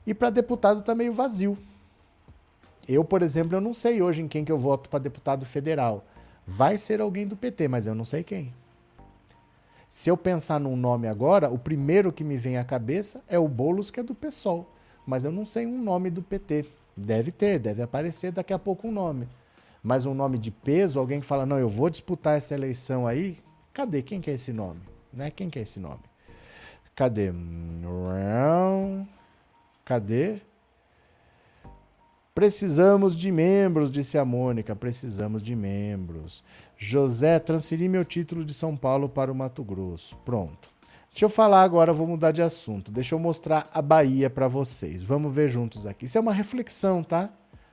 e 0.06 0.14
para 0.14 0.30
deputado 0.30 0.82
está 0.82 0.94
meio 0.94 1.14
vazio. 1.14 1.58
Eu, 2.88 3.04
por 3.04 3.22
exemplo, 3.22 3.56
eu 3.56 3.62
não 3.62 3.74
sei 3.74 4.02
hoje 4.02 4.22
em 4.22 4.28
quem 4.28 4.46
que 4.46 4.52
eu 4.52 4.58
voto 4.58 4.90
para 4.90 5.00
deputado 5.00 5.46
federal. 5.46 6.06
Vai 6.46 6.78
ser 6.78 7.02
alguém 7.02 7.28
do 7.28 7.36
PT, 7.36 7.68
mas 7.68 7.86
eu 7.86 7.94
não 7.94 8.06
sei 8.06 8.24
quem. 8.24 8.54
Se 9.90 10.10
eu 10.10 10.16
pensar 10.16 10.60
num 10.60 10.78
nome 10.78 11.08
agora, 11.08 11.50
o 11.50 11.58
primeiro 11.58 12.14
que 12.14 12.24
me 12.24 12.38
vem 12.38 12.58
à 12.58 12.64
cabeça 12.64 13.22
é 13.28 13.38
o 13.38 13.48
Boulos, 13.48 13.92
que 13.92 14.00
é 14.00 14.04
do 14.04 14.16
PSOL. 14.16 14.74
Mas 15.06 15.26
eu 15.26 15.32
não 15.32 15.46
sei 15.46 15.66
um 15.66 15.82
nome 15.82 16.10
do 16.10 16.22
PT. 16.22 16.66
Deve 16.96 17.32
ter, 17.32 17.60
deve 17.60 17.82
aparecer 17.82 18.32
daqui 18.32 18.54
a 18.54 18.60
pouco 18.60 18.88
um 18.88 18.92
nome 18.92 19.28
mas 19.88 20.06
um 20.06 20.14
nome 20.14 20.38
de 20.38 20.52
peso, 20.52 21.00
alguém 21.00 21.22
que 21.22 21.26
fala, 21.26 21.46
não, 21.46 21.58
eu 21.58 21.70
vou 21.70 21.90
disputar 21.90 22.38
essa 22.38 22.54
eleição 22.54 23.08
aí, 23.08 23.38
cadê? 23.72 24.02
Quem 24.02 24.20
que 24.20 24.30
é 24.30 24.34
esse 24.34 24.52
nome? 24.52 24.82
Né? 25.14 25.32
Quem 25.32 25.50
que 25.50 25.58
é 25.58 25.62
esse 25.62 25.80
nome? 25.80 26.02
Cadê? 26.94 27.32
Cadê? 29.86 30.42
Precisamos 32.36 33.16
de 33.16 33.32
membros, 33.32 33.90
disse 33.90 34.18
a 34.18 34.26
Mônica. 34.26 34.76
Precisamos 34.76 35.42
de 35.42 35.56
membros. 35.56 36.44
José, 36.78 37.40
transferi 37.40 37.88
meu 37.88 38.04
título 38.04 38.44
de 38.44 38.54
São 38.54 38.76
Paulo 38.76 39.08
para 39.08 39.32
o 39.32 39.36
Mato 39.36 39.64
Grosso. 39.64 40.18
Pronto. 40.18 40.70
Deixa 41.10 41.24
eu 41.24 41.30
falar 41.30 41.64
agora, 41.64 41.94
vou 41.94 42.08
mudar 42.08 42.34
de 42.34 42.42
assunto. 42.42 42.92
Deixa 42.92 43.16
eu 43.16 43.20
mostrar 43.20 43.70
a 43.74 43.82
Bahia 43.82 44.30
para 44.30 44.50
vocês. 44.50 45.02
Vamos 45.02 45.34
ver 45.34 45.48
juntos 45.48 45.86
aqui. 45.86 46.08
Isso 46.08 46.18
é 46.18 46.22
uma 46.22 46.34
reflexão, 46.34 47.02
tá? 47.02 47.30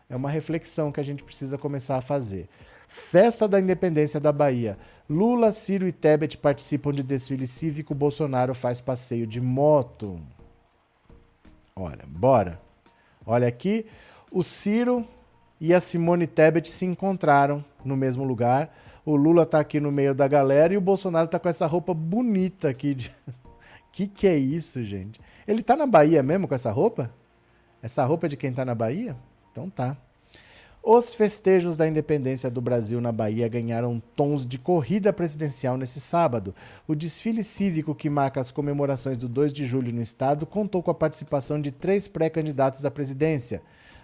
É 0.09 0.16
uma 0.16 0.30
reflexão 0.30 0.92
que 0.92 1.00
a 1.00 1.05
gente 1.05 1.24
precisa 1.24 1.57
começar 1.57 1.96
a 1.96 2.02
fazer. 2.02 2.48
Festa 2.88 3.48
da 3.48 3.59
Independência 3.59 4.20
da 4.20 4.30
Bahia. 4.30 4.78
Lula, 5.09 5.50
Ciro 5.52 5.88
e 5.88 5.92
Tebet 5.92 6.36
participam 6.38 6.92
de 6.92 7.02
desfile 7.02 7.46
cívico. 7.46 7.94
Bolsonaro 7.94 8.55
faz 8.55 8.80
passeio 8.80 9.26
de 9.26 9.40
moto. 9.40 10.20
Olha, 11.74 12.05
bora. 12.07 12.61
Olha 13.26 13.48
aqui, 13.48 13.86
o 14.30 14.42
Ciro 14.42 15.07
e 15.61 15.72
a 15.72 15.80
Simone 15.80 16.26
Tebet 16.26 16.70
se 16.70 16.84
encontraram 16.84 17.64
no 17.84 17.96
mesmo 17.96 18.22
lugar. 18.22 18.72
O 19.05 19.16
Lula 19.16 19.44
tá 19.44 19.61
aqui 19.61 19.80
no 19.80 19.90
meio 19.90 20.14
da 20.14 20.28
galera 20.28 20.72
e 20.72 20.76
o 20.76 20.80
Bolsonaro 20.80 21.26
tá 21.26 21.38
com 21.38 21.48
essa 21.48 21.66
roupa 21.66 21.92
bonita 21.92 22.68
aqui. 22.68 22.94
De... 22.94 23.14
que 23.90 24.07
que 24.07 24.26
é 24.26 24.36
isso, 24.36 24.82
gente? 24.84 25.20
Ele 25.48 25.62
tá 25.62 25.74
na 25.74 25.86
Bahia 25.86 26.22
mesmo 26.22 26.46
com 26.46 26.55
essa 26.55 26.70
roupa? 26.70 27.11
Essa 27.82 28.05
roupa 28.05 28.26
é 28.26 28.28
de 28.28 28.36
quem 28.36 28.52
tá 28.52 28.64
na 28.64 28.74
Bahia? 28.74 29.16
Então 29.55 29.70
tá. 29.70 29.96
Os 30.82 31.14
festejos 31.14 31.76
da 31.76 31.86
independência 31.86 32.50
do 32.50 32.61
Brasil 32.61 33.00
na 33.00 33.12
Bahia 33.12 33.48
ganharam 33.48 34.02
tons 34.16 34.44
de 34.44 34.59
corrida 34.59 35.12
presidencial 35.12 35.76
nesse 35.76 36.00
sábado. 36.00 36.52
O 36.88 36.94
desfile 36.94 37.44
cívico 37.44 37.94
que 37.94 38.11
marca 38.11 38.40
as 38.40 38.50
comemorações 38.50 39.16
do 39.16 39.28
2 39.28 39.52
de 39.52 39.64
julho 39.64 39.92
no 39.92 40.02
estado 40.02 40.44
contou 40.44 40.82
com 40.82 40.90
a 40.90 40.94
participação 40.94 41.61
de 41.61 41.70
três 41.70 42.09
pré-candidatos 42.09 42.84
à 42.84 42.90
presidência. 42.90 43.62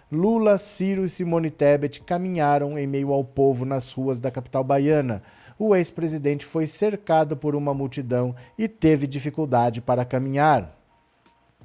Lula, 0.09 0.57
Ciro 0.57 1.03
e 1.03 1.09
Simone 1.09 1.51
Tebet 1.51 2.01
caminharam 2.01 2.79
em 2.79 2.87
meio 2.87 3.11
ao 3.11 3.25
povo 3.25 3.65
nas 3.65 3.91
ruas 3.91 4.21
da 4.21 4.31
capital 4.31 4.63
baiana. 4.63 5.21
O 5.59 5.75
ex-presidente 5.75 6.45
foi 6.45 6.65
cercado 6.65 7.35
por 7.35 7.55
uma 7.55 7.73
multidão 7.73 8.33
e 8.57 8.69
teve 8.69 9.05
dificuldade 9.05 9.81
para 9.81 10.05
caminhar. 10.05 10.80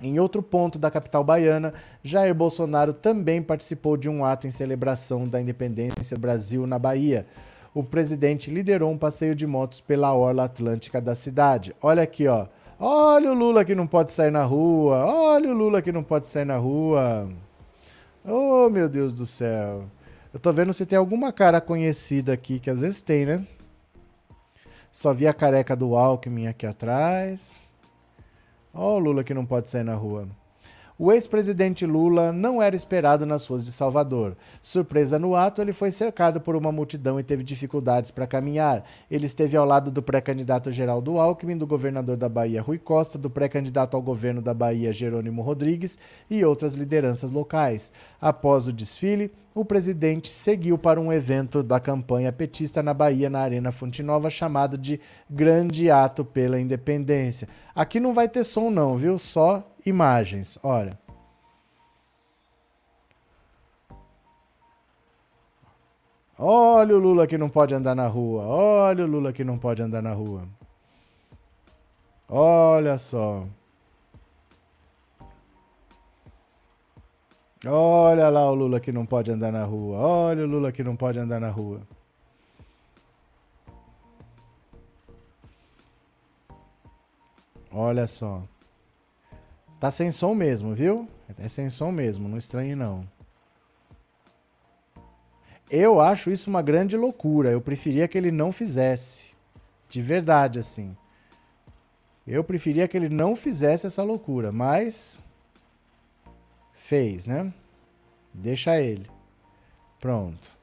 Em 0.00 0.18
outro 0.18 0.42
ponto 0.42 0.78
da 0.78 0.90
capital 0.90 1.24
baiana, 1.24 1.72
Jair 2.02 2.34
Bolsonaro 2.34 2.92
também 2.92 3.42
participou 3.42 3.96
de 3.96 4.08
um 4.08 4.24
ato 4.24 4.46
em 4.46 4.50
celebração 4.50 5.26
da 5.26 5.40
independência 5.40 6.16
do 6.16 6.20
Brasil 6.20 6.66
na 6.66 6.78
Bahia. 6.78 7.26
O 7.72 7.82
presidente 7.82 8.50
liderou 8.50 8.90
um 8.90 8.98
passeio 8.98 9.34
de 9.34 9.46
motos 9.46 9.80
pela 9.80 10.14
orla 10.14 10.44
atlântica 10.44 11.00
da 11.00 11.14
cidade. 11.14 11.74
Olha 11.80 12.02
aqui, 12.02 12.26
ó. 12.26 12.46
Olha 12.78 13.30
o 13.30 13.34
Lula 13.34 13.64
que 13.64 13.74
não 13.74 13.86
pode 13.86 14.12
sair 14.12 14.30
na 14.30 14.44
rua. 14.44 15.04
Olha 15.06 15.50
o 15.50 15.54
Lula 15.54 15.80
que 15.80 15.90
não 15.90 16.02
pode 16.02 16.28
sair 16.28 16.44
na 16.44 16.58
rua. 16.58 17.28
Oh, 18.22 18.68
meu 18.68 18.88
Deus 18.88 19.14
do 19.14 19.26
céu. 19.26 19.84
Eu 20.32 20.38
tô 20.38 20.52
vendo 20.52 20.74
se 20.74 20.84
tem 20.84 20.98
alguma 20.98 21.32
cara 21.32 21.60
conhecida 21.60 22.34
aqui, 22.34 22.58
que 22.58 22.68
às 22.68 22.80
vezes 22.80 23.00
tem, 23.00 23.24
né? 23.24 23.46
Só 24.92 25.14
vi 25.14 25.26
a 25.26 25.32
careca 25.32 25.74
do 25.74 25.96
Alckmin 25.96 26.46
aqui 26.46 26.66
atrás. 26.66 27.62
Ó, 28.76 28.94
o 28.96 28.98
Lula 28.98 29.24
que 29.24 29.32
não 29.32 29.46
pode 29.46 29.68
sair 29.68 29.84
na 29.84 29.94
rua. 29.94 30.28
O 30.98 31.12
ex-presidente 31.12 31.84
Lula 31.84 32.32
não 32.32 32.62
era 32.62 32.74
esperado 32.74 33.26
nas 33.26 33.46
ruas 33.46 33.66
de 33.66 33.70
Salvador. 33.70 34.34
Surpresa 34.62 35.18
no 35.18 35.36
ato, 35.36 35.60
ele 35.60 35.74
foi 35.74 35.90
cercado 35.90 36.40
por 36.40 36.56
uma 36.56 36.72
multidão 36.72 37.20
e 37.20 37.22
teve 37.22 37.44
dificuldades 37.44 38.10
para 38.10 38.26
caminhar. 38.26 38.82
Ele 39.10 39.26
esteve 39.26 39.58
ao 39.58 39.66
lado 39.66 39.90
do 39.90 40.02
pré-candidato 40.02 40.72
Geraldo 40.72 41.18
Alckmin, 41.18 41.58
do 41.58 41.66
governador 41.66 42.16
da 42.16 42.30
Bahia 42.30 42.62
Rui 42.62 42.78
Costa, 42.78 43.18
do 43.18 43.28
pré-candidato 43.28 43.94
ao 43.94 44.00
governo 44.00 44.40
da 44.40 44.54
Bahia 44.54 44.90
Jerônimo 44.90 45.42
Rodrigues 45.42 45.98
e 46.30 46.42
outras 46.42 46.76
lideranças 46.76 47.30
locais. 47.30 47.92
Após 48.18 48.66
o 48.66 48.72
desfile, 48.72 49.30
o 49.54 49.66
presidente 49.66 50.28
seguiu 50.28 50.78
para 50.78 50.98
um 50.98 51.12
evento 51.12 51.62
da 51.62 51.78
campanha 51.78 52.32
petista 52.32 52.82
na 52.82 52.94
Bahia, 52.94 53.28
na 53.28 53.40
Arena 53.40 53.70
Fonte 53.70 54.02
Nova, 54.02 54.30
chamado 54.30 54.78
de 54.78 54.98
Grande 55.28 55.90
Ato 55.90 56.24
pela 56.24 56.58
Independência. 56.58 57.48
Aqui 57.74 58.00
não 58.00 58.14
vai 58.14 58.30
ter 58.30 58.44
som 58.44 58.70
não, 58.70 58.96
viu? 58.96 59.18
Só 59.18 59.62
imagens. 59.86 60.58
Olha. 60.62 60.98
Olha 66.38 66.94
o 66.94 66.98
Lula 66.98 67.26
que 67.26 67.38
não 67.38 67.48
pode 67.48 67.74
andar 67.74 67.94
na 67.94 68.06
rua. 68.06 68.42
Olha 68.44 69.04
o 69.04 69.06
Lula 69.06 69.32
que 69.32 69.42
não 69.44 69.58
pode 69.58 69.82
andar 69.82 70.02
na 70.02 70.12
rua. 70.12 70.46
Olha 72.28 72.98
só. 72.98 73.46
Olha 77.64 78.28
lá 78.28 78.50
o 78.50 78.54
Lula 78.54 78.80
que 78.80 78.92
não 78.92 79.06
pode 79.06 79.30
andar 79.30 79.50
na 79.50 79.64
rua. 79.64 79.98
Olha 79.98 80.44
o 80.44 80.46
Lula 80.46 80.72
que 80.72 80.84
não 80.84 80.94
pode 80.94 81.18
andar 81.18 81.40
na 81.40 81.50
rua. 81.50 81.80
Olha 87.72 88.06
só. 88.06 88.42
Tá 89.78 89.90
sem 89.90 90.10
som 90.10 90.34
mesmo, 90.34 90.74
viu? 90.74 91.08
É 91.38 91.48
sem 91.48 91.68
som 91.68 91.92
mesmo, 91.92 92.28
não 92.28 92.38
estranhe 92.38 92.74
não. 92.74 93.06
Eu 95.70 96.00
acho 96.00 96.30
isso 96.30 96.48
uma 96.48 96.62
grande 96.62 96.96
loucura. 96.96 97.50
Eu 97.50 97.60
preferia 97.60 98.06
que 98.06 98.16
ele 98.16 98.30
não 98.30 98.52
fizesse. 98.52 99.34
De 99.88 100.00
verdade, 100.00 100.58
assim. 100.58 100.96
Eu 102.26 102.42
preferia 102.42 102.88
que 102.88 102.96
ele 102.96 103.08
não 103.08 103.36
fizesse 103.36 103.86
essa 103.86 104.02
loucura, 104.02 104.50
mas 104.50 105.22
fez, 106.72 107.26
né? 107.26 107.52
Deixa 108.32 108.80
ele. 108.80 109.06
Pronto. 110.00 110.56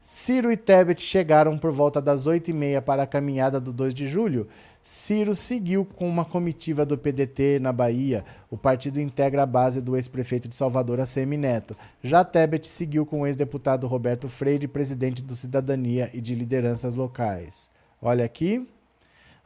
Ciro 0.00 0.50
e 0.50 0.56
Tebet 0.56 1.02
chegaram 1.02 1.58
por 1.58 1.70
volta 1.70 2.00
das 2.00 2.26
8h30 2.26 2.80
para 2.80 3.02
a 3.02 3.06
caminhada 3.06 3.60
do 3.60 3.72
2 3.72 3.92
de 3.92 4.06
julho 4.06 4.48
Ciro 4.82 5.34
seguiu 5.34 5.84
com 5.84 6.08
uma 6.08 6.24
comitiva 6.24 6.86
do 6.86 6.96
PDT 6.96 7.58
na 7.58 7.72
Bahia. 7.72 8.24
O 8.50 8.56
partido 8.56 9.00
integra 9.00 9.42
a 9.42 9.46
base 9.46 9.82
do 9.82 9.96
ex-prefeito 9.96 10.48
de 10.48 10.54
Salvador, 10.54 10.98
ACM 11.00 11.36
Neto. 11.36 11.76
Já 12.02 12.24
Tebet 12.24 12.66
seguiu 12.66 13.04
com 13.04 13.20
o 13.20 13.26
ex-deputado 13.26 13.86
Roberto 13.86 14.28
Freire, 14.28 14.66
presidente 14.66 15.22
do 15.22 15.36
Cidadania 15.36 16.10
e 16.14 16.20
de 16.20 16.34
lideranças 16.34 16.94
locais. 16.94 17.70
Olha 18.00 18.24
aqui, 18.24 18.66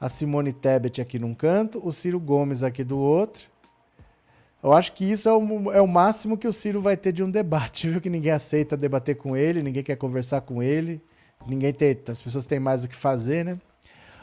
a 0.00 0.08
Simone 0.08 0.52
Tebet 0.52 1.00
aqui 1.00 1.18
num 1.18 1.34
canto, 1.34 1.80
o 1.84 1.92
Ciro 1.92 2.20
Gomes 2.20 2.62
aqui 2.62 2.84
do 2.84 2.98
outro. 2.98 3.50
Eu 4.62 4.72
acho 4.72 4.92
que 4.92 5.04
isso 5.04 5.28
é 5.28 5.32
o, 5.32 5.72
é 5.72 5.82
o 5.82 5.88
máximo 5.88 6.38
que 6.38 6.46
o 6.46 6.52
Ciro 6.52 6.80
vai 6.80 6.96
ter 6.96 7.12
de 7.12 7.22
um 7.22 7.30
debate, 7.30 7.88
viu? 7.90 8.00
Que 8.00 8.08
ninguém 8.08 8.30
aceita 8.30 8.76
debater 8.76 9.16
com 9.16 9.36
ele, 9.36 9.62
ninguém 9.62 9.82
quer 9.82 9.96
conversar 9.96 10.42
com 10.42 10.62
ele, 10.62 11.00
ninguém 11.46 11.72
tem, 11.72 11.98
as 12.06 12.22
pessoas 12.22 12.46
têm 12.46 12.60
mais 12.60 12.84
o 12.84 12.88
que 12.88 12.94
fazer, 12.94 13.44
né? 13.44 13.58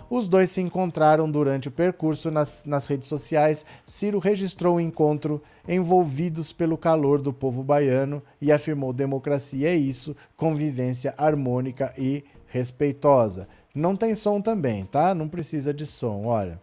Os 0.10 0.28
dois 0.28 0.50
se 0.50 0.60
encontraram 0.60 1.30
durante 1.30 1.68
o 1.68 1.72
percurso 1.72 2.32
nas, 2.32 2.66
nas 2.66 2.88
redes 2.88 3.08
sociais. 3.08 3.64
Ciro 3.86 4.18
registrou 4.18 4.78
o 4.78 4.82
encontro 4.82 5.42
envolvidos 5.68 6.52
pelo 6.52 6.78
calor 6.78 7.22
do 7.22 7.32
povo 7.32 7.62
baiano 7.62 8.24
e 8.42 8.52
afirmou: 8.52 8.92
democracia 8.92 9.70
é 9.70 9.76
isso, 9.76 10.16
convivência 10.36 11.14
harmônica 11.16 11.94
e 11.98 12.24
respeitosa. 12.48 13.48
Não 13.74 13.96
tem 13.96 14.16
som 14.16 14.42
também, 14.42 14.84
tá? 14.86 15.14
Não 15.14 15.30
precisa 15.30 15.72
de 15.72 15.86
som, 15.86 16.26
olha. 16.26 16.60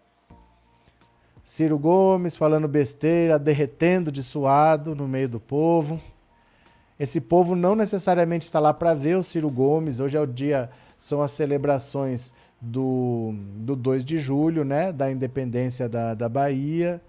Ciro 1.44 1.78
Gomes 1.78 2.34
falando 2.34 2.66
besteira, 2.66 3.38
derretendo 3.38 4.10
de 4.10 4.20
suado 4.20 4.96
no 4.96 5.06
meio 5.06 5.28
do 5.28 5.38
povo. 5.38 6.00
Esse 6.98 7.20
povo 7.20 7.54
não 7.54 7.76
necessariamente 7.76 8.44
está 8.44 8.58
lá 8.58 8.74
para 8.74 8.94
ver 8.94 9.16
o 9.16 9.22
Ciro 9.22 9.48
Gomes. 9.48 10.00
Hoje 10.00 10.16
é 10.16 10.20
o 10.20 10.26
dia, 10.26 10.68
são 10.98 11.22
as 11.22 11.30
celebrações 11.30 12.32
do, 12.66 13.32
do 13.58 13.76
2 13.76 14.04
de 14.04 14.18
julho, 14.18 14.64
né, 14.64 14.92
da 14.92 15.10
independência 15.10 15.88
da, 15.88 16.14
da 16.14 16.28
Bahia. 16.28 17.00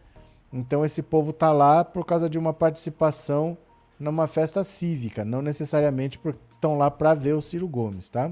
Então 0.54 0.86
esse 0.86 1.02
povo 1.02 1.34
tá 1.34 1.52
lá 1.52 1.84
por 1.84 2.06
causa 2.06 2.30
de 2.30 2.38
uma 2.38 2.54
participação 2.54 3.58
numa 4.00 4.28
festa 4.28 4.64
cívica, 4.64 5.26
não 5.26 5.42
necessariamente 5.42 6.20
porque 6.20 6.40
estão 6.54 6.78
lá 6.78 6.90
para 6.92 7.16
ver 7.16 7.34
o 7.34 7.42
Ciro 7.42 7.68
Gomes, 7.68 8.10
tá? 8.10 8.32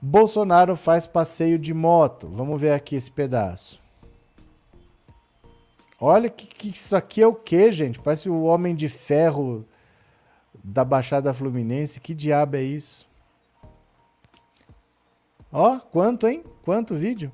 Bolsonaro 0.00 0.76
faz 0.76 1.06
passeio 1.06 1.58
de 1.58 1.74
moto. 1.74 2.28
Vamos 2.28 2.60
ver 2.60 2.72
aqui 2.72 2.94
esse 2.94 3.10
pedaço. 3.10 3.80
Olha 6.00 6.30
que, 6.30 6.46
que 6.46 6.68
isso 6.68 6.94
aqui 6.94 7.20
é 7.20 7.26
o 7.26 7.34
que, 7.34 7.72
gente? 7.72 7.98
Parece 7.98 8.30
o 8.30 8.42
Homem 8.44 8.76
de 8.76 8.88
Ferro 8.88 9.66
da 10.62 10.84
Baixada 10.84 11.34
Fluminense. 11.34 11.98
Que 11.98 12.14
diabo 12.14 12.56
é 12.56 12.62
isso? 12.62 13.07
Ó, 15.52 15.78
quanto, 15.78 16.26
hein? 16.26 16.44
Quanto 16.62 16.94
vídeo? 16.94 17.32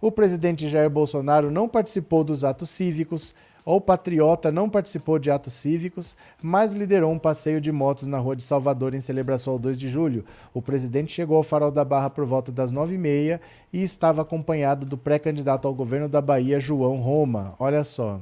O 0.00 0.12
presidente 0.12 0.68
Jair 0.68 0.90
Bolsonaro 0.90 1.50
não 1.50 1.68
participou 1.68 2.22
dos 2.22 2.44
atos 2.44 2.70
cívicos, 2.70 3.34
o 3.68 3.80
patriota 3.80 4.52
não 4.52 4.70
participou 4.70 5.18
de 5.18 5.28
atos 5.28 5.54
cívicos, 5.54 6.16
mas 6.40 6.72
liderou 6.72 7.10
um 7.10 7.18
passeio 7.18 7.60
de 7.60 7.72
motos 7.72 8.06
na 8.06 8.16
Rua 8.16 8.36
de 8.36 8.44
Salvador 8.44 8.94
em 8.94 9.00
celebração 9.00 9.54
ao 9.54 9.58
2 9.58 9.76
de 9.76 9.88
julho. 9.88 10.24
O 10.54 10.62
presidente 10.62 11.12
chegou 11.12 11.36
ao 11.36 11.42
Farol 11.42 11.72
da 11.72 11.84
Barra 11.84 12.08
por 12.08 12.24
volta 12.24 12.52
das 12.52 12.72
9h30 12.72 13.40
e 13.72 13.82
estava 13.82 14.22
acompanhado 14.22 14.86
do 14.86 14.96
pré-candidato 14.96 15.66
ao 15.66 15.74
governo 15.74 16.08
da 16.08 16.20
Bahia, 16.20 16.60
João 16.60 17.00
Roma. 17.00 17.56
Olha 17.58 17.82
só. 17.82 18.20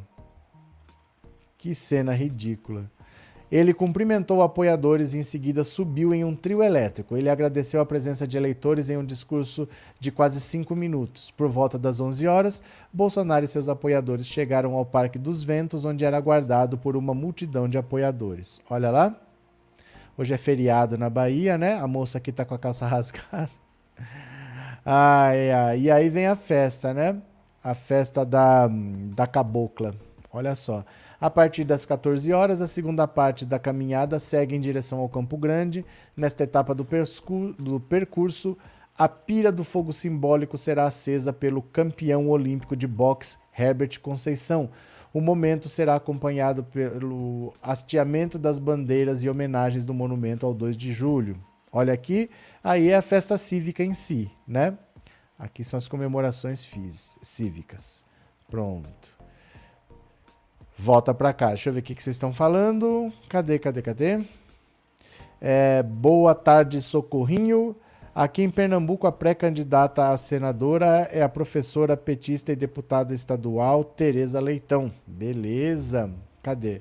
Que 1.59 1.74
cena 1.74 2.14
ridícula. 2.14 2.90
Ele 3.55 3.72
cumprimentou 3.72 4.42
apoiadores 4.42 5.14
e 5.14 5.18
em 5.18 5.22
seguida 5.22 5.62
subiu 5.62 6.12
em 6.12 6.24
um 6.24 6.34
trio 6.34 6.61
elétrico. 6.61 7.16
Ele 7.16 7.30
agradeceu 7.30 7.80
a 7.80 7.86
presença 7.86 8.26
de 8.26 8.36
eleitores 8.36 8.90
em 8.90 8.96
um 8.96 9.05
discurso 9.05 9.68
de 10.00 10.11
quase 10.11 10.40
cinco 10.40 10.74
minutos. 10.74 11.30
Por 11.30 11.48
volta 11.48 11.78
das 11.78 12.00
11 12.00 12.26
horas, 12.26 12.61
Bolsonaro 12.92 13.44
e 13.44 13.48
seus 13.48 13.68
apoiadores 13.68 14.26
chegaram 14.26 14.74
ao 14.74 14.84
Parque 14.84 15.20
dos 15.20 15.44
Ventos, 15.44 15.84
onde 15.84 16.05
era 16.05 16.16
aguardado 16.16 16.76
por 16.76 16.96
uma 16.96 17.14
multidão 17.14 17.68
de 17.68 17.78
apoiadores. 17.78 18.61
Olha 18.68 18.90
lá. 18.90 19.14
Hoje 20.18 20.34
é 20.34 20.36
feriado 20.36 20.98
na 20.98 21.09
Bahia, 21.09 21.57
né? 21.57 21.74
A 21.74 21.86
moça 21.86 22.18
aqui 22.18 22.32
tá 22.32 22.44
com 22.44 22.57
a 22.57 22.59
calça 22.59 22.84
rasgada. 22.90 23.50
Ai, 24.84 25.52
ai. 25.52 25.80
E 25.82 25.90
aí 25.92 26.11
vem 26.11 26.26
a 26.26 26.34
festa, 26.34 26.92
né? 26.92 27.22
A 27.62 27.72
festa 27.72 28.26
da, 28.26 28.68
da 29.14 29.28
cabocla. 29.28 29.94
Olha 30.32 30.57
só. 30.57 30.84
A 31.20 31.30
partir 31.30 31.64
das 31.64 31.86
14 31.86 32.32
horas, 32.32 32.60
a 32.60 32.66
segunda 32.66 33.06
parte 33.06 33.46
da 33.46 33.58
caminhada 33.58 34.18
segue 34.18 34.54
em 34.54 34.60
direção 34.60 34.98
ao 34.98 35.08
Campo 35.08 35.36
Grande. 35.36 35.84
Nesta 36.16 36.44
etapa 36.44 36.74
do, 36.74 36.86
do 37.58 37.80
percurso, 37.80 38.56
a 38.96 39.08
pira 39.08 39.50
do 39.50 39.64
fogo 39.64 39.92
simbólico 39.92 40.56
será 40.56 40.86
acesa 40.86 41.32
pelo 41.32 41.62
campeão 41.62 42.28
olímpico 42.28 42.76
de 42.76 42.86
boxe 42.86 43.38
Herbert 43.56 44.00
Conceição. 44.00 44.70
O 45.12 45.20
momento 45.20 45.68
será 45.68 45.94
acompanhado 45.94 46.64
pelo 46.64 47.52
hasteamento 47.62 48.38
das 48.38 48.58
bandeiras 48.58 49.22
e 49.22 49.28
homenagens 49.28 49.84
do 49.84 49.94
monumento 49.94 50.44
ao 50.44 50.52
2 50.52 50.76
de 50.76 50.92
julho. 50.92 51.36
Olha 51.72 51.92
aqui, 51.92 52.30
aí 52.62 52.90
é 52.90 52.96
a 52.96 53.02
festa 53.02 53.38
cívica 53.38 53.82
em 53.82 53.94
si, 53.94 54.30
né? 54.46 54.76
Aqui 55.38 55.64
são 55.64 55.76
as 55.76 55.88
comemorações 55.88 56.68
cívicas. 57.20 58.04
Pronto. 58.48 59.13
Volta 60.77 61.14
para 61.14 61.33
cá. 61.33 61.49
Deixa 61.49 61.70
eu 61.70 61.75
ver 61.75 61.81
o 61.81 61.83
que, 61.83 61.95
vocês 61.95 62.16
estão 62.16 62.33
falando. 62.33 63.12
Cadê, 63.29 63.59
cadê, 63.59 63.81
cadê? 63.81 64.25
É, 65.41 65.83
boa 65.83 66.35
tarde, 66.35 66.81
Socorrinho. 66.83 67.77
Aqui 68.14 68.43
em 68.43 68.51
Pernambuco, 68.51 69.07
a 69.07 69.12
pré-candidata 69.12 70.11
a 70.11 70.16
senadora 70.16 71.09
é 71.12 71.22
a 71.22 71.29
professora 71.29 71.97
petista 71.97 72.53
e 72.53 72.57
deputada 72.57 73.12
estadual 73.12 73.83
Tereza 73.83 74.41
Leitão. 74.41 74.93
Beleza. 75.07 76.11
Cadê? 76.43 76.81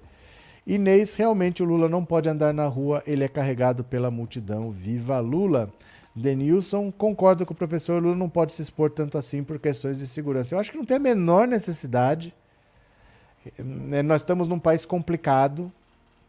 Inês, 0.66 1.14
realmente 1.14 1.62
o 1.62 1.66
Lula 1.66 1.90
não 1.90 2.06
pode 2.06 2.30
andar 2.30 2.54
na 2.54 2.68
rua, 2.68 3.04
ele 3.06 3.24
é 3.24 3.28
carregado 3.28 3.84
pela 3.84 4.10
multidão. 4.10 4.72
Viva 4.72 5.20
Lula! 5.20 5.70
Denilson, 6.16 6.92
concordo 6.92 7.46
com 7.46 7.54
o 7.54 7.58
professor 7.58 8.02
Lula 8.02 8.16
não 8.16 8.30
pode 8.30 8.52
se 8.52 8.62
expor 8.62 8.92
tanto 8.92 9.18
assim 9.18 9.44
por 9.44 9.58
questões 9.60 9.98
de 9.98 10.06
segurança. 10.06 10.54
Eu 10.54 10.60
acho 10.60 10.72
que 10.72 10.78
não 10.78 10.86
tem 10.86 10.98
a 10.98 11.00
menor 11.00 11.48
necessidade. 11.48 12.34
É, 13.92 14.04
nós 14.04 14.22
estamos 14.22 14.48
num 14.48 14.60
país 14.60 14.86
complicado. 14.86 15.72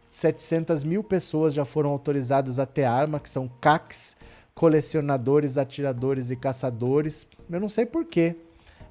700 0.09 0.85
mil 0.85 1.03
pessoas 1.03 1.53
já 1.53 1.65
foram 1.65 1.91
autorizadas 1.91 2.59
a 2.59 2.67
ter 2.67 2.85
arma, 2.85 3.19
que 3.19 3.29
são 3.29 3.51
CACs, 3.61 4.17
colecionadores, 4.55 5.59
atiradores 5.59 6.31
e 6.31 6.37
caçadores. 6.37 7.27
Eu 7.51 7.61
não 7.61 7.69
sei 7.69 7.85
porquê. 7.85 8.37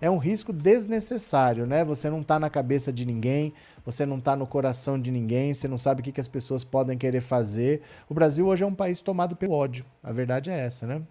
É 0.01 0.09
um 0.09 0.17
risco 0.17 0.51
desnecessário, 0.51 1.65
né? 1.65 1.85
Você 1.85 2.09
não 2.09 2.19
está 2.19 2.37
na 2.37 2.49
cabeça 2.49 2.91
de 2.91 3.05
ninguém, 3.05 3.53
você 3.85 4.05
não 4.05 4.17
está 4.17 4.35
no 4.35 4.45
coração 4.45 4.99
de 4.99 5.09
ninguém, 5.09 5.53
você 5.53 5.65
não 5.65 5.77
sabe 5.77 6.01
o 6.01 6.03
que, 6.03 6.11
que 6.11 6.19
as 6.19 6.27
pessoas 6.27 6.61
podem 6.65 6.97
querer 6.97 7.21
fazer. 7.21 7.81
O 8.09 8.13
Brasil 8.13 8.45
hoje 8.45 8.65
é 8.65 8.67
um 8.67 8.75
país 8.75 8.99
tomado 9.01 9.33
pelo 9.33 9.53
ódio. 9.53 9.85
A 10.03 10.11
verdade 10.11 10.49
é 10.49 10.59
essa, 10.59 10.85
né? 10.85 11.01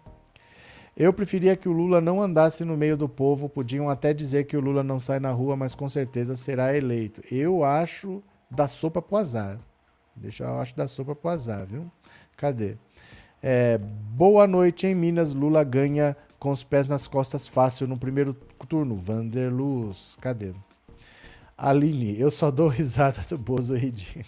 Eu 0.95 1.11
preferia 1.11 1.55
que 1.55 1.67
o 1.67 1.71
Lula 1.71 1.99
não 1.99 2.21
andasse 2.21 2.63
no 2.63 2.77
meio 2.77 2.95
do 2.95 3.09
povo. 3.09 3.49
Podiam 3.49 3.89
até 3.89 4.13
dizer 4.13 4.43
que 4.45 4.55
o 4.55 4.61
Lula 4.61 4.83
não 4.83 4.99
sai 4.99 5.19
na 5.19 5.31
rua, 5.31 5.55
mas 5.55 5.73
com 5.73 5.89
certeza 5.89 6.35
será 6.35 6.75
eleito. 6.75 7.21
Eu 7.31 7.63
acho 7.63 8.21
da 8.49 8.67
sopa 8.67 9.01
pro 9.01 9.17
azar. 9.17 9.59
Deixa 10.15 10.43
eu 10.43 10.59
acho 10.59 10.75
da 10.75 10.87
sopa 10.87 11.15
pro 11.15 11.31
azar, 11.31 11.65
viu? 11.65 11.91
Cadê? 12.37 12.75
É, 13.41 13.79
boa 13.79 14.45
noite 14.45 14.85
em 14.85 14.93
Minas. 14.93 15.33
Lula 15.33 15.63
ganha 15.63 16.15
com 16.39 16.51
os 16.51 16.63
pés 16.63 16.87
nas 16.87 17.07
costas 17.07 17.47
fácil 17.47 17.87
no 17.87 17.97
primeiro 17.97 18.33
turno. 18.33 18.95
Vanderluz, 18.95 20.15
cadê? 20.21 20.53
Aline, 21.57 22.19
eu 22.19 22.29
só 22.29 22.51
dou 22.51 22.67
risada 22.69 23.21
do 23.27 23.37
Bozo 23.37 23.75
ridículo. 23.75 24.25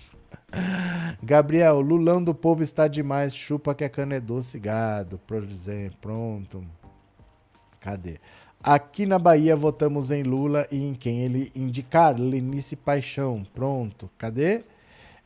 Gabriel, 1.22 1.80
Lulão 1.80 2.24
do 2.24 2.34
povo 2.34 2.64
está 2.64 2.88
demais. 2.88 3.36
Chupa 3.36 3.74
que 3.74 3.84
a 3.84 3.90
cana 3.90 4.16
é 4.16 4.20
doce, 4.20 4.60
gado. 4.60 5.20
Exemplo, 5.50 5.98
pronto. 6.02 6.66
Cadê? 7.80 8.20
Aqui 8.62 9.06
na 9.06 9.20
Bahia 9.20 9.56
votamos 9.56 10.10
em 10.10 10.24
Lula 10.24 10.68
e 10.72 10.84
em 10.86 10.94
quem 10.94 11.22
ele 11.22 11.52
indicar. 11.56 12.20
Lenice 12.20 12.76
Paixão. 12.76 13.46
Pronto. 13.54 14.10
Cadê? 14.18 14.64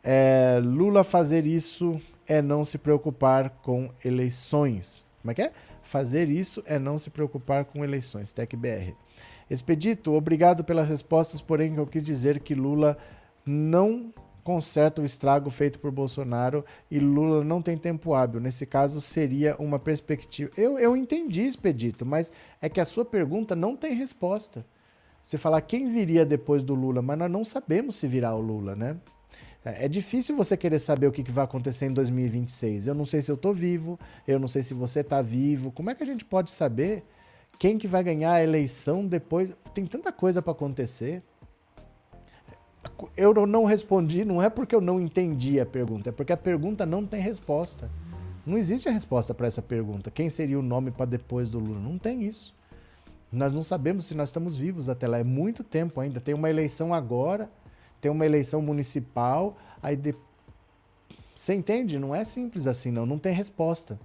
É, 0.04 0.60
Lula 0.64 1.04
fazer 1.04 1.46
isso 1.46 2.00
é 2.28 2.42
não 2.42 2.64
se 2.64 2.78
preocupar 2.78 3.50
com 3.62 3.90
eleições. 4.04 5.06
Como 5.22 5.32
é 5.32 5.36
que 5.36 5.42
é? 5.42 5.52
Fazer 5.84 6.30
isso 6.30 6.62
é 6.66 6.78
não 6.78 7.00
se 7.00 7.10
preocupar 7.10 7.66
com 7.66 7.84
eleições. 7.84 8.32
TecBR. 8.32 8.96
Expedito, 9.50 10.14
obrigado 10.14 10.64
pelas 10.64 10.88
respostas, 10.88 11.42
porém 11.42 11.76
eu 11.76 11.88
quis 11.88 12.04
dizer 12.04 12.40
que 12.40 12.54
Lula 12.54 12.98
não 13.44 14.14
conserta 14.50 15.00
o 15.00 15.06
estrago 15.06 15.52
feito 15.52 15.78
por 15.78 15.92
Bolsonaro 15.92 16.66
e 16.90 16.98
Lula 16.98 17.44
não 17.44 17.62
tem 17.62 17.78
tempo 17.78 18.16
hábil. 18.16 18.42
Nesse 18.42 18.66
caso, 18.66 19.00
seria 19.00 19.56
uma 19.60 19.78
perspectiva. 19.78 20.50
Eu, 20.58 20.80
eu 20.80 20.98
entendi, 20.98 21.44
Expedito, 21.44 22.04
mas 22.04 22.32
é 22.60 22.68
que 22.68 22.80
a 22.80 22.86
sua 22.86 23.06
pergunta 23.06 23.56
não 23.56 23.76
tem 23.76 23.94
resposta. 23.94 24.66
Você 25.22 25.38
falar 25.38 25.62
quem 25.62 25.94
viria 25.94 26.26
depois 26.26 26.64
do 26.64 26.74
Lula, 26.74 27.00
mas 27.00 27.20
nós 27.20 27.30
não 27.30 27.44
sabemos 27.44 27.98
se 27.98 28.08
virá 28.08 28.34
o 28.34 28.42
Lula, 28.42 28.76
né? 28.76 28.98
É, 29.64 29.86
é 29.86 29.88
difícil 29.88 30.36
você 30.36 30.58
querer 30.58 30.80
saber 30.80 31.06
o 31.06 31.12
que 31.12 31.22
vai 31.32 31.44
acontecer 31.44 31.86
em 31.86 31.94
2026. 31.94 32.88
Eu 32.88 32.96
não 32.96 33.06
sei 33.06 33.22
se 33.22 33.30
eu 33.30 33.36
estou 33.36 33.54
vivo, 33.54 34.00
eu 34.28 34.40
não 34.40 34.48
sei 34.48 34.64
se 34.64 34.74
você 34.74 35.02
está 35.02 35.22
vivo. 35.22 35.72
Como 35.72 35.92
é 35.92 35.94
que 35.94 36.02
a 36.02 36.08
gente 36.08 36.26
pode 36.26 36.50
saber 36.50 37.04
quem 37.60 37.78
que 37.78 37.88
vai 37.88 38.04
ganhar 38.04 38.34
a 38.34 38.44
eleição 38.44 39.06
depois? 39.06 39.52
Tem 39.76 39.86
tanta 39.86 40.12
coisa 40.12 40.42
para 40.42 40.54
acontecer. 40.54 41.22
Eu 43.16 43.34
não 43.46 43.66
respondi, 43.66 44.24
não 44.24 44.42
é 44.42 44.50
porque 44.50 44.74
eu 44.74 44.82
não 44.82 45.00
entendi 45.00 45.60
a 45.60 45.66
pergunta, 45.66 46.10
é 46.10 46.12
porque 46.12 46.32
a 46.32 46.38
pergunta 46.38 46.86
não 46.86 47.06
tem 47.06 47.22
resposta. 47.22 47.90
Não 48.46 48.58
existe 48.58 48.88
a 48.88 48.92
resposta 48.92 49.34
para 49.34 49.48
essa 49.48 49.62
pergunta. 49.62 50.10
Quem 50.10 50.30
seria 50.30 50.58
o 50.58 50.64
nome 50.64 50.92
para 50.92 51.06
depois 51.06 51.50
do 51.50 51.60
Lula? 51.60 51.80
Não 51.80 51.98
tem 51.98 52.24
isso. 52.24 52.56
Nós 53.32 53.54
não 53.54 53.62
sabemos 53.62 54.06
se 54.06 54.16
nós 54.16 54.30
estamos 54.30 54.58
vivos 54.58 54.90
até 54.90 55.08
lá. 55.08 55.20
É 55.20 55.24
muito 55.24 55.64
tempo 55.64 56.00
ainda. 56.00 56.20
Tem 56.20 56.34
uma 56.34 56.50
eleição 56.50 56.94
agora 56.94 57.50
tem 58.02 58.10
uma 58.12 58.26
eleição 58.26 58.62
municipal, 58.62 59.58
aí 59.82 59.96
de... 59.96 60.16
você 61.36 61.54
entende? 61.54 62.00
Não 62.00 62.16
é 62.16 62.24
simples 62.24 62.68
assim, 62.68 62.92
não. 62.92 63.06
Não 63.06 63.20
tem 63.20 63.34
resposta. 63.34 64.00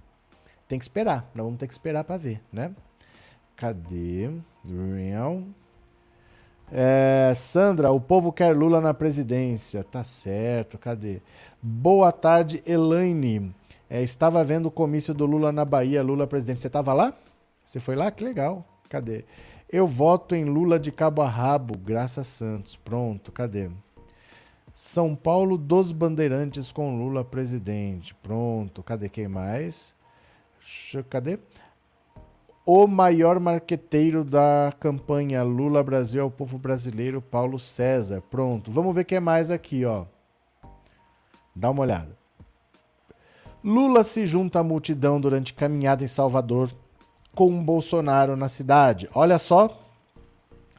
Tem 0.67 0.77
que 0.77 0.85
esperar. 0.85 1.29
Nós 1.33 1.45
vamos 1.45 1.59
ter 1.59 1.67
que 1.67 1.73
esperar 1.73 2.03
para 2.03 2.17
ver, 2.17 2.41
né? 2.51 2.73
Cadê? 3.55 4.29
Real. 4.95 5.43
É, 6.71 7.31
Sandra, 7.35 7.91
o 7.91 7.99
povo 8.01 8.31
quer 8.31 8.55
Lula 8.55 8.81
na 8.81 8.93
presidência. 8.93 9.83
Tá 9.83 10.03
certo, 10.03 10.77
cadê? 10.77 11.21
Boa 11.61 12.11
tarde, 12.11 12.63
Elaine. 12.65 13.53
É, 13.89 14.01
estava 14.01 14.43
vendo 14.43 14.67
o 14.67 14.71
comício 14.71 15.13
do 15.13 15.25
Lula 15.25 15.51
na 15.51 15.63
Bahia, 15.63 16.01
Lula 16.01 16.25
presidente. 16.25 16.59
Você 16.59 16.67
estava 16.67 16.91
lá? 16.93 17.13
Você 17.65 17.79
foi 17.79 17.95
lá? 17.95 18.09
Que 18.11 18.23
legal. 18.23 18.65
Cadê? 18.89 19.25
Eu 19.69 19.87
voto 19.87 20.35
em 20.35 20.45
Lula 20.45 20.79
de 20.79 20.91
cabo 20.91 21.21
a 21.21 21.27
rabo, 21.27 21.77
Graça 21.77 22.23
Santos. 22.23 22.75
Pronto, 22.75 23.31
cadê? 23.31 23.69
São 24.73 25.15
Paulo 25.15 25.57
dos 25.57 25.91
Bandeirantes 25.91 26.71
com 26.71 26.97
Lula 26.97 27.23
presidente. 27.23 28.13
Pronto. 28.15 28.83
Cadê 28.83 29.07
quem 29.07 29.27
mais? 29.27 29.93
Cadê? 31.09 31.39
O 32.65 32.87
maior 32.87 33.39
marqueteiro 33.39 34.23
da 34.23 34.73
campanha 34.79 35.43
Lula 35.43 35.83
Brasil 35.83 36.21
é 36.21 36.23
o 36.23 36.31
povo 36.31 36.57
brasileiro, 36.57 37.21
Paulo 37.21 37.59
César. 37.59 38.21
Pronto. 38.29 38.71
Vamos 38.71 38.95
ver 38.95 39.03
quem 39.03 39.17
é 39.17 39.19
mais 39.19 39.51
aqui, 39.51 39.85
ó. 39.85 40.05
Dá 41.55 41.69
uma 41.69 41.83
olhada. 41.83 42.17
Lula 43.63 44.03
se 44.03 44.25
junta 44.25 44.59
à 44.59 44.63
multidão 44.63 45.21
durante 45.21 45.53
caminhada 45.53 46.03
em 46.03 46.07
Salvador 46.07 46.71
com 47.35 47.63
Bolsonaro 47.63 48.35
na 48.35 48.49
cidade. 48.49 49.07
Olha 49.13 49.37
só. 49.37 49.79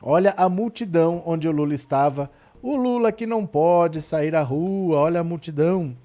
Olha 0.03 0.35
a 0.37 0.49
multidão 0.49 1.23
onde 1.25 1.49
o 1.49 1.53
Lula 1.53 1.75
estava 1.75 2.31
o 2.63 2.75
Lula 2.75 3.13
que 3.13 3.27
não 3.27 3.47
pode 3.47 4.03
sair 4.03 4.35
à 4.35 4.43
rua, 4.43 4.99
olha 4.99 5.21
a 5.21 5.25
multidão. 5.25 5.97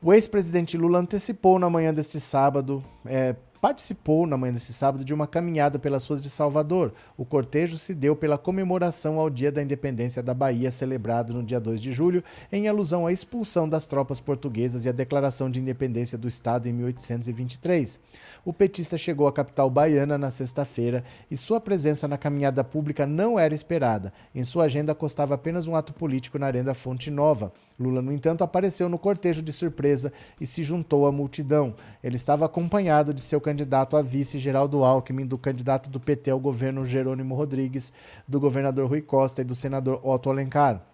O 0.00 0.14
ex-presidente 0.14 0.76
Lula 0.76 1.00
antecipou 1.00 1.58
na 1.58 1.68
manhã 1.68 1.92
deste 1.92 2.20
sábado 2.20 2.80
é, 3.04 3.34
participou 3.60 4.26
na 4.26 4.36
manhã 4.36 4.52
desse 4.52 4.72
sábado 4.72 5.04
de 5.04 5.12
uma 5.12 5.26
caminhada 5.26 5.78
pelas 5.78 6.06
ruas 6.06 6.22
de 6.22 6.30
Salvador. 6.30 6.92
O 7.16 7.24
cortejo 7.24 7.76
se 7.76 7.94
deu 7.94 8.16
pela 8.16 8.38
comemoração 8.38 9.20
ao 9.20 9.28
Dia 9.28 9.52
da 9.52 9.62
Independência 9.62 10.22
da 10.22 10.32
Bahia, 10.32 10.70
celebrado 10.70 11.34
no 11.34 11.42
dia 11.42 11.60
2 11.60 11.80
de 11.80 11.92
julho, 11.92 12.24
em 12.50 12.68
alusão 12.68 13.06
à 13.06 13.12
expulsão 13.12 13.68
das 13.68 13.86
tropas 13.86 14.20
portuguesas 14.20 14.84
e 14.84 14.88
à 14.88 14.92
declaração 14.92 15.50
de 15.50 15.60
independência 15.60 16.16
do 16.16 16.26
Estado 16.26 16.68
em 16.68 16.72
1823. 16.72 17.98
O 18.44 18.52
petista 18.52 18.96
chegou 18.96 19.26
à 19.26 19.32
capital 19.32 19.68
baiana 19.68 20.16
na 20.16 20.30
sexta-feira 20.30 21.04
e 21.30 21.36
sua 21.36 21.60
presença 21.60 22.08
na 22.08 22.16
caminhada 22.16 22.64
pública 22.64 23.06
não 23.06 23.38
era 23.38 23.54
esperada. 23.54 24.12
Em 24.34 24.44
sua 24.44 24.64
agenda 24.64 24.94
constava 24.94 25.34
apenas 25.34 25.66
um 25.66 25.76
ato 25.76 25.92
político 25.92 26.38
na 26.38 26.46
Arena 26.46 26.72
Fonte 26.72 27.10
Nova. 27.10 27.52
Lula, 27.80 28.02
no 28.02 28.12
entanto, 28.12 28.44
apareceu 28.44 28.90
no 28.90 28.98
cortejo 28.98 29.40
de 29.40 29.52
surpresa 29.52 30.12
e 30.38 30.46
se 30.46 30.62
juntou 30.62 31.06
à 31.06 31.12
multidão. 31.12 31.74
Ele 32.04 32.16
estava 32.16 32.44
acompanhado 32.44 33.14
de 33.14 33.22
seu 33.22 33.40
candidato 33.40 33.96
a 33.96 34.02
vice 34.02 34.38
Geraldo 34.38 34.84
Alckmin, 34.84 35.26
do 35.26 35.38
candidato 35.38 35.88
do 35.88 35.98
PT 35.98 36.30
ao 36.30 36.38
governo 36.38 36.84
Jerônimo 36.84 37.34
Rodrigues, 37.34 37.90
do 38.28 38.38
governador 38.38 38.86
Rui 38.86 39.00
Costa 39.00 39.40
e 39.40 39.44
do 39.44 39.54
senador 39.54 39.98
Otto 40.06 40.28
Alencar. 40.28 40.89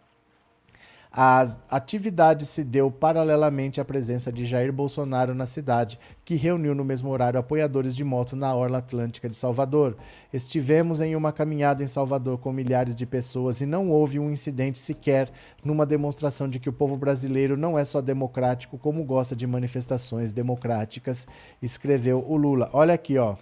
A 1.19 1.47
atividade 1.71 2.45
se 2.45 2.63
deu 2.63 2.91
paralelamente 2.91 3.81
à 3.81 3.85
presença 3.87 4.31
de 4.31 4.45
Jair 4.45 4.71
Bolsonaro 4.71 5.35
na 5.35 5.47
cidade, 5.47 5.99
que 6.23 6.35
reuniu 6.35 6.75
no 6.75 6.85
mesmo 6.85 7.09
horário 7.09 7.41
apoiadores 7.41 7.97
de 7.97 8.05
moto 8.05 8.37
na 8.37 8.55
Orla 8.55 8.79
Atlântica 8.79 9.27
de 9.27 9.35
Salvador. 9.35 9.97
Estivemos 10.31 11.01
em 11.01 11.17
uma 11.17 11.33
caminhada 11.33 11.83
em 11.83 11.87
Salvador 11.87 12.37
com 12.37 12.53
milhares 12.53 12.95
de 12.95 13.07
pessoas 13.07 13.63
e 13.63 13.67
não 13.67 13.89
houve 13.89 14.19
um 14.19 14.31
incidente 14.31 14.79
sequer 14.79 15.31
numa 15.65 15.87
demonstração 15.87 16.51
de 16.51 16.61
que 16.61 16.69
o 16.69 16.73
povo 16.73 16.99
brasileiro 16.99 17.57
não 17.57 17.79
é 17.79 17.85
só 17.87 18.03
democrático, 18.03 18.77
como 18.77 19.03
gosta 19.03 19.35
de 19.35 19.47
manifestações 19.47 20.35
democráticas, 20.35 21.27
escreveu 21.63 22.23
o 22.29 22.37
Lula. 22.37 22.69
Olha 22.75 22.93
aqui, 22.93 23.17
ó. 23.17 23.37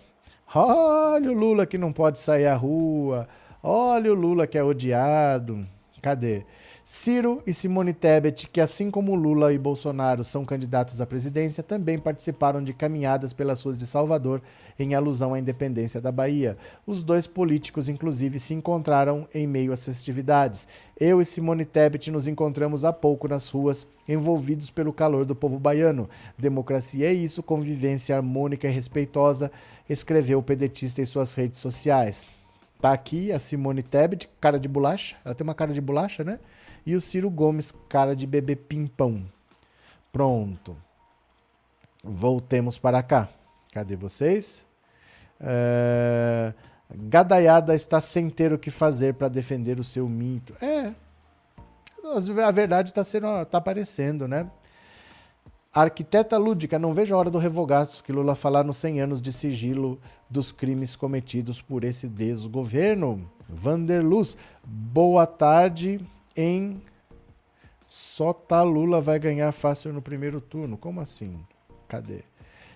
Olha 0.54 1.28
o 1.28 1.34
Lula 1.34 1.66
que 1.66 1.76
não 1.76 1.92
pode 1.92 2.20
sair 2.20 2.46
à 2.46 2.54
rua. 2.54 3.26
Olha 3.60 4.12
o 4.12 4.14
Lula 4.14 4.46
que 4.46 4.56
é 4.56 4.62
odiado. 4.62 5.66
Cadê? 6.00 6.44
Ciro 6.86 7.42
e 7.46 7.54
Simone 7.54 7.94
Tebet, 7.94 8.46
que 8.46 8.60
assim 8.60 8.90
como 8.90 9.14
Lula 9.14 9.54
e 9.54 9.58
Bolsonaro 9.58 10.22
são 10.22 10.44
candidatos 10.44 11.00
à 11.00 11.06
presidência, 11.06 11.62
também 11.62 11.98
participaram 11.98 12.62
de 12.62 12.74
caminhadas 12.74 13.32
pelas 13.32 13.62
ruas 13.62 13.78
de 13.78 13.86
Salvador 13.86 14.42
em 14.78 14.94
alusão 14.94 15.32
à 15.32 15.38
independência 15.38 15.98
da 15.98 16.12
Bahia. 16.12 16.58
Os 16.86 17.02
dois 17.02 17.26
políticos, 17.26 17.88
inclusive, 17.88 18.38
se 18.38 18.52
encontraram 18.52 19.26
em 19.34 19.46
meio 19.46 19.72
às 19.72 19.82
festividades. 19.82 20.68
Eu 21.00 21.22
e 21.22 21.24
Simone 21.24 21.64
Tebet 21.64 22.10
nos 22.10 22.28
encontramos 22.28 22.84
há 22.84 22.92
pouco 22.92 23.26
nas 23.26 23.48
ruas, 23.48 23.86
envolvidos 24.06 24.70
pelo 24.70 24.92
calor 24.92 25.24
do 25.24 25.34
povo 25.34 25.58
baiano. 25.58 26.06
Democracia 26.36 27.08
é 27.08 27.14
isso, 27.14 27.42
convivência 27.42 28.14
harmônica 28.14 28.68
e 28.68 28.70
respeitosa, 28.70 29.50
escreveu 29.88 30.40
o 30.40 30.42
pedetista 30.42 31.00
em 31.00 31.06
suas 31.06 31.32
redes 31.32 31.60
sociais. 31.60 32.30
Tá 32.78 32.92
aqui 32.92 33.32
a 33.32 33.38
Simone 33.38 33.82
Tebet, 33.82 34.28
cara 34.38 34.60
de 34.60 34.68
bolacha. 34.68 35.16
Ela 35.24 35.34
tem 35.34 35.42
uma 35.42 35.54
cara 35.54 35.72
de 35.72 35.80
bolacha, 35.80 36.22
né? 36.22 36.38
E 36.86 36.94
o 36.94 37.00
Ciro 37.00 37.30
Gomes, 37.30 37.72
cara 37.88 38.14
de 38.14 38.26
bebê 38.26 38.54
pimpão. 38.54 39.24
Pronto. 40.12 40.76
Voltemos 42.02 42.78
para 42.78 43.02
cá. 43.02 43.28
Cadê 43.72 43.96
vocês? 43.96 44.66
É... 45.40 46.52
Gadaiada 46.94 47.74
está 47.74 48.00
sem 48.00 48.28
ter 48.28 48.52
o 48.52 48.58
que 48.58 48.70
fazer 48.70 49.14
para 49.14 49.28
defender 49.28 49.80
o 49.80 49.84
seu 49.84 50.08
mito. 50.08 50.54
É. 50.62 50.92
A 52.46 52.50
verdade 52.50 52.90
está 52.90 53.02
tá 53.46 53.58
aparecendo, 53.58 54.28
né? 54.28 54.48
Arquiteta 55.72 56.36
lúdica, 56.36 56.78
não 56.78 56.94
vejo 56.94 57.14
a 57.14 57.18
hora 57.18 57.30
do 57.30 57.38
revogaço 57.38 58.04
que 58.04 58.12
Lula 58.12 58.36
falar 58.36 58.62
nos 58.62 58.76
100 58.76 59.00
anos 59.00 59.22
de 59.22 59.32
sigilo 59.32 59.98
dos 60.30 60.52
crimes 60.52 60.94
cometidos 60.94 61.60
por 61.60 61.82
esse 61.82 62.06
desgoverno. 62.06 63.28
Vanderluz, 63.48 64.36
boa 64.62 65.26
tarde 65.26 66.00
em 66.36 66.82
só 67.86 68.32
tá 68.32 68.62
Lula 68.62 69.00
vai 69.00 69.18
ganhar 69.18 69.52
fácil 69.52 69.92
no 69.92 70.02
primeiro 70.02 70.40
turno. 70.40 70.76
Como 70.76 71.00
assim? 71.00 71.44
Cadê? 71.88 72.24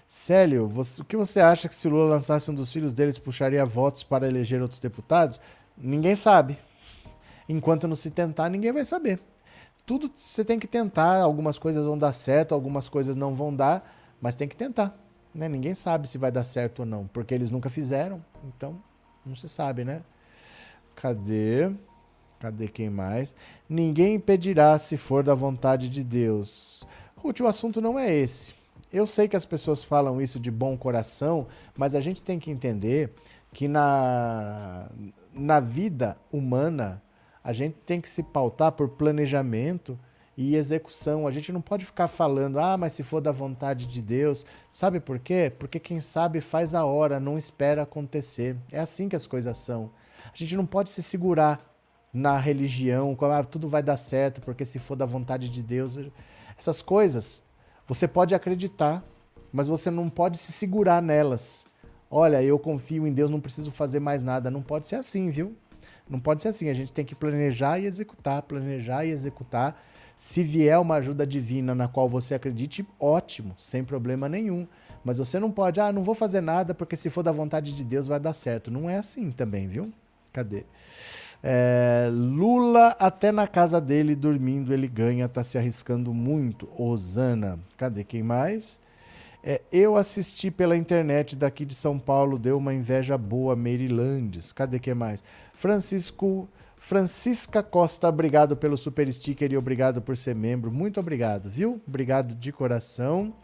Célio, 0.07 0.67
você, 0.67 1.03
o 1.03 1.05
que 1.05 1.17
você 1.17 1.41
acha 1.41 1.69
que 1.69 1.75
se 1.75 1.89
Lula 1.89 2.09
lançasse 2.09 2.51
um 2.51 2.55
dos 2.55 2.73
filhos 2.73 2.95
deles 2.95 3.19
puxaria 3.19 3.65
votos 3.65 4.03
para 4.03 4.27
eleger 4.27 4.63
outros 4.63 4.81
deputados? 4.81 5.41
Ninguém 5.77 6.17
sabe. 6.17 6.59
Enquanto 7.49 7.89
não 7.89 7.95
se 7.95 8.11
tentar, 8.11 8.49
ninguém 8.49 8.73
vai 8.73 8.85
saber. 8.85 9.21
Tudo 9.87 10.11
você 10.15 10.45
tem 10.45 10.59
que 10.59 10.67
tentar, 10.67 11.21
algumas 11.23 11.59
coisas 11.59 11.85
vão 11.85 11.97
dar 11.97 12.13
certo, 12.13 12.55
algumas 12.55 12.89
coisas 12.89 13.17
não 13.17 13.35
vão 13.35 13.55
dar, 13.55 13.91
mas 14.21 14.35
tem 14.35 14.47
que 14.47 14.57
tentar. 14.57 14.97
Né? 15.35 15.49
Ninguém 15.49 15.75
sabe 15.75 16.09
se 16.09 16.19
vai 16.19 16.31
dar 16.31 16.45
certo 16.45 16.81
ou 16.81 16.87
não, 16.87 17.07
porque 17.07 17.35
eles 17.35 17.51
nunca 17.51 17.71
fizeram, 17.71 18.23
então 18.45 18.83
não 19.25 19.35
se 19.35 19.49
sabe, 19.49 19.85
né? 19.85 20.03
Cadê? 20.95 21.71
Cadê 22.39 22.69
quem 22.69 22.89
mais? 22.89 23.35
Ninguém 23.69 24.15
impedirá 24.15 24.79
se 24.79 24.97
for 24.97 25.25
da 25.25 25.35
vontade 25.35 25.89
de 25.89 26.05
Deus. 26.05 26.85
Ruth, 27.17 27.41
o 27.41 27.47
assunto 27.47 27.81
não 27.81 27.99
é 27.99 28.15
esse. 28.15 28.55
Eu 28.93 29.07
sei 29.07 29.29
que 29.29 29.37
as 29.37 29.45
pessoas 29.45 29.83
falam 29.83 30.21
isso 30.21 30.39
de 30.39 30.51
bom 30.51 30.77
coração, 30.77 31.47
mas 31.77 31.95
a 31.95 32.01
gente 32.01 32.23
tem 32.23 32.39
que 32.39 32.51
entender 32.51 33.13
que 33.53 33.67
na, 33.67 34.89
na 35.33 35.61
vida 35.61 36.17
humana 36.33 37.03
a 37.43 37.53
gente 37.53 37.77
tem 37.85 38.01
que 38.01 38.09
se 38.09 38.23
pautar 38.23 38.73
por 38.73 38.91
planejamento 38.91 39.99
e 40.37 40.55
execução. 40.55 41.27
A 41.27 41.31
gente 41.33 41.53
não 41.53 41.61
pode 41.61 41.85
ficar 41.85 42.07
falando, 42.07 42.61
ah, 42.61 42.77
mas 42.77 42.93
se 42.93 43.03
for 43.03 43.21
da 43.21 43.33
vontade 43.33 43.87
de 43.87 44.01
Deus. 44.01 44.47
Sabe 44.71 45.01
por 45.01 45.19
quê? 45.19 45.53
Porque 45.59 45.81
quem 45.81 46.01
sabe 46.01 46.41
faz 46.41 46.75
a 46.75 46.85
hora, 46.85 47.19
não 47.19 47.37
espera 47.37 47.83
acontecer. 47.83 48.57
É 48.71 48.79
assim 48.79 49.09
que 49.09 49.17
as 49.17 49.27
coisas 49.27 49.59
são. 49.59 49.91
A 50.25 50.37
gente 50.37 50.57
não 50.57 50.65
pode 50.65 50.91
se 50.91 51.03
segurar 51.03 51.61
na 52.13 52.39
religião, 52.39 53.17
ah, 53.21 53.45
tudo 53.45 53.69
vai 53.69 53.83
dar 53.83 53.97
certo, 53.97 54.41
porque 54.41 54.65
se 54.65 54.79
for 54.79 54.97
da 54.97 55.07
vontade 55.07 55.49
de 55.49 55.63
Deus. 55.63 55.99
Essas 56.59 56.83
coisas, 56.83 57.43
você 57.87 58.09
pode 58.09 58.35
acreditar, 58.35 59.05
mas 59.53 59.69
você 59.69 59.91
não 59.91 60.09
pode 60.09 60.39
se 60.39 60.53
segurar 60.53 61.03
nelas. 61.03 61.67
Olha, 62.11 62.43
eu 62.43 62.59
confio 62.59 63.07
em 63.07 63.13
Deus, 63.13 63.31
não 63.31 63.41
preciso 63.41 63.71
fazer 63.71 64.01
mais 64.01 64.23
nada. 64.23 64.51
Não 64.51 64.63
pode 64.63 64.87
ser 64.87 64.97
assim, 64.97 65.31
viu? 65.31 65.55
Não 66.09 66.19
pode 66.19 66.41
ser 66.41 66.49
assim. 66.49 66.71
A 66.71 66.75
gente 66.75 66.93
tem 66.93 67.05
que 67.05 67.15
planejar 67.15 67.79
e 67.79 67.87
executar, 67.87 68.43
planejar 68.43 69.05
e 69.05 69.11
executar. 69.11 69.81
Se 70.17 70.43
vier 70.43 70.81
uma 70.81 70.97
ajuda 70.97 71.27
divina 71.27 71.75
na 71.75 71.87
qual 71.87 72.09
você 72.09 72.35
acredite, 72.35 72.85
ótimo, 72.99 73.55
sem 73.59 73.85
problema 73.85 74.29
nenhum. 74.29 74.67
Mas 75.05 75.19
você 75.19 75.39
não 75.39 75.51
pode, 75.51 75.81
ah, 75.81 75.93
não 75.93 76.03
vou 76.03 76.15
fazer 76.15 76.41
nada 76.41 76.75
porque 76.75 76.97
se 76.97 77.09
for 77.09 77.23
da 77.23 77.31
vontade 77.31 77.73
de 77.73 77.85
Deus 77.85 78.09
vai 78.09 78.19
dar 78.19 78.33
certo. 78.33 78.71
Não 78.71 78.89
é 78.89 78.97
assim 78.97 79.31
também, 79.31 79.69
viu? 79.69 79.93
Cadê? 80.33 80.65
É, 81.43 82.09
Lula, 82.13 82.97
até 82.99 83.31
na 83.31 83.47
casa 83.47 83.81
dele, 83.81 84.17
dormindo, 84.17 84.73
ele 84.73 84.89
ganha, 84.89 85.29
tá 85.29 85.45
se 85.45 85.57
arriscando 85.57 86.13
muito. 86.13 86.69
Osana. 86.77 87.59
Cadê 87.77 88.05
quem 88.05 88.23
mais? 88.23 88.81
É, 89.43 89.61
eu 89.71 89.97
assisti 89.97 90.51
pela 90.51 90.77
internet 90.77 91.37
daqui 91.37 91.65
de 91.65 91.75
São 91.75 91.99
Paulo, 91.99 92.39
deu 92.39 92.59
uma 92.59 92.75
inveja 92.75 93.17
boa, 93.17 93.55
Marylandes. 93.55 94.53
Cadê 94.53 94.79
quem 94.79 94.95
mais? 94.95 95.23
Francisco. 95.53 96.49
Francisca 96.81 97.61
Costa, 97.61 98.09
obrigado 98.09 98.57
pelo 98.57 98.77
super 98.77 99.13
sticker 99.13 99.51
e 99.51 99.57
obrigado 99.57 100.01
por 100.01 100.17
ser 100.17 100.35
membro. 100.37 100.71
Muito 100.71 101.01
obrigado, 101.01 101.49
viu? 101.49 101.81
Obrigado 101.87 102.37
de 102.37 102.53
coração. 102.53 103.35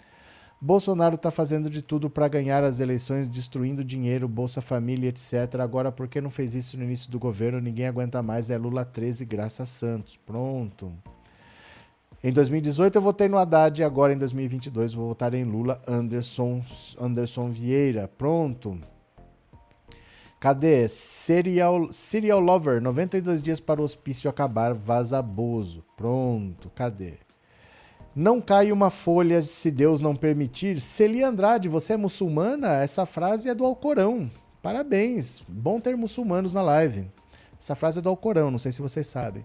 Bolsonaro 0.64 1.16
está 1.16 1.30
fazendo 1.30 1.68
de 1.68 1.82
tudo 1.82 2.08
para 2.08 2.26
ganhar 2.26 2.64
as 2.64 2.80
eleições, 2.80 3.28
destruindo 3.28 3.84
dinheiro, 3.84 4.26
Bolsa 4.26 4.62
Família, 4.62 5.10
etc. 5.10 5.60
Agora, 5.60 5.92
por 5.92 6.08
que 6.08 6.22
não 6.22 6.30
fez 6.30 6.54
isso 6.54 6.78
no 6.78 6.84
início 6.84 7.10
do 7.10 7.18
governo? 7.18 7.60
Ninguém 7.60 7.86
aguenta 7.86 8.22
mais. 8.22 8.48
É 8.48 8.56
Lula 8.56 8.82
13, 8.82 9.26
graças 9.26 9.68
Santos. 9.68 10.16
Pronto. 10.24 10.90
Em 12.22 12.32
2018 12.32 12.96
eu 12.96 13.02
votei 13.02 13.28
no 13.28 13.36
Haddad 13.36 13.78
e 13.78 13.84
agora 13.84 14.14
em 14.14 14.16
2022 14.16 14.94
vou 14.94 15.08
votar 15.08 15.34
em 15.34 15.44
Lula 15.44 15.82
Anderson, 15.86 16.64
Anderson 16.98 17.50
Vieira. 17.50 18.08
Pronto. 18.08 18.80
Cadê? 20.40 20.88
Serial, 20.88 21.92
Serial 21.92 22.40
Lover, 22.40 22.80
92 22.80 23.42
dias 23.42 23.60
para 23.60 23.82
o 23.82 23.84
hospício 23.84 24.30
acabar, 24.30 24.72
vaza 24.72 25.20
Bozo. 25.20 25.84
Pronto, 25.94 26.70
cadê? 26.74 27.23
Não 28.16 28.40
cai 28.40 28.70
uma 28.70 28.90
folha 28.90 29.42
se 29.42 29.72
Deus 29.72 30.00
não 30.00 30.14
permitir. 30.14 30.80
Celia 30.80 31.28
Andrade, 31.28 31.68
você 31.68 31.94
é 31.94 31.96
muçulmana? 31.96 32.76
Essa 32.76 33.04
frase 33.04 33.48
é 33.48 33.54
do 33.54 33.64
Alcorão. 33.64 34.30
Parabéns. 34.62 35.42
Bom 35.48 35.80
ter 35.80 35.96
muçulmanos 35.96 36.52
na 36.52 36.62
live. 36.62 37.10
Essa 37.58 37.74
frase 37.74 37.98
é 37.98 38.02
do 38.02 38.08
Alcorão, 38.08 38.52
não 38.52 38.58
sei 38.58 38.70
se 38.70 38.80
vocês 38.80 39.08
sabem. 39.08 39.44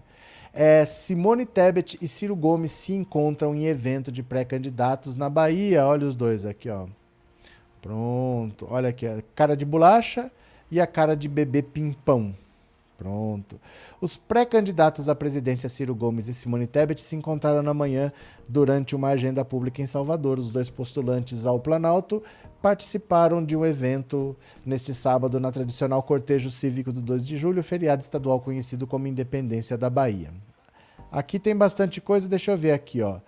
É, 0.52 0.84
Simone 0.84 1.46
Tebet 1.46 1.98
e 2.00 2.06
Ciro 2.06 2.36
Gomes 2.36 2.70
se 2.70 2.92
encontram 2.92 3.56
em 3.56 3.66
evento 3.66 4.12
de 4.12 4.22
pré-candidatos 4.22 5.16
na 5.16 5.28
Bahia. 5.28 5.84
Olha 5.84 6.06
os 6.06 6.14
dois 6.14 6.44
aqui, 6.44 6.70
ó. 6.70 6.86
Pronto. 7.82 8.68
Olha 8.70 8.90
aqui, 8.90 9.04
a 9.04 9.20
cara 9.34 9.56
de 9.56 9.64
bolacha 9.64 10.30
e 10.70 10.80
a 10.80 10.86
cara 10.86 11.16
de 11.16 11.28
bebê 11.28 11.60
pimpão. 11.60 12.34
Pronto. 13.00 13.58
Os 13.98 14.14
pré-candidatos 14.14 15.08
à 15.08 15.14
presidência 15.14 15.70
Ciro 15.70 15.94
Gomes 15.94 16.28
e 16.28 16.34
Simone 16.34 16.66
Tebet 16.66 17.00
se 17.00 17.16
encontraram 17.16 17.62
na 17.62 17.72
manhã 17.72 18.12
durante 18.46 18.94
uma 18.94 19.08
agenda 19.08 19.42
pública 19.42 19.80
em 19.80 19.86
Salvador. 19.86 20.38
Os 20.38 20.50
dois 20.50 20.68
postulantes 20.68 21.46
ao 21.46 21.58
Planalto 21.58 22.22
participaram 22.60 23.42
de 23.42 23.56
um 23.56 23.64
evento 23.64 24.36
neste 24.66 24.92
sábado 24.92 25.40
na 25.40 25.50
tradicional 25.50 26.02
cortejo 26.02 26.50
cívico 26.50 26.92
do 26.92 27.00
2 27.00 27.26
de 27.26 27.38
julho, 27.38 27.62
feriado 27.62 28.02
estadual 28.02 28.38
conhecido 28.38 28.86
como 28.86 29.06
Independência 29.06 29.78
da 29.78 29.88
Bahia. 29.88 30.30
Aqui 31.10 31.38
tem 31.38 31.56
bastante 31.56 32.02
coisa, 32.02 32.28
deixa 32.28 32.50
eu 32.50 32.58
ver 32.58 32.72
aqui, 32.72 33.00
ó. 33.00 33.18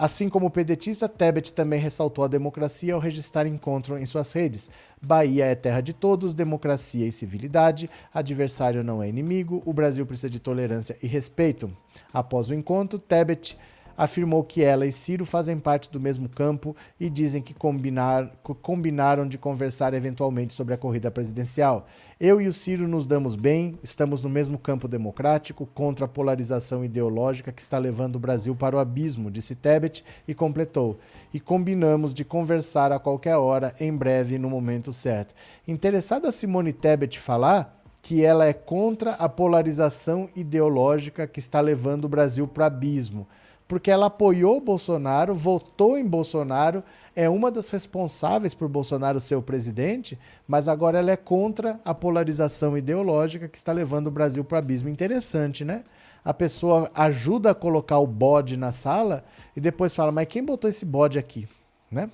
Assim 0.00 0.28
como 0.28 0.46
o 0.46 0.50
pedetista, 0.50 1.08
Tebet 1.08 1.52
também 1.52 1.80
ressaltou 1.80 2.24
a 2.24 2.28
democracia 2.28 2.94
ao 2.94 3.00
registrar 3.00 3.48
encontro 3.48 3.98
em 3.98 4.06
suas 4.06 4.30
redes. 4.30 4.70
Bahia 5.02 5.46
é 5.46 5.56
terra 5.56 5.80
de 5.80 5.92
todos, 5.92 6.34
democracia 6.34 7.04
e 7.04 7.10
civilidade, 7.10 7.90
adversário 8.14 8.84
não 8.84 9.02
é 9.02 9.08
inimigo, 9.08 9.60
o 9.66 9.72
Brasil 9.72 10.06
precisa 10.06 10.30
de 10.30 10.38
tolerância 10.38 10.96
e 11.02 11.08
respeito. 11.08 11.68
Após 12.14 12.48
o 12.48 12.54
encontro, 12.54 12.96
Tebet 12.96 13.58
afirmou 13.98 14.44
que 14.44 14.62
ela 14.62 14.86
e 14.86 14.92
Ciro 14.92 15.26
fazem 15.26 15.58
parte 15.58 15.90
do 15.90 15.98
mesmo 15.98 16.28
campo 16.28 16.76
e 17.00 17.10
dizem 17.10 17.42
que 17.42 17.52
combinar, 17.52 18.30
combinaram 18.62 19.26
de 19.26 19.36
conversar 19.36 19.92
eventualmente 19.92 20.54
sobre 20.54 20.72
a 20.72 20.78
corrida 20.78 21.10
presidencial. 21.10 21.88
Eu 22.20 22.40
e 22.40 22.46
o 22.46 22.52
Ciro 22.52 22.86
nos 22.86 23.08
damos 23.08 23.34
bem, 23.34 23.76
estamos 23.82 24.22
no 24.22 24.28
mesmo 24.28 24.56
campo 24.56 24.86
democrático, 24.86 25.66
contra 25.66 26.04
a 26.04 26.08
polarização 26.08 26.84
ideológica 26.84 27.50
que 27.50 27.60
está 27.60 27.76
levando 27.76 28.14
o 28.14 28.20
Brasil 28.20 28.54
para 28.54 28.76
o 28.76 28.78
abismo, 28.78 29.32
disse 29.32 29.56
Tebet 29.56 30.04
e 30.28 30.34
completou. 30.34 31.00
E 31.34 31.40
combinamos 31.40 32.14
de 32.14 32.24
conversar 32.24 32.92
a 32.92 33.00
qualquer 33.00 33.36
hora, 33.36 33.74
em 33.80 33.92
breve, 33.92 34.38
no 34.38 34.48
momento 34.48 34.92
certo. 34.92 35.34
Interessada 35.66 36.30
Simone 36.30 36.72
Tebet 36.72 37.18
falar 37.18 37.82
que 38.00 38.24
ela 38.24 38.46
é 38.46 38.52
contra 38.52 39.10
a 39.14 39.28
polarização 39.28 40.30
ideológica 40.36 41.26
que 41.26 41.40
está 41.40 41.60
levando 41.60 42.04
o 42.04 42.08
Brasil 42.08 42.46
para 42.46 42.62
o 42.62 42.66
abismo 42.66 43.26
porque 43.68 43.90
ela 43.90 44.06
apoiou 44.06 44.60
Bolsonaro, 44.60 45.34
votou 45.34 45.96
em 45.96 46.06
Bolsonaro, 46.06 46.82
é 47.14 47.28
uma 47.28 47.50
das 47.50 47.70
responsáveis 47.70 48.54
por 48.54 48.68
Bolsonaro 48.68 49.20
ser 49.20 49.36
o 49.36 49.42
presidente, 49.42 50.18
mas 50.46 50.66
agora 50.66 50.98
ela 50.98 51.10
é 51.10 51.16
contra 51.16 51.78
a 51.84 51.94
polarização 51.94 52.76
ideológica 52.76 53.46
que 53.46 53.58
está 53.58 53.70
levando 53.70 54.06
o 54.06 54.10
Brasil 54.10 54.42
para 54.42 54.56
o 54.56 54.58
abismo. 54.58 54.88
Interessante, 54.88 55.64
né? 55.64 55.84
a 56.24 56.34
pessoa 56.34 56.90
ajuda 56.94 57.52
a 57.52 57.54
colocar 57.54 57.98
o 57.98 58.06
bode 58.06 58.56
na 58.56 58.72
sala 58.72 59.24
e 59.56 59.60
depois 59.60 59.94
fala: 59.94 60.12
Mas 60.12 60.28
quem 60.28 60.44
botou 60.44 60.68
esse 60.68 60.84
bode 60.84 61.18
aqui? 61.18 61.48
Né? 61.90 62.10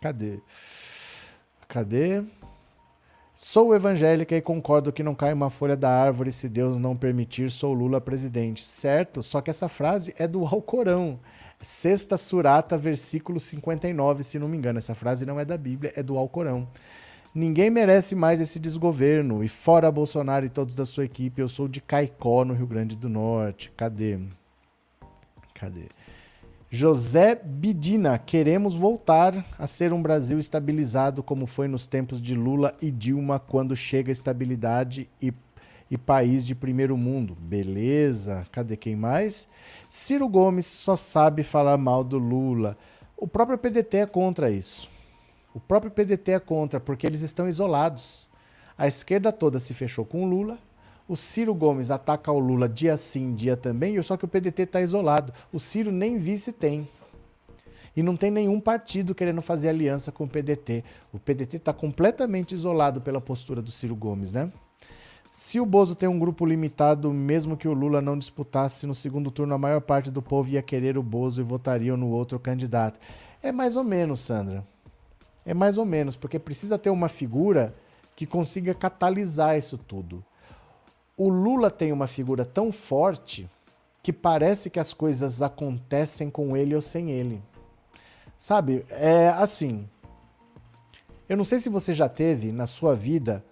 Cadê? 0.00 0.40
Cadê? 1.68 2.24
Sou 3.42 3.74
evangélica 3.74 4.36
e 4.36 4.42
concordo 4.42 4.92
que 4.92 5.02
não 5.02 5.14
cai 5.14 5.32
uma 5.32 5.48
folha 5.48 5.74
da 5.74 5.90
árvore 5.90 6.30
se 6.30 6.46
Deus 6.46 6.78
não 6.78 6.94
permitir, 6.94 7.50
sou 7.50 7.72
Lula 7.72 7.98
presidente. 7.98 8.62
Certo? 8.62 9.22
Só 9.22 9.40
que 9.40 9.50
essa 9.50 9.66
frase 9.66 10.14
é 10.18 10.28
do 10.28 10.44
Alcorão. 10.44 11.18
Sexta 11.58 12.18
Surata, 12.18 12.76
versículo 12.76 13.40
59, 13.40 14.24
se 14.24 14.38
não 14.38 14.46
me 14.46 14.58
engano. 14.58 14.78
Essa 14.78 14.94
frase 14.94 15.24
não 15.24 15.40
é 15.40 15.44
da 15.46 15.56
Bíblia, 15.56 15.90
é 15.96 16.02
do 16.02 16.18
Alcorão. 16.18 16.68
Ninguém 17.34 17.70
merece 17.70 18.14
mais 18.14 18.42
esse 18.42 18.60
desgoverno. 18.60 19.42
E 19.42 19.48
fora 19.48 19.90
Bolsonaro 19.90 20.44
e 20.44 20.50
todos 20.50 20.74
da 20.74 20.84
sua 20.84 21.06
equipe, 21.06 21.40
eu 21.40 21.48
sou 21.48 21.66
de 21.66 21.80
Caicó, 21.80 22.44
no 22.44 22.52
Rio 22.52 22.66
Grande 22.66 22.94
do 22.94 23.08
Norte. 23.08 23.72
Cadê? 23.74 24.20
Cadê? 25.54 25.86
José 26.72 27.34
Bidina, 27.34 28.16
queremos 28.16 28.76
voltar 28.76 29.44
a 29.58 29.66
ser 29.66 29.92
um 29.92 30.00
Brasil 30.00 30.38
estabilizado 30.38 31.20
como 31.20 31.44
foi 31.44 31.66
nos 31.66 31.88
tempos 31.88 32.22
de 32.22 32.32
Lula 32.32 32.76
e 32.80 32.92
Dilma, 32.92 33.40
quando 33.40 33.74
chega 33.74 34.12
estabilidade 34.12 35.10
e, 35.20 35.34
e 35.90 35.98
país 35.98 36.46
de 36.46 36.54
primeiro 36.54 36.96
mundo. 36.96 37.36
Beleza, 37.40 38.44
cadê 38.52 38.76
quem 38.76 38.94
mais? 38.94 39.48
Ciro 39.88 40.28
Gomes 40.28 40.64
só 40.64 40.94
sabe 40.94 41.42
falar 41.42 41.76
mal 41.76 42.04
do 42.04 42.18
Lula. 42.18 42.78
O 43.16 43.26
próprio 43.26 43.58
PDT 43.58 43.96
é 43.96 44.06
contra 44.06 44.48
isso. 44.48 44.88
O 45.52 45.58
próprio 45.58 45.90
PDT 45.90 46.30
é 46.30 46.38
contra, 46.38 46.78
porque 46.78 47.04
eles 47.04 47.22
estão 47.22 47.48
isolados. 47.48 48.28
A 48.78 48.86
esquerda 48.86 49.32
toda 49.32 49.58
se 49.58 49.74
fechou 49.74 50.04
com 50.04 50.24
Lula, 50.24 50.56
o 51.10 51.16
Ciro 51.16 51.52
Gomes 51.52 51.90
ataca 51.90 52.30
o 52.30 52.38
Lula 52.38 52.68
dia 52.68 52.96
sim, 52.96 53.34
dia 53.34 53.56
também, 53.56 54.00
só 54.00 54.16
que 54.16 54.24
o 54.24 54.28
PDT 54.28 54.62
está 54.62 54.80
isolado. 54.80 55.32
O 55.52 55.58
Ciro 55.58 55.90
nem 55.90 56.16
vice 56.18 56.52
tem. 56.52 56.88
E 57.96 58.00
não 58.00 58.16
tem 58.16 58.30
nenhum 58.30 58.60
partido 58.60 59.12
querendo 59.12 59.42
fazer 59.42 59.70
aliança 59.70 60.12
com 60.12 60.22
o 60.22 60.28
PDT. 60.28 60.84
O 61.12 61.18
PDT 61.18 61.56
está 61.56 61.72
completamente 61.72 62.54
isolado 62.54 63.00
pela 63.00 63.20
postura 63.20 63.60
do 63.60 63.72
Ciro 63.72 63.96
Gomes, 63.96 64.30
né? 64.30 64.52
Se 65.32 65.58
o 65.58 65.66
Bozo 65.66 65.96
tem 65.96 66.08
um 66.08 66.16
grupo 66.16 66.46
limitado, 66.46 67.12
mesmo 67.12 67.56
que 67.56 67.66
o 67.66 67.72
Lula 67.72 68.00
não 68.00 68.16
disputasse 68.16 68.86
no 68.86 68.94
segundo 68.94 69.32
turno, 69.32 69.52
a 69.52 69.58
maior 69.58 69.80
parte 69.80 70.12
do 70.12 70.22
povo 70.22 70.50
ia 70.50 70.62
querer 70.62 70.96
o 70.96 71.02
Bozo 71.02 71.40
e 71.40 71.44
votariam 71.44 71.96
no 71.96 72.10
outro 72.10 72.38
candidato. 72.38 73.00
É 73.42 73.50
mais 73.50 73.76
ou 73.76 73.82
menos, 73.82 74.20
Sandra. 74.20 74.64
É 75.44 75.54
mais 75.54 75.76
ou 75.76 75.84
menos, 75.84 76.14
porque 76.14 76.38
precisa 76.38 76.78
ter 76.78 76.90
uma 76.90 77.08
figura 77.08 77.74
que 78.14 78.26
consiga 78.26 78.72
catalisar 78.72 79.58
isso 79.58 79.76
tudo 79.76 80.24
o 81.20 81.28
Lula 81.28 81.70
tem 81.70 81.92
uma 81.92 82.06
figura 82.06 82.46
tão 82.46 82.72
forte 82.72 83.46
que 84.02 84.10
parece 84.10 84.70
que 84.70 84.80
as 84.80 84.94
coisas 84.94 85.42
acontecem 85.42 86.30
com 86.30 86.56
ele 86.56 86.74
ou 86.74 86.80
sem 86.80 87.10
ele. 87.10 87.42
Sabe, 88.38 88.86
é 88.88 89.28
assim. 89.28 89.86
Eu 91.28 91.36
não 91.36 91.44
sei 91.44 91.60
se 91.60 91.68
você 91.68 91.92
já 91.92 92.08
teve 92.08 92.50
na 92.52 92.66
sua 92.66 92.96
vida 92.96 93.44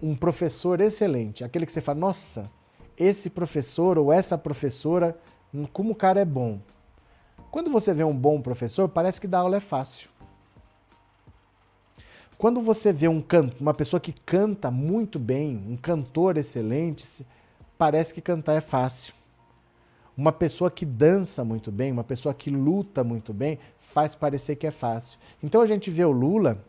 um 0.00 0.14
professor 0.14 0.80
excelente, 0.80 1.42
aquele 1.42 1.66
que 1.66 1.72
você 1.72 1.80
fala, 1.80 1.98
nossa, 1.98 2.48
esse 2.96 3.28
professor 3.28 3.98
ou 3.98 4.12
essa 4.12 4.38
professora, 4.38 5.18
como 5.72 5.94
o 5.94 5.96
cara 5.96 6.20
é 6.20 6.24
bom. 6.24 6.60
Quando 7.50 7.72
você 7.72 7.92
vê 7.92 8.04
um 8.04 8.16
bom 8.16 8.40
professor, 8.40 8.88
parece 8.88 9.20
que 9.20 9.26
dar 9.26 9.40
aula 9.40 9.56
é 9.56 9.60
fácil. 9.60 10.08
Quando 12.38 12.60
você 12.60 12.92
vê 12.92 13.08
um 13.08 13.22
canto, 13.22 13.62
uma 13.62 13.72
pessoa 13.72 13.98
que 13.98 14.12
canta 14.12 14.70
muito 14.70 15.18
bem, 15.18 15.56
um 15.66 15.76
cantor 15.76 16.36
excelente, 16.36 17.24
parece 17.78 18.12
que 18.12 18.20
cantar 18.20 18.54
é 18.54 18.60
fácil. 18.60 19.14
Uma 20.14 20.32
pessoa 20.32 20.70
que 20.70 20.84
dança 20.84 21.42
muito 21.42 21.72
bem, 21.72 21.90
uma 21.90 22.04
pessoa 22.04 22.34
que 22.34 22.50
luta 22.50 23.02
muito 23.02 23.32
bem, 23.32 23.58
faz 23.78 24.14
parecer 24.14 24.56
que 24.56 24.66
é 24.66 24.70
fácil. 24.70 25.18
Então 25.42 25.62
a 25.62 25.66
gente 25.66 25.90
vê 25.90 26.04
o 26.04 26.10
Lula, 26.10 26.62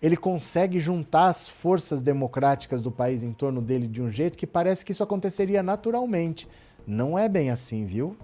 ele 0.00 0.16
consegue 0.16 0.78
juntar 0.78 1.28
as 1.28 1.48
forças 1.48 2.00
democráticas 2.00 2.80
do 2.80 2.90
país 2.90 3.24
em 3.24 3.32
torno 3.32 3.60
dele 3.60 3.88
de 3.88 4.00
um 4.00 4.08
jeito 4.08 4.38
que 4.38 4.46
parece 4.46 4.84
que 4.84 4.92
isso 4.92 5.02
aconteceria 5.02 5.62
naturalmente. 5.62 6.46
Não 6.86 7.18
é 7.18 7.28
bem 7.28 7.50
assim, 7.50 7.84
viu? 7.84 8.16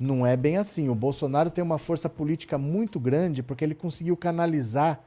Não 0.00 0.26
é 0.26 0.38
bem 0.38 0.56
assim. 0.56 0.88
O 0.88 0.94
Bolsonaro 0.94 1.50
tem 1.50 1.62
uma 1.62 1.78
força 1.78 2.08
política 2.08 2.56
muito 2.56 2.98
grande 2.98 3.42
porque 3.42 3.64
ele 3.64 3.74
conseguiu 3.74 4.16
canalizar 4.16 5.02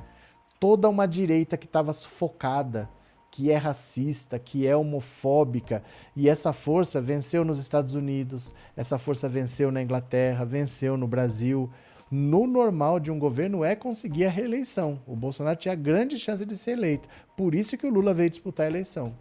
toda 0.61 0.87
uma 0.87 1.07
direita 1.07 1.57
que 1.57 1.65
estava 1.65 1.91
sufocada, 1.91 2.87
que 3.31 3.49
é 3.49 3.57
racista, 3.57 4.37
que 4.37 4.67
é 4.67 4.75
homofóbica, 4.75 5.81
e 6.15 6.29
essa 6.29 6.53
força 6.53 7.01
venceu 7.01 7.43
nos 7.43 7.57
Estados 7.57 7.95
Unidos, 7.95 8.53
essa 8.77 8.99
força 8.99 9.27
venceu 9.27 9.71
na 9.71 9.81
Inglaterra, 9.81 10.45
venceu 10.45 10.95
no 10.95 11.07
Brasil. 11.07 11.67
No 12.11 12.45
normal 12.45 12.99
de 12.99 13.09
um 13.09 13.17
governo 13.17 13.63
é 13.63 13.75
conseguir 13.75 14.25
a 14.25 14.29
reeleição. 14.29 14.99
O 15.07 15.15
Bolsonaro 15.15 15.57
tinha 15.57 15.73
grande 15.73 16.19
chance 16.19 16.45
de 16.45 16.55
ser 16.55 16.73
eleito. 16.73 17.09
Por 17.35 17.55
isso 17.55 17.75
que 17.75 17.87
o 17.87 17.89
Lula 17.89 18.13
veio 18.13 18.29
disputar 18.29 18.67
a 18.67 18.69
eleição. 18.69 19.15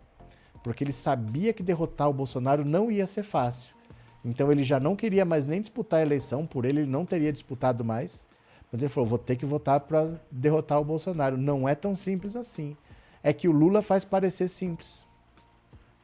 Porque 0.62 0.84
ele 0.84 0.92
sabia 0.92 1.54
que 1.54 1.62
derrotar 1.62 2.10
o 2.10 2.12
Bolsonaro 2.12 2.66
não 2.66 2.90
ia 2.90 3.06
ser 3.06 3.22
fácil. 3.22 3.74
Então 4.22 4.52
ele 4.52 4.62
já 4.62 4.78
não 4.78 4.94
queria 4.94 5.24
mais 5.24 5.46
nem 5.46 5.62
disputar 5.62 6.00
a 6.00 6.02
eleição, 6.02 6.46
por 6.46 6.66
ele 6.66 6.80
ele 6.80 6.90
não 6.90 7.06
teria 7.06 7.32
disputado 7.32 7.82
mais. 7.82 8.28
Mas 8.70 8.82
ele 8.82 8.88
falou: 8.88 9.08
vou 9.08 9.18
ter 9.18 9.36
que 9.36 9.46
votar 9.46 9.80
para 9.80 10.20
derrotar 10.30 10.80
o 10.80 10.84
Bolsonaro. 10.84 11.36
Não 11.36 11.68
é 11.68 11.74
tão 11.74 11.94
simples 11.94 12.36
assim. 12.36 12.76
É 13.22 13.32
que 13.32 13.48
o 13.48 13.52
Lula 13.52 13.82
faz 13.82 14.04
parecer 14.04 14.48
simples. 14.48 15.04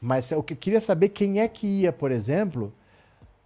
Mas 0.00 0.30
eu 0.30 0.42
queria 0.42 0.80
saber 0.80 1.08
quem 1.08 1.40
é 1.40 1.48
que 1.48 1.66
ia, 1.66 1.92
por 1.92 2.10
exemplo, 2.10 2.72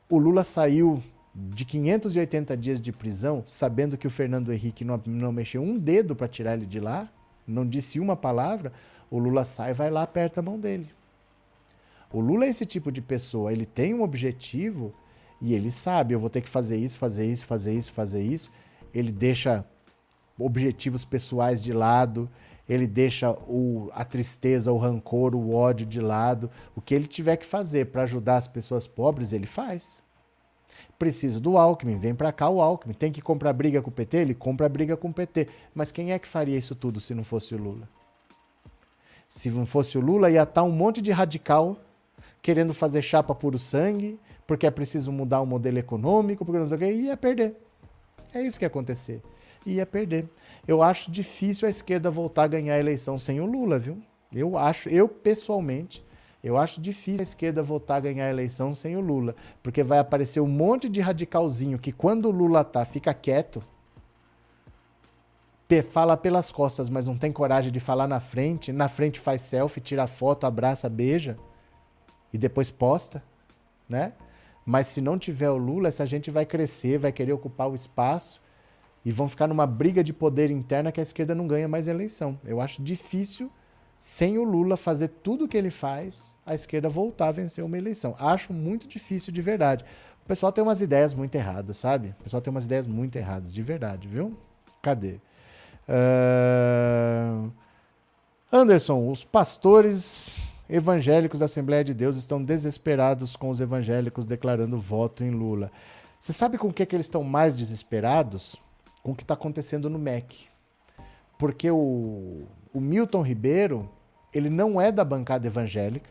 o 0.08 0.18
Lula 0.18 0.42
saiu 0.42 1.02
de 1.32 1.64
580 1.64 2.56
dias 2.56 2.80
de 2.80 2.90
prisão, 2.90 3.42
sabendo 3.46 3.96
que 3.96 4.06
o 4.06 4.10
Fernando 4.10 4.52
Henrique 4.52 4.84
não, 4.84 5.00
não 5.06 5.30
mexeu 5.30 5.62
um 5.62 5.78
dedo 5.78 6.16
para 6.16 6.26
tirar 6.26 6.54
ele 6.54 6.66
de 6.66 6.80
lá, 6.80 7.08
não 7.46 7.64
disse 7.64 8.00
uma 8.00 8.16
palavra, 8.16 8.72
o 9.08 9.16
Lula 9.16 9.44
sai, 9.44 9.72
vai 9.72 9.90
lá, 9.90 10.02
aperta 10.02 10.40
a 10.40 10.42
mão 10.42 10.58
dele. 10.58 10.88
O 12.12 12.18
Lula 12.18 12.46
é 12.46 12.48
esse 12.48 12.66
tipo 12.66 12.90
de 12.90 13.00
pessoa, 13.00 13.52
ele 13.52 13.64
tem 13.64 13.94
um 13.94 14.02
objetivo 14.02 14.92
e 15.40 15.54
ele 15.54 15.70
sabe, 15.70 16.14
eu 16.14 16.18
vou 16.18 16.28
ter 16.28 16.40
que 16.40 16.50
fazer 16.50 16.76
isso, 16.76 16.98
fazer 16.98 17.26
isso, 17.26 17.46
fazer 17.46 17.72
isso, 17.72 17.92
fazer 17.92 18.22
isso 18.22 18.50
ele 18.94 19.12
deixa 19.12 19.64
objetivos 20.38 21.04
pessoais 21.04 21.62
de 21.62 21.72
lado, 21.72 22.30
ele 22.68 22.86
deixa 22.86 23.32
o, 23.32 23.90
a 23.92 24.04
tristeza, 24.04 24.72
o 24.72 24.78
rancor, 24.78 25.34
o 25.34 25.52
ódio 25.52 25.84
de 25.84 26.00
lado. 26.00 26.48
O 26.76 26.80
que 26.80 26.94
ele 26.94 27.06
tiver 27.06 27.36
que 27.36 27.44
fazer 27.44 27.86
para 27.86 28.04
ajudar 28.04 28.36
as 28.36 28.46
pessoas 28.46 28.86
pobres, 28.86 29.32
ele 29.32 29.46
faz. 29.46 30.02
Preciso 30.96 31.40
do 31.40 31.56
Alckmin, 31.56 31.98
vem 31.98 32.14
para 32.14 32.30
cá 32.30 32.48
o 32.48 32.60
Alckmin. 32.60 32.94
Tem 32.94 33.10
que 33.10 33.20
comprar 33.20 33.52
briga 33.52 33.82
com 33.82 33.90
o 33.90 33.92
PT? 33.92 34.18
Ele 34.18 34.34
compra 34.34 34.68
briga 34.68 34.96
com 34.96 35.08
o 35.08 35.12
PT. 35.12 35.48
Mas 35.74 35.90
quem 35.90 36.12
é 36.12 36.18
que 36.18 36.28
faria 36.28 36.56
isso 36.56 36.76
tudo 36.76 37.00
se 37.00 37.12
não 37.12 37.24
fosse 37.24 37.54
o 37.56 37.58
Lula? 37.58 37.88
Se 39.28 39.50
não 39.50 39.66
fosse 39.66 39.98
o 39.98 40.00
Lula, 40.00 40.30
ia 40.30 40.44
estar 40.44 40.62
um 40.62 40.70
monte 40.70 41.02
de 41.02 41.10
radical 41.10 41.76
querendo 42.40 42.72
fazer 42.72 43.02
chapa 43.02 43.34
puro 43.34 43.58
sangue, 43.58 44.18
porque 44.46 44.66
é 44.66 44.70
preciso 44.70 45.10
mudar 45.10 45.40
o 45.40 45.46
modelo 45.46 45.78
econômico, 45.78 46.44
porque 46.44 46.58
não 46.58 46.68
sei 46.68 46.78
o 46.78 46.92
ia 46.92 47.16
perder. 47.16 47.56
É 48.32 48.42
isso 48.42 48.58
que 48.58 48.64
ia 48.64 48.68
acontecer. 48.68 49.22
Ia 49.66 49.84
perder. 49.84 50.28
Eu 50.66 50.82
acho 50.82 51.10
difícil 51.10 51.66
a 51.66 51.70
esquerda 51.70 52.10
voltar 52.10 52.44
a 52.44 52.48
ganhar 52.48 52.74
a 52.74 52.78
eleição 52.78 53.18
sem 53.18 53.40
o 53.40 53.46
Lula, 53.46 53.78
viu? 53.78 54.00
Eu 54.32 54.56
acho, 54.56 54.88
eu 54.88 55.08
pessoalmente, 55.08 56.04
eu 56.42 56.56
acho 56.56 56.80
difícil 56.80 57.20
a 57.20 57.24
esquerda 57.24 57.62
voltar 57.62 57.96
a 57.96 58.00
ganhar 58.00 58.26
a 58.26 58.30
eleição 58.30 58.72
sem 58.72 58.96
o 58.96 59.00
Lula, 59.00 59.34
porque 59.62 59.82
vai 59.82 59.98
aparecer 59.98 60.40
um 60.40 60.46
monte 60.46 60.88
de 60.88 61.00
radicalzinho 61.00 61.78
que 61.78 61.92
quando 61.92 62.26
o 62.26 62.30
Lula 62.30 62.62
tá, 62.62 62.84
fica 62.84 63.12
quieto, 63.12 63.62
fala 65.92 66.16
pelas 66.16 66.50
costas, 66.50 66.90
mas 66.90 67.06
não 67.06 67.16
tem 67.16 67.30
coragem 67.30 67.70
de 67.70 67.78
falar 67.78 68.08
na 68.08 68.18
frente, 68.18 68.72
na 68.72 68.88
frente 68.88 69.20
faz 69.20 69.42
selfie, 69.42 69.80
tira 69.80 70.06
foto, 70.06 70.44
abraça, 70.44 70.88
beija 70.88 71.36
e 72.32 72.38
depois 72.38 72.70
posta, 72.70 73.22
né? 73.88 74.12
Mas 74.64 74.88
se 74.88 75.00
não 75.00 75.18
tiver 75.18 75.50
o 75.50 75.56
Lula, 75.56 75.88
essa 75.88 76.06
gente 76.06 76.30
vai 76.30 76.44
crescer, 76.46 76.98
vai 76.98 77.12
querer 77.12 77.32
ocupar 77.32 77.68
o 77.70 77.74
espaço 77.74 78.40
e 79.04 79.10
vão 79.10 79.28
ficar 79.28 79.46
numa 79.46 79.66
briga 79.66 80.04
de 80.04 80.12
poder 80.12 80.50
interna 80.50 80.92
que 80.92 81.00
a 81.00 81.02
esquerda 81.02 81.34
não 81.34 81.46
ganha 81.46 81.66
mais 81.66 81.88
eleição. 81.88 82.38
Eu 82.44 82.60
acho 82.60 82.82
difícil, 82.82 83.50
sem 83.96 84.38
o 84.38 84.44
Lula 84.44 84.76
fazer 84.76 85.08
tudo 85.08 85.44
o 85.44 85.48
que 85.48 85.56
ele 85.56 85.70
faz, 85.70 86.36
a 86.44 86.54
esquerda 86.54 86.88
voltar 86.88 87.28
a 87.28 87.32
vencer 87.32 87.64
uma 87.64 87.78
eleição. 87.78 88.14
Acho 88.18 88.52
muito 88.52 88.86
difícil 88.86 89.32
de 89.32 89.40
verdade. 89.40 89.84
O 90.24 90.28
pessoal 90.28 90.52
tem 90.52 90.62
umas 90.62 90.80
ideias 90.80 91.14
muito 91.14 91.34
erradas, 91.34 91.76
sabe? 91.76 92.14
O 92.20 92.24
pessoal 92.24 92.40
tem 92.40 92.50
umas 92.50 92.64
ideias 92.64 92.86
muito 92.86 93.16
erradas, 93.16 93.52
de 93.52 93.62
verdade, 93.62 94.06
viu? 94.06 94.36
Cadê? 94.82 95.16
Uh... 95.88 97.50
Anderson, 98.52 99.10
os 99.10 99.24
pastores 99.24 100.49
evangélicos 100.70 101.40
da 101.40 101.46
Assembleia 101.46 101.82
de 101.82 101.92
Deus 101.92 102.16
estão 102.16 102.42
desesperados 102.42 103.34
com 103.34 103.50
os 103.50 103.60
evangélicos 103.60 104.24
declarando 104.24 104.78
voto 104.78 105.24
em 105.24 105.30
Lula. 105.30 105.72
Você 106.18 106.32
sabe 106.32 106.56
com 106.56 106.68
o 106.68 106.72
que, 106.72 106.82
é 106.82 106.86
que 106.86 106.94
eles 106.94 107.06
estão 107.06 107.24
mais 107.24 107.56
desesperados? 107.56 108.54
Com 109.02 109.12
o 109.12 109.14
que 109.16 109.22
está 109.22 109.34
acontecendo 109.34 109.90
no 109.90 109.98
MEC. 109.98 110.46
Porque 111.36 111.70
o, 111.70 112.44
o 112.72 112.80
Milton 112.80 113.22
Ribeiro, 113.22 113.90
ele 114.32 114.48
não 114.48 114.80
é 114.80 114.92
da 114.92 115.04
bancada 115.04 115.46
evangélica, 115.46 116.10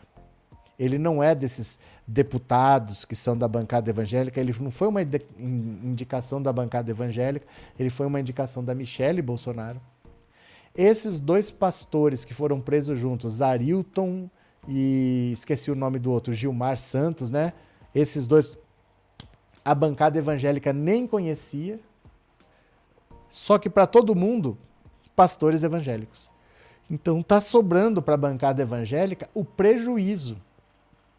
Ele 0.78 0.98
não 0.98 1.22
é 1.22 1.36
desses 1.36 1.78
deputados 2.08 3.06
que 3.06 3.16
são 3.16 3.38
da 3.38 3.48
bancada 3.48 3.90
evangélica, 3.90 4.40
ele 4.40 4.56
não 4.60 4.72
foi 4.72 4.88
uma 4.88 5.02
indicação 5.02 6.42
da 6.42 6.52
bancada 6.52 6.90
evangélica, 6.90 7.46
ele 7.78 7.90
foi 7.90 8.08
uma 8.08 8.20
indicação 8.20 8.64
da 8.64 8.74
Michelle 8.74 9.22
Bolsonaro. 9.22 9.80
Esses 10.74 11.20
dois 11.20 11.52
pastores 11.52 12.26
que 12.26 12.34
foram 12.34 12.62
presos 12.62 12.98
juntos, 12.98 13.42
Arilton 13.42 14.30
e 14.68 15.32
esqueci 15.34 15.72
o 15.72 15.76
nome 15.76 16.00
do 16.00 16.12
outro, 16.12 16.34
Gilmar 16.34 16.78
Santos, 16.78 17.30
né? 17.30 17.54
Esses 17.94 18.28
dois 18.28 18.58
a 19.64 19.76
bancada 19.76 20.18
evangélica 20.18 20.74
nem 20.74 21.06
conhecia. 21.06 21.80
Só 23.30 23.60
que 23.60 23.70
para 23.70 23.86
todo 23.86 24.16
mundo, 24.16 24.58
pastores 25.16 25.64
evangélicos. 25.64 26.30
Então 26.90 27.22
tá 27.22 27.40
sobrando 27.40 28.02
para 28.02 28.16
a 28.16 28.18
bancada 28.18 28.62
evangélica 28.62 29.30
o 29.34 29.46
prejuízo. 29.46 30.38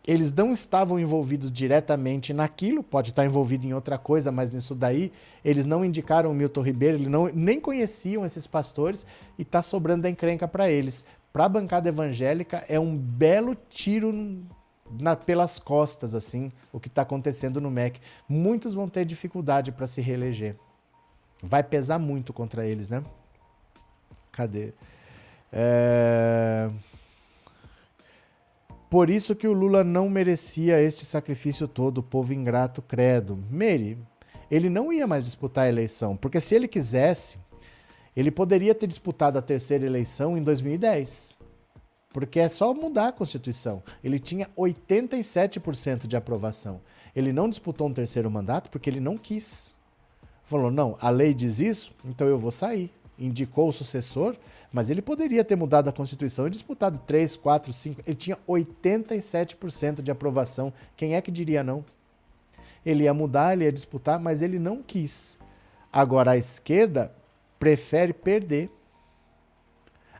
Eles 0.04 0.32
não 0.32 0.50
estavam 0.50 0.98
envolvidos 0.98 1.52
diretamente 1.52 2.32
naquilo, 2.32 2.82
pode 2.82 3.10
estar 3.10 3.24
envolvido 3.24 3.66
em 3.66 3.74
outra 3.74 3.98
coisa, 3.98 4.32
mas 4.32 4.50
nisso 4.50 4.74
daí 4.74 5.12
eles 5.44 5.66
não 5.66 5.84
indicaram 5.84 6.30
o 6.30 6.34
Milton 6.34 6.62
Ribeiro, 6.62 6.96
eles 6.96 7.08
não, 7.08 7.26
nem 7.26 7.60
conheciam 7.60 8.24
esses 8.24 8.46
pastores 8.46 9.06
e 9.38 9.44
tá 9.44 9.62
sobrando 9.62 10.06
a 10.06 10.10
encrenca 10.10 10.48
para 10.48 10.70
eles. 10.70 11.04
Para 11.32 11.44
a 11.44 11.48
bancada 11.48 11.88
evangélica 11.88 12.64
é 12.68 12.78
um 12.78 12.96
belo 12.96 13.54
tiro 13.54 14.12
na, 14.98 15.14
pelas 15.14 15.58
costas, 15.58 16.14
assim, 16.14 16.50
o 16.72 16.80
que 16.80 16.88
está 16.88 17.02
acontecendo 17.02 17.60
no 17.60 17.70
MEC. 17.70 18.00
Muitos 18.28 18.74
vão 18.74 18.88
ter 18.88 19.04
dificuldade 19.04 19.70
para 19.70 19.86
se 19.86 20.00
reeleger. 20.00 20.56
Vai 21.42 21.62
pesar 21.62 21.98
muito 21.98 22.32
contra 22.32 22.66
eles, 22.66 22.90
né? 22.90 23.02
Cadê? 24.32 24.72
É... 25.52 26.70
Por 28.88 29.08
isso 29.08 29.36
que 29.36 29.46
o 29.46 29.52
Lula 29.52 29.84
não 29.84 30.08
merecia 30.10 30.82
este 30.82 31.06
sacrifício 31.06 31.68
todo, 31.68 32.02
povo 32.02 32.32
ingrato 32.32 32.82
credo. 32.82 33.38
Meire, 33.48 33.96
ele 34.50 34.68
não 34.68 34.92
ia 34.92 35.06
mais 35.06 35.24
disputar 35.24 35.66
a 35.66 35.68
eleição, 35.68 36.16
porque 36.16 36.40
se 36.40 36.56
ele 36.56 36.66
quisesse, 36.66 37.38
ele 38.16 38.30
poderia 38.30 38.74
ter 38.74 38.86
disputado 38.86 39.38
a 39.38 39.42
terceira 39.42 39.86
eleição 39.86 40.36
em 40.36 40.42
2010. 40.42 41.38
Porque 42.12 42.40
é 42.40 42.48
só 42.48 42.74
mudar 42.74 43.08
a 43.08 43.12
Constituição. 43.12 43.82
Ele 44.02 44.18
tinha 44.18 44.48
87% 44.58 46.06
de 46.06 46.16
aprovação. 46.16 46.80
Ele 47.14 47.32
não 47.32 47.48
disputou 47.48 47.88
um 47.88 47.92
terceiro 47.92 48.30
mandato 48.30 48.68
porque 48.68 48.90
ele 48.90 49.00
não 49.00 49.16
quis. 49.16 49.76
Falou: 50.44 50.70
não, 50.70 50.96
a 51.00 51.08
lei 51.10 51.32
diz 51.32 51.60
isso, 51.60 51.92
então 52.04 52.26
eu 52.26 52.38
vou 52.38 52.50
sair. 52.50 52.90
Indicou 53.16 53.68
o 53.68 53.72
sucessor, 53.72 54.34
mas 54.72 54.90
ele 54.90 55.02
poderia 55.02 55.44
ter 55.44 55.54
mudado 55.54 55.88
a 55.88 55.92
Constituição 55.92 56.46
e 56.46 56.50
disputado 56.50 56.98
3, 57.00 57.36
4, 57.36 57.72
5. 57.72 58.02
Ele 58.06 58.16
tinha 58.16 58.38
87% 58.48 60.02
de 60.02 60.10
aprovação. 60.10 60.72
Quem 60.96 61.14
é 61.14 61.20
que 61.20 61.30
diria 61.30 61.62
não? 61.62 61.84
Ele 62.84 63.04
ia 63.04 63.14
mudar, 63.14 63.52
ele 63.52 63.64
ia 63.64 63.72
disputar, 63.72 64.18
mas 64.18 64.42
ele 64.42 64.58
não 64.58 64.82
quis. 64.82 65.38
Agora, 65.92 66.32
a 66.32 66.36
esquerda 66.36 67.14
prefere 67.60 68.14
perder 68.14 68.70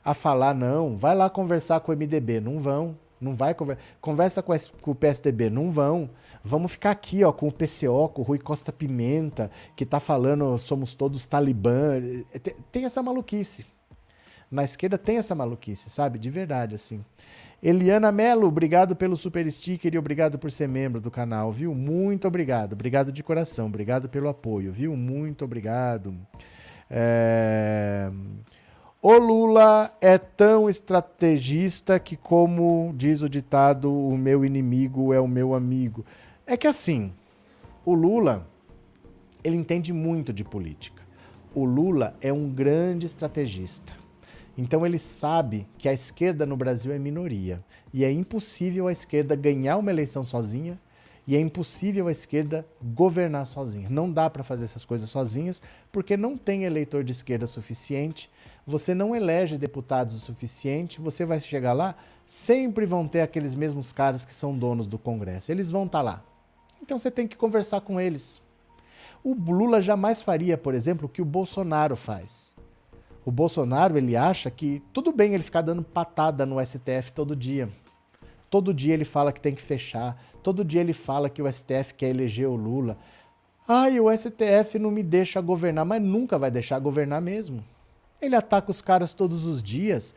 a 0.05 0.15
falar, 0.15 0.55
não, 0.55 0.97
vai 0.97 1.15
lá 1.15 1.29
conversar 1.29 1.81
com 1.81 1.91
o 1.91 1.97
MDB, 1.97 2.41
não 2.41 2.61
vão, 2.61 2.97
não 3.21 3.35
vai 3.35 3.55
conversar, 3.55 3.83
conversa 4.01 4.43
com, 4.43 4.55
com 4.81 4.91
o 4.93 4.95
PSDB, 4.95 5.51
não 5.51 5.71
vão, 5.71 6.11
vamos 6.45 6.73
ficar 6.73 6.91
aqui 6.91 7.25
ó, 7.25 7.33
com 7.33 7.49
o 7.49 7.53
PCO, 7.53 8.09
com 8.11 8.23
o 8.23 8.25
Rui 8.25 8.39
Costa 8.39 8.73
Pimenta, 8.73 9.51
que 9.75 9.85
tá 9.85 9.99
falando 9.99 10.57
somos 10.59 10.95
todos 10.95 11.27
talibã, 11.27 12.01
tem, 12.43 12.55
tem 12.71 12.85
essa 12.85 13.03
maluquice. 13.03 13.67
Na 14.51 14.65
esquerda 14.65 14.99
tem 14.99 15.17
essa 15.17 15.35
maluquice, 15.35 15.89
sabe? 15.89 16.19
De 16.19 16.29
verdade, 16.29 16.75
assim. 16.75 17.05
Eliana 17.63 18.11
Melo, 18.11 18.49
obrigado 18.49 18.97
pelo 18.97 19.17
super 19.17 19.51
sticker 19.53 19.95
e 19.95 19.99
obrigado 19.99 20.39
por 20.39 20.51
ser 20.51 20.67
membro 20.67 21.01
do 21.01 21.11
canal, 21.11 21.53
viu? 21.53 21.73
Muito 21.73 22.27
obrigado. 22.27 22.73
Obrigado 22.73 23.13
de 23.13 23.23
coração. 23.23 23.67
Obrigado 23.67 24.09
pelo 24.09 24.29
apoio, 24.29 24.73
viu? 24.73 24.97
Muito 24.97 25.45
obrigado. 25.45 26.17
É... 26.91 28.11
O 29.03 29.17
Lula 29.17 29.97
é 29.99 30.19
tão 30.19 30.69
estrategista 30.69 31.99
que, 31.99 32.17
como 32.17 32.93
diz 32.97 33.23
o 33.23 33.31
ditado, 33.31 33.91
o 33.91 34.19
meu 34.19 34.45
inimigo 34.45 35.15
é 35.15 35.21
o 35.21 35.27
meu 35.27 35.55
amigo. 35.55 36.05
É 36.47 36.55
que 36.55 36.67
assim, 36.67 37.11
o 37.83 37.95
Lula, 37.95 38.47
ele 39.43 39.57
entende 39.57 39.91
muito 39.91 40.35
de 40.35 40.45
política. 40.45 41.03
O 41.55 41.65
Lula 41.65 42.15
é 42.21 42.31
um 42.31 42.51
grande 42.51 43.07
estrategista. 43.07 43.95
Então 44.57 44.85
ele 44.85 44.99
sabe 44.99 45.67
que 45.79 45.89
a 45.89 45.95
esquerda 45.95 46.45
no 46.45 46.57
Brasil 46.57 46.93
é 46.93 46.99
minoria 46.99 47.65
e 47.95 48.05
é 48.05 48.13
impossível 48.13 48.87
a 48.87 48.93
esquerda 48.93 49.35
ganhar 49.35 49.79
uma 49.79 49.91
eleição 49.91 50.23
sozinha 50.23 50.79
e 51.31 51.37
é 51.37 51.41
impossível 51.41 52.09
a 52.09 52.13
esquerda 52.13 52.67
governar 52.83 53.47
sozinha. 53.47 53.89
Não 53.89 54.11
dá 54.11 54.29
para 54.29 54.43
fazer 54.43 54.65
essas 54.65 54.85
coisas 54.85 55.09
sozinhas 55.09 55.63
porque 55.93 56.17
não 56.17 56.37
tem 56.37 56.65
eleitor 56.65 57.05
de 57.05 57.13
esquerda 57.13 57.47
suficiente 57.47 58.29
você 58.71 58.95
não 58.95 59.15
elege 59.15 59.59
deputados 59.59 60.15
o 60.15 60.19
suficiente, 60.19 61.01
você 61.01 61.25
vai 61.25 61.41
chegar 61.41 61.73
lá, 61.73 61.97
sempre 62.27 62.87
vão 62.87 63.07
ter 63.07 63.21
aqueles 63.21 63.55
mesmos 63.55 63.93
caras 63.93 64.25
que 64.25 64.35
são 64.35 64.57
donos 64.57 64.87
do 64.87 64.99
Congresso. 64.99 65.51
Eles 65.51 65.71
vão 65.71 65.85
estar 65.85 65.99
tá 65.99 66.03
lá. 66.03 66.23
Então 66.81 66.99
você 66.99 67.11
tem 67.11 67.27
que 67.27 67.37
conversar 67.37 67.81
com 67.81 68.01
eles. 68.01 68.41
O 69.23 69.35
Lula 69.35 69.83
jamais 69.83 70.23
faria, 70.23 70.57
por 70.57 70.75
exemplo, 70.75 71.07
o 71.07 71.09
que 71.09 71.21
o 71.21 71.25
Bolsonaro 71.25 71.97
faz. 71.97 72.55
O 73.25 73.31
Bolsonaro, 73.31 73.99
ele 73.99 74.17
acha 74.17 74.51
que 74.51 74.83
tudo 74.93 75.13
bem 75.13 75.35
ele 75.35 75.43
ficar 75.43 75.61
dando 75.61 75.83
patada 75.83 76.47
no 76.47 76.65
STF 76.65 77.13
todo 77.13 77.37
dia. 77.37 77.69
Todo 78.51 78.75
dia 78.75 78.93
ele 78.93 79.05
fala 79.05 79.33
que 79.33 79.41
tem 79.41 79.55
que 79.55 79.63
fechar. 79.63 80.21
Todo 80.43 80.65
dia 80.65 80.81
ele 80.81 80.93
fala 80.93 81.31
que 81.31 81.41
o 81.41 81.51
STF 81.51 81.95
quer 81.97 82.09
eleger 82.09 82.49
o 82.49 82.57
Lula. 82.57 82.99
Ai, 83.67 84.01
o 84.01 84.11
STF 84.11 84.81
não 84.81 84.91
me 84.91 85.03
deixa 85.03 85.41
governar, 85.41 85.85
mas 85.85 86.03
nunca 86.03 86.37
vai 86.37 86.51
deixar 86.51 86.81
governar 86.81 87.23
mesmo. 87.23 87.65
Ele 88.21 88.35
ataca 88.35 88.71
os 88.71 88.83
caras 88.83 89.13
todos 89.13 89.47
os 89.47 89.63
dias. 89.63 90.13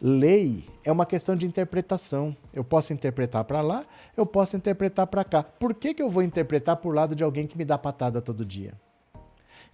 Lei 0.00 0.64
é 0.84 0.92
uma 0.92 1.04
questão 1.04 1.34
de 1.34 1.44
interpretação. 1.44 2.36
Eu 2.54 2.62
posso 2.62 2.92
interpretar 2.92 3.44
para 3.44 3.60
lá, 3.60 3.84
eu 4.16 4.24
posso 4.24 4.56
interpretar 4.56 5.08
para 5.08 5.24
cá. 5.24 5.42
Por 5.42 5.74
que, 5.74 5.94
que 5.94 6.02
eu 6.02 6.08
vou 6.08 6.22
interpretar 6.22 6.76
por 6.76 6.94
lado 6.94 7.16
de 7.16 7.24
alguém 7.24 7.46
que 7.46 7.58
me 7.58 7.64
dá 7.64 7.76
patada 7.76 8.22
todo 8.22 8.44
dia? 8.44 8.74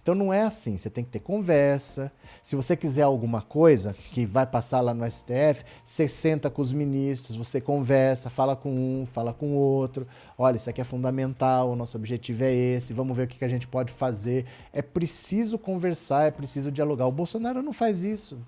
Então 0.01 0.15
não 0.15 0.33
é 0.33 0.41
assim, 0.41 0.77
você 0.77 0.89
tem 0.89 1.03
que 1.03 1.09
ter 1.09 1.19
conversa. 1.19 2.11
Se 2.41 2.55
você 2.55 2.75
quiser 2.75 3.03
alguma 3.03 3.41
coisa 3.41 3.95
que 4.11 4.25
vai 4.25 4.45
passar 4.45 4.81
lá 4.81 4.93
no 4.93 5.09
STF, 5.09 5.63
você 5.83 6.07
senta 6.07 6.49
com 6.49 6.61
os 6.61 6.71
ministros, 6.71 7.35
você 7.35 7.59
conversa, 7.59 8.29
fala 8.29 8.55
com 8.55 8.71
um, 8.73 9.05
fala 9.05 9.33
com 9.33 9.51
o 9.51 9.55
outro. 9.55 10.07
Olha, 10.37 10.55
isso 10.55 10.69
aqui 10.69 10.81
é 10.81 10.85
fundamental, 10.85 11.69
o 11.69 11.75
nosso 11.75 11.97
objetivo 11.97 12.43
é 12.43 12.53
esse, 12.53 12.93
vamos 12.93 13.15
ver 13.15 13.23
o 13.23 13.27
que 13.27 13.43
a 13.43 13.49
gente 13.49 13.67
pode 13.67 13.91
fazer. 13.91 14.45
É 14.71 14.81
preciso 14.81 15.59
conversar, 15.59 16.23
é 16.23 16.31
preciso 16.31 16.71
dialogar. 16.71 17.05
O 17.05 17.11
Bolsonaro 17.11 17.61
não 17.61 17.73
faz 17.73 18.03
isso. 18.03 18.39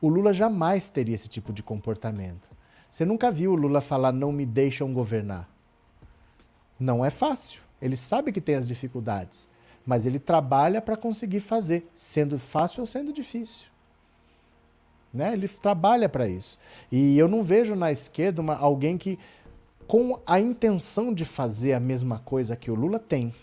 O 0.00 0.08
Lula 0.08 0.32
jamais 0.32 0.88
teria 0.88 1.14
esse 1.14 1.28
tipo 1.28 1.52
de 1.52 1.62
comportamento. 1.62 2.48
Você 2.90 3.04
nunca 3.04 3.30
viu 3.30 3.52
o 3.52 3.56
Lula 3.56 3.80
falar 3.80 4.12
não 4.12 4.32
me 4.32 4.46
deixam 4.46 4.92
governar. 4.92 5.48
Não 6.78 7.04
é 7.04 7.10
fácil. 7.10 7.63
Ele 7.84 7.98
sabe 7.98 8.32
que 8.32 8.40
tem 8.40 8.54
as 8.54 8.66
dificuldades, 8.66 9.46
mas 9.84 10.06
ele 10.06 10.18
trabalha 10.18 10.80
para 10.80 10.96
conseguir 10.96 11.40
fazer, 11.40 11.86
sendo 11.94 12.38
fácil 12.38 12.80
ou 12.80 12.86
sendo 12.86 13.12
difícil. 13.12 13.66
Né? 15.12 15.34
Ele 15.34 15.46
trabalha 15.46 16.08
para 16.08 16.26
isso. 16.26 16.58
E 16.90 17.18
eu 17.18 17.28
não 17.28 17.42
vejo 17.42 17.74
na 17.74 17.92
esquerda 17.92 18.40
uma, 18.40 18.56
alguém 18.56 18.96
que, 18.96 19.18
com 19.86 20.18
a 20.26 20.40
intenção 20.40 21.12
de 21.12 21.26
fazer 21.26 21.74
a 21.74 21.78
mesma 21.78 22.18
coisa 22.20 22.56
que 22.56 22.70
o 22.70 22.74
Lula, 22.74 22.98
tem. 22.98 23.34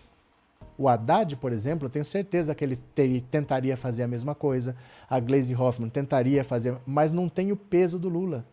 O 0.76 0.89
Haddad, 0.89 1.36
por 1.36 1.52
exemplo, 1.52 1.86
eu 1.86 1.92
tenho 1.92 2.04
certeza 2.04 2.56
que 2.56 2.64
ele 2.64 2.78
ter, 2.96 3.22
tentaria 3.30 3.78
fazer 3.78 4.02
a 4.02 4.08
mesma 4.08 4.34
coisa. 4.34 4.76
A 5.08 5.20
Glaze 5.20 5.54
Hoffman 5.54 5.88
tentaria 5.88 6.44
fazer, 6.44 6.76
mas 6.84 7.12
não 7.12 7.30
tem 7.30 7.52
o 7.52 7.56
peso 7.56 8.00
do 8.00 8.10
Lula 8.10 8.44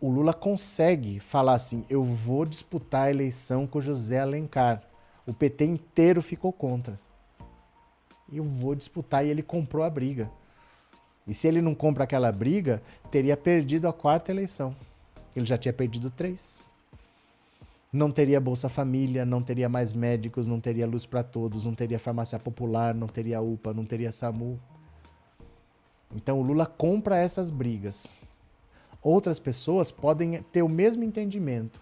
o 0.00 0.10
Lula 0.10 0.32
consegue 0.32 1.18
falar 1.20 1.54
assim: 1.54 1.84
eu 1.88 2.02
vou 2.02 2.44
disputar 2.44 3.06
a 3.06 3.10
eleição 3.10 3.66
com 3.66 3.80
José 3.80 4.20
Alencar. 4.20 4.82
O 5.26 5.34
PT 5.34 5.64
inteiro 5.64 6.22
ficou 6.22 6.52
contra. 6.52 6.98
Eu 8.32 8.44
vou 8.44 8.74
disputar 8.74 9.24
e 9.24 9.28
ele 9.28 9.42
comprou 9.42 9.84
a 9.84 9.90
briga. 9.90 10.30
E 11.26 11.34
se 11.34 11.46
ele 11.46 11.60
não 11.60 11.74
compra 11.74 12.04
aquela 12.04 12.32
briga, 12.32 12.82
teria 13.10 13.36
perdido 13.36 13.86
a 13.86 13.92
quarta 13.92 14.30
eleição. 14.30 14.74
Ele 15.36 15.44
já 15.44 15.58
tinha 15.58 15.72
perdido 15.72 16.10
três. 16.10 16.60
Não 17.92 18.10
teria 18.10 18.40
Bolsa 18.40 18.68
Família, 18.68 19.24
não 19.24 19.42
teria 19.42 19.68
mais 19.68 19.92
médicos, 19.92 20.46
não 20.46 20.60
teria 20.60 20.86
luz 20.86 21.06
para 21.06 21.22
todos, 21.22 21.64
não 21.64 21.74
teria 21.74 21.98
farmácia 21.98 22.38
popular, 22.38 22.94
não 22.94 23.06
teria 23.06 23.40
UPA, 23.40 23.72
não 23.72 23.84
teria 23.84 24.12
SAMU. 24.12 24.58
Então 26.14 26.38
o 26.38 26.42
Lula 26.42 26.66
compra 26.66 27.18
essas 27.18 27.50
brigas. 27.50 28.06
Outras 29.02 29.38
pessoas 29.38 29.90
podem 29.90 30.42
ter 30.52 30.62
o 30.62 30.68
mesmo 30.68 31.04
entendimento, 31.04 31.80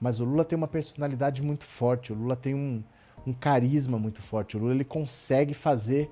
mas 0.00 0.20
o 0.20 0.24
Lula 0.24 0.44
tem 0.44 0.56
uma 0.56 0.68
personalidade 0.68 1.42
muito 1.42 1.64
forte, 1.64 2.12
o 2.12 2.16
Lula 2.16 2.36
tem 2.36 2.54
um, 2.54 2.82
um 3.26 3.32
carisma 3.32 3.98
muito 3.98 4.20
forte, 4.20 4.56
o 4.56 4.60
Lula 4.60 4.74
ele 4.74 4.84
consegue 4.84 5.54
fazer 5.54 6.10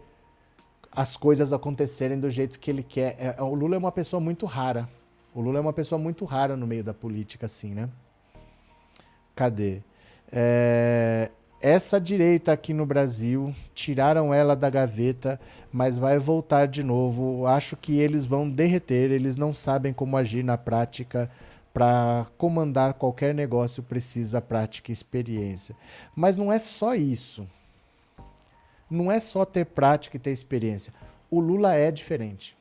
as 0.92 1.16
coisas 1.16 1.52
acontecerem 1.52 2.18
do 2.18 2.28
jeito 2.30 2.58
que 2.58 2.70
ele 2.70 2.82
quer. 2.82 3.16
É, 3.18 3.34
é 3.38 3.42
o 3.42 3.54
Lula 3.54 3.76
é 3.76 3.78
uma 3.78 3.92
pessoa 3.92 4.20
muito 4.20 4.46
rara. 4.46 4.88
O 5.34 5.40
Lula 5.40 5.58
é 5.58 5.60
uma 5.60 5.72
pessoa 5.72 5.98
muito 5.98 6.24
rara 6.24 6.56
no 6.56 6.66
meio 6.66 6.82
da 6.82 6.92
política, 6.92 7.46
assim, 7.46 7.72
né? 7.72 7.88
Cadê? 9.34 9.80
É, 10.32 11.30
essa 11.60 12.00
direita 12.00 12.52
aqui 12.52 12.72
no 12.72 12.86
Brasil, 12.86 13.54
tiraram 13.74 14.32
ela 14.32 14.56
da 14.56 14.70
gaveta, 14.70 15.38
mas 15.70 15.98
vai 15.98 16.18
voltar 16.18 16.66
de 16.66 16.82
novo. 16.82 17.46
Acho 17.46 17.76
que 17.76 17.98
eles 17.98 18.24
vão 18.24 18.48
derreter, 18.48 19.10
eles 19.10 19.36
não 19.36 19.52
sabem 19.52 19.92
como 19.92 20.16
agir 20.16 20.42
na 20.42 20.56
prática. 20.56 21.30
Para 21.72 22.26
comandar 22.36 22.94
qualquer 22.94 23.32
negócio 23.32 23.82
precisa 23.82 24.40
prática 24.40 24.90
e 24.90 24.92
experiência. 24.92 25.76
Mas 26.16 26.36
não 26.36 26.50
é 26.50 26.58
só 26.58 26.94
isso. 26.94 27.46
Não 28.90 29.12
é 29.12 29.20
só 29.20 29.44
ter 29.44 29.66
prática 29.66 30.16
e 30.16 30.20
ter 30.20 30.32
experiência. 30.32 30.92
O 31.30 31.38
Lula 31.38 31.74
é 31.74 31.92
diferente. 31.92 32.56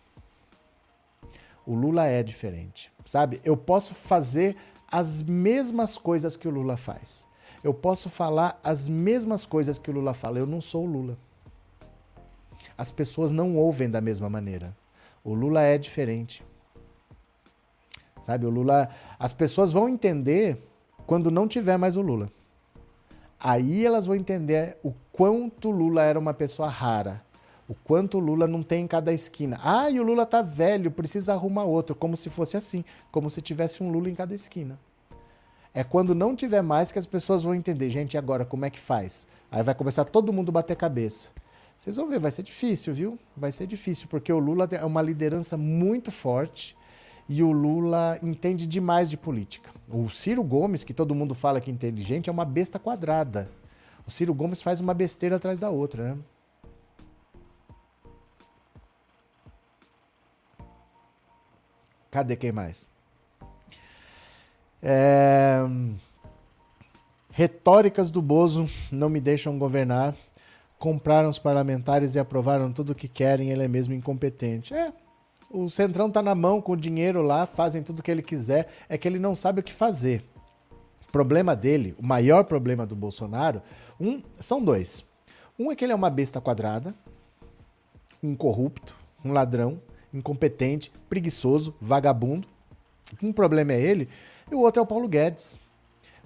O 1.65 1.73
Lula 1.73 2.05
é 2.05 2.21
diferente. 2.21 2.91
Sabe? 3.03 3.39
Eu 3.43 3.57
posso 3.57 3.95
fazer 3.95 4.55
as 4.91 5.23
mesmas 5.23 5.97
coisas 5.97 6.37
que 6.37 6.47
o 6.47 6.51
Lula 6.51 6.77
faz 6.77 7.27
eu 7.63 7.73
posso 7.73 8.09
falar 8.09 8.59
as 8.63 8.87
mesmas 8.87 9.45
coisas 9.45 9.77
que 9.77 9.89
o 9.89 9.93
Lula 9.93 10.13
fala. 10.13 10.39
Eu 10.39 10.45
não 10.45 10.61
sou 10.61 10.83
o 10.83 10.89
Lula. 10.89 11.17
As 12.77 12.91
pessoas 12.91 13.31
não 13.31 13.55
ouvem 13.57 13.89
da 13.89 13.99
mesma 13.99 14.29
maneira. 14.29 14.75
O 15.23 15.33
Lula 15.33 15.61
é 15.61 15.77
diferente. 15.77 16.43
Sabe, 18.21 18.45
o 18.45 18.49
Lula. 18.49 18.89
As 19.17 19.33
pessoas 19.33 19.71
vão 19.71 19.89
entender 19.89 20.65
quando 21.05 21.29
não 21.29 21.47
tiver 21.47 21.77
mais 21.77 21.97
o 21.97 22.01
Lula. 22.01 22.31
Aí 23.39 23.85
elas 23.85 24.05
vão 24.05 24.15
entender 24.15 24.77
o 24.83 24.93
quanto 25.11 25.71
Lula 25.71 26.03
era 26.03 26.19
uma 26.19 26.33
pessoa 26.33 26.69
rara. 26.69 27.21
O 27.67 27.75
quanto 27.75 28.17
o 28.17 28.21
Lula 28.21 28.47
não 28.47 28.63
tem 28.63 28.83
em 28.85 28.87
cada 28.87 29.13
esquina. 29.13 29.59
Ah, 29.61 29.89
e 29.89 29.99
o 29.99 30.03
Lula 30.03 30.25
tá 30.25 30.41
velho, 30.41 30.89
precisa 30.89 31.33
arrumar 31.33 31.65
outro. 31.65 31.95
Como 31.95 32.17
se 32.17 32.29
fosse 32.29 32.57
assim. 32.57 32.83
Como 33.11 33.29
se 33.29 33.41
tivesse 33.41 33.83
um 33.83 33.91
Lula 33.91 34.09
em 34.09 34.15
cada 34.15 34.33
esquina. 34.33 34.79
É 35.73 35.83
quando 35.83 36.15
não 36.15 36.35
tiver 36.35 36.61
mais 36.61 36.91
que 36.91 36.99
as 36.99 37.05
pessoas 37.05 37.43
vão 37.43 37.53
entender, 37.53 37.89
gente, 37.89 38.17
agora 38.17 38.43
como 38.43 38.65
é 38.65 38.69
que 38.69 38.79
faz? 38.79 39.27
Aí 39.51 39.61
vai 39.61 39.75
começar 39.75 40.03
todo 40.05 40.33
mundo 40.33 40.51
bater 40.51 40.75
cabeça. 40.75 41.29
Vocês 41.77 41.95
vão 41.95 42.09
ver, 42.09 42.19
vai 42.19 42.31
ser 42.31 42.43
difícil, 42.43 42.93
viu? 42.93 43.19
Vai 43.37 43.51
ser 43.51 43.65
difícil, 43.65 44.07
porque 44.09 44.33
o 44.33 44.39
Lula 44.39 44.67
é 44.71 44.83
uma 44.83 45.01
liderança 45.01 45.55
muito 45.55 46.11
forte 46.11 46.75
e 47.29 47.41
o 47.43 47.51
Lula 47.51 48.19
entende 48.21 48.65
demais 48.65 49.09
de 49.09 49.15
política. 49.15 49.69
O 49.87 50.09
Ciro 50.09 50.43
Gomes, 50.43 50.83
que 50.83 50.93
todo 50.93 51.15
mundo 51.15 51.35
fala 51.35 51.61
que 51.61 51.69
é 51.69 51.73
inteligente, 51.73 52.29
é 52.29 52.33
uma 52.33 52.43
besta 52.43 52.79
quadrada. 52.79 53.49
O 54.05 54.11
Ciro 54.11 54.33
Gomes 54.33 54.61
faz 54.61 54.79
uma 54.79 54.93
besteira 54.93 55.35
atrás 55.35 55.59
da 55.59 55.69
outra, 55.69 56.15
né? 56.15 56.21
Cadê 62.09 62.35
quem 62.35 62.51
mais? 62.51 62.87
É... 64.81 65.59
Retóricas 67.31 68.11
do 68.11 68.21
Bozo 68.21 68.69
não 68.91 69.09
me 69.09 69.19
deixam 69.21 69.57
governar. 69.57 70.15
Compraram 70.77 71.29
os 71.29 71.39
parlamentares 71.39 72.15
e 72.15 72.19
aprovaram 72.19 72.71
tudo 72.71 72.91
o 72.91 72.95
que 72.95 73.07
querem, 73.07 73.51
ele 73.51 73.63
é 73.63 73.67
mesmo 73.67 73.93
incompetente. 73.93 74.73
É, 74.73 74.93
o 75.49 75.69
Centrão 75.69 76.07
está 76.07 76.21
na 76.21 76.33
mão 76.33 76.61
com 76.61 76.73
o 76.73 76.77
dinheiro 76.77 77.21
lá, 77.21 77.45
fazem 77.45 77.83
tudo 77.83 77.99
o 77.99 78.03
que 78.03 78.09
ele 78.09 78.21
quiser, 78.21 78.69
é 78.87 78.97
que 78.97 79.07
ele 79.07 79.19
não 79.19 79.35
sabe 79.35 79.59
o 79.59 79.63
que 79.63 79.73
fazer. 79.73 80.23
O 81.07 81.11
problema 81.11 81.55
dele, 81.55 81.95
o 81.97 82.05
maior 82.05 82.43
problema 82.45 82.85
do 82.85 82.95
Bolsonaro, 82.95 83.61
um, 83.99 84.21
são 84.39 84.63
dois. 84.63 85.03
Um 85.57 85.71
é 85.71 85.75
que 85.75 85.83
ele 85.83 85.91
é 85.91 85.95
uma 85.95 86.09
besta 86.09 86.39
quadrada, 86.39 86.93
um 88.21 88.35
corrupto, 88.35 88.95
um 89.23 89.33
ladrão, 89.33 89.81
incompetente, 90.13 90.91
preguiçoso, 91.09 91.75
vagabundo. 91.81 92.47
Um 93.21 93.33
problema 93.33 93.73
é 93.73 93.81
ele 93.81 94.07
e 94.51 94.55
o 94.55 94.59
outro 94.59 94.79
é 94.79 94.83
o 94.83 94.87
Paulo 94.87 95.07
Guedes. 95.07 95.57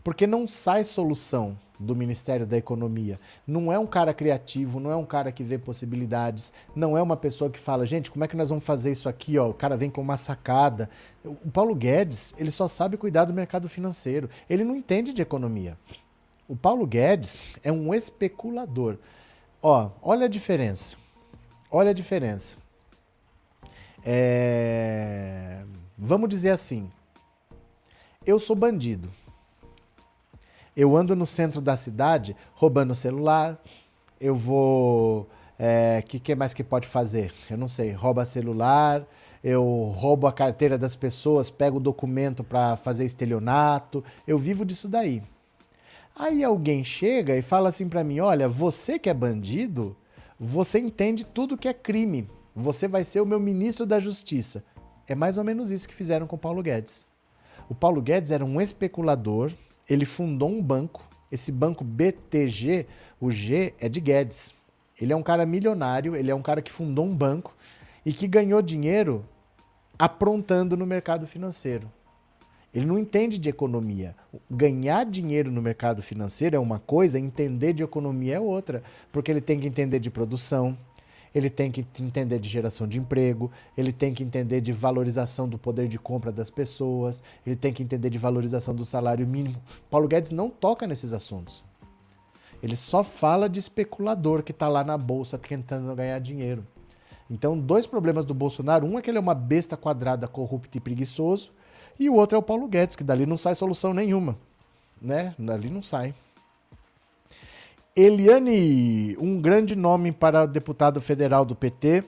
Porque 0.03 0.27
não 0.27 0.47
sai 0.47 0.83
solução 0.83 1.57
do 1.79 1.95
Ministério 1.95 2.45
da 2.45 2.57
Economia. 2.57 3.19
Não 3.45 3.71
é 3.71 3.79
um 3.79 3.85
cara 3.85 4.13
criativo, 4.13 4.79
não 4.79 4.91
é 4.91 4.95
um 4.95 5.05
cara 5.05 5.31
que 5.31 5.43
vê 5.43 5.57
possibilidades, 5.57 6.51
não 6.75 6.97
é 6.97 7.01
uma 7.01 7.17
pessoa 7.17 7.49
que 7.49 7.59
fala, 7.59 7.85
gente, 7.85 8.11
como 8.11 8.23
é 8.23 8.27
que 8.27 8.35
nós 8.35 8.49
vamos 8.49 8.63
fazer 8.63 8.91
isso 8.91 9.07
aqui? 9.07 9.37
Ó, 9.37 9.49
o 9.49 9.53
cara 9.53 9.77
vem 9.77 9.89
com 9.89 10.01
uma 10.01 10.17
sacada. 10.17 10.89
O 11.23 11.51
Paulo 11.51 11.75
Guedes, 11.75 12.33
ele 12.37 12.51
só 12.51 12.67
sabe 12.67 12.97
cuidar 12.97 13.25
do 13.25 13.33
mercado 13.33 13.69
financeiro. 13.69 14.29
Ele 14.49 14.63
não 14.63 14.75
entende 14.75 15.13
de 15.13 15.21
economia. 15.21 15.77
O 16.47 16.55
Paulo 16.55 16.85
Guedes 16.85 17.43
é 17.63 17.71
um 17.71 17.93
especulador. 17.93 18.97
Ó, 19.61 19.89
olha 20.01 20.25
a 20.25 20.29
diferença. 20.29 20.97
Olha 21.71 21.91
a 21.91 21.93
diferença. 21.93 22.55
É... 24.05 25.63
Vamos 25.97 26.27
dizer 26.29 26.49
assim, 26.49 26.91
eu 28.25 28.39
sou 28.39 28.55
bandido. 28.55 29.09
Eu 30.75 30.95
ando 30.97 31.15
no 31.15 31.25
centro 31.25 31.61
da 31.61 31.77
cidade 31.77 32.35
roubando 32.53 32.95
celular. 32.95 33.61
Eu 34.19 34.33
vou. 34.33 35.21
O 35.21 35.27
é, 35.59 36.01
que, 36.01 36.19
que 36.19 36.35
mais 36.35 36.53
que 36.53 36.63
pode 36.63 36.87
fazer? 36.87 37.33
Eu 37.49 37.57
não 37.57 37.67
sei. 37.67 37.91
Rouba 37.91 38.25
celular. 38.25 39.05
Eu 39.43 39.93
roubo 39.95 40.25
a 40.25 40.31
carteira 40.31 40.77
das 40.77 40.95
pessoas, 40.95 41.51
pego 41.51 41.77
o 41.77 41.81
documento 41.81 42.43
para 42.43 42.77
fazer 42.77 43.05
estelionato. 43.05 44.03
Eu 44.25 44.37
vivo 44.37 44.65
disso 44.65 44.87
daí. 44.87 45.21
Aí 46.15 46.43
alguém 46.43 46.83
chega 46.83 47.35
e 47.35 47.41
fala 47.41 47.69
assim 47.69 47.89
para 47.89 48.03
mim: 48.03 48.19
olha, 48.19 48.47
você 48.47 48.97
que 48.97 49.09
é 49.09 49.13
bandido, 49.13 49.97
você 50.39 50.79
entende 50.79 51.25
tudo 51.25 51.57
que 51.57 51.67
é 51.67 51.73
crime. 51.73 52.29
Você 52.55 52.87
vai 52.87 53.03
ser 53.03 53.19
o 53.19 53.25
meu 53.25 53.39
ministro 53.39 53.85
da 53.85 53.99
Justiça. 53.99 54.63
É 55.07 55.13
mais 55.13 55.37
ou 55.37 55.43
menos 55.43 55.71
isso 55.71 55.87
que 55.87 55.93
fizeram 55.93 56.25
com 56.25 56.37
Paulo 56.37 56.63
Guedes. 56.63 57.05
O 57.69 57.75
Paulo 57.75 58.01
Guedes 58.01 58.31
era 58.31 58.43
um 58.43 58.59
especulador, 58.59 59.51
ele 59.89 60.05
fundou 60.05 60.49
um 60.49 60.61
banco, 60.61 61.03
esse 61.31 61.51
banco 61.51 61.83
BTG, 61.83 62.85
o 63.19 63.31
G 63.31 63.73
é 63.79 63.89
de 63.89 63.99
Guedes. 63.99 64.53
Ele 64.99 65.11
é 65.11 65.15
um 65.15 65.23
cara 65.23 65.45
milionário, 65.45 66.15
ele 66.15 66.29
é 66.29 66.35
um 66.35 66.41
cara 66.41 66.61
que 66.61 66.71
fundou 66.71 67.05
um 67.05 67.15
banco 67.15 67.55
e 68.05 68.13
que 68.13 68.27
ganhou 68.27 68.61
dinheiro 68.61 69.25
aprontando 69.97 70.77
no 70.77 70.85
mercado 70.85 71.25
financeiro. 71.25 71.91
Ele 72.73 72.85
não 72.85 72.97
entende 72.97 73.37
de 73.37 73.49
economia. 73.49 74.15
Ganhar 74.49 75.05
dinheiro 75.05 75.51
no 75.51 75.61
mercado 75.61 76.01
financeiro 76.01 76.55
é 76.55 76.59
uma 76.59 76.79
coisa, 76.79 77.19
entender 77.19 77.73
de 77.73 77.83
economia 77.83 78.35
é 78.35 78.39
outra, 78.39 78.81
porque 79.11 79.31
ele 79.31 79.41
tem 79.41 79.59
que 79.59 79.67
entender 79.67 79.99
de 79.99 80.09
produção, 80.09 80.75
ele 81.33 81.49
tem 81.49 81.71
que 81.71 81.85
entender 81.99 82.39
de 82.39 82.47
geração 82.47 82.87
de 82.87 82.99
emprego, 82.99 83.51
ele 83.77 83.91
tem 83.91 84.13
que 84.13 84.23
entender 84.23 84.61
de 84.61 84.71
valorização 84.71 85.47
do 85.47 85.57
poder 85.57 85.87
de 85.87 85.97
compra 85.97 86.31
das 86.31 86.49
pessoas, 86.49 87.23
ele 87.45 87.55
tem 87.55 87.73
que 87.73 87.81
entender 87.81 88.09
de 88.09 88.17
valorização 88.17 88.75
do 88.75 88.85
salário 88.85 89.25
mínimo. 89.25 89.61
Paulo 89.89 90.07
Guedes 90.07 90.31
não 90.31 90.49
toca 90.49 90.85
nesses 90.85 91.13
assuntos. 91.13 91.63
Ele 92.61 92.75
só 92.75 93.03
fala 93.03 93.49
de 93.49 93.59
especulador 93.59 94.41
que 94.43 94.51
está 94.51 94.67
lá 94.67 94.83
na 94.83 94.97
bolsa 94.97 95.37
tentando 95.37 95.93
ganhar 95.95 96.19
dinheiro. 96.19 96.65
Então, 97.29 97.57
dois 97.57 97.87
problemas 97.87 98.23
do 98.23 98.33
Bolsonaro: 98.33 98.85
um 98.85 98.97
é 98.97 99.01
que 99.01 99.09
ele 99.09 99.17
é 99.17 99.21
uma 99.21 99.33
besta 99.33 99.75
quadrada, 99.75 100.27
corrupto 100.27 100.77
e 100.77 100.81
preguiçoso, 100.81 101.51
e 101.99 102.09
o 102.09 102.13
outro 102.15 102.35
é 102.35 102.39
o 102.39 102.43
Paulo 102.43 102.67
Guedes, 102.67 102.95
que 102.95 103.03
dali 103.03 103.25
não 103.25 103.37
sai 103.37 103.55
solução 103.55 103.93
nenhuma. 103.93 104.37
Né? 105.01 105.35
Dali 105.37 105.69
não 105.69 105.81
sai. 105.81 106.13
Eliane, 107.95 109.15
um 109.19 109.39
grande 109.39 109.75
nome 109.75 110.11
para 110.11 110.47
deputado 110.47 110.99
federal 110.99 111.45
do 111.45 111.55
PT 111.55 112.03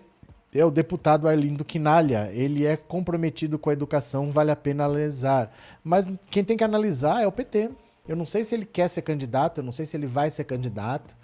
é 0.52 0.66
o 0.66 0.72
deputado 0.72 1.28
Arlindo 1.28 1.64
Quinalha. 1.64 2.32
Ele 2.34 2.66
é 2.66 2.76
comprometido 2.76 3.60
com 3.60 3.70
a 3.70 3.74
educação, 3.74 4.32
vale 4.32 4.50
a 4.50 4.56
pena 4.56 4.86
analisar. 4.86 5.56
Mas 5.84 6.08
quem 6.32 6.44
tem 6.44 6.58
que 6.58 6.64
analisar 6.64 7.22
é 7.22 7.28
o 7.28 7.32
PT. 7.32 7.70
Eu 8.08 8.16
não 8.16 8.26
sei 8.26 8.44
se 8.44 8.56
ele 8.56 8.66
quer 8.66 8.90
ser 8.90 9.04
candidato, 9.04 9.60
eu 9.60 9.64
não 9.64 9.72
sei 9.72 9.86
se 9.86 9.96
ele 9.96 10.08
vai 10.08 10.32
ser 10.32 10.46
candidato. 10.46 11.16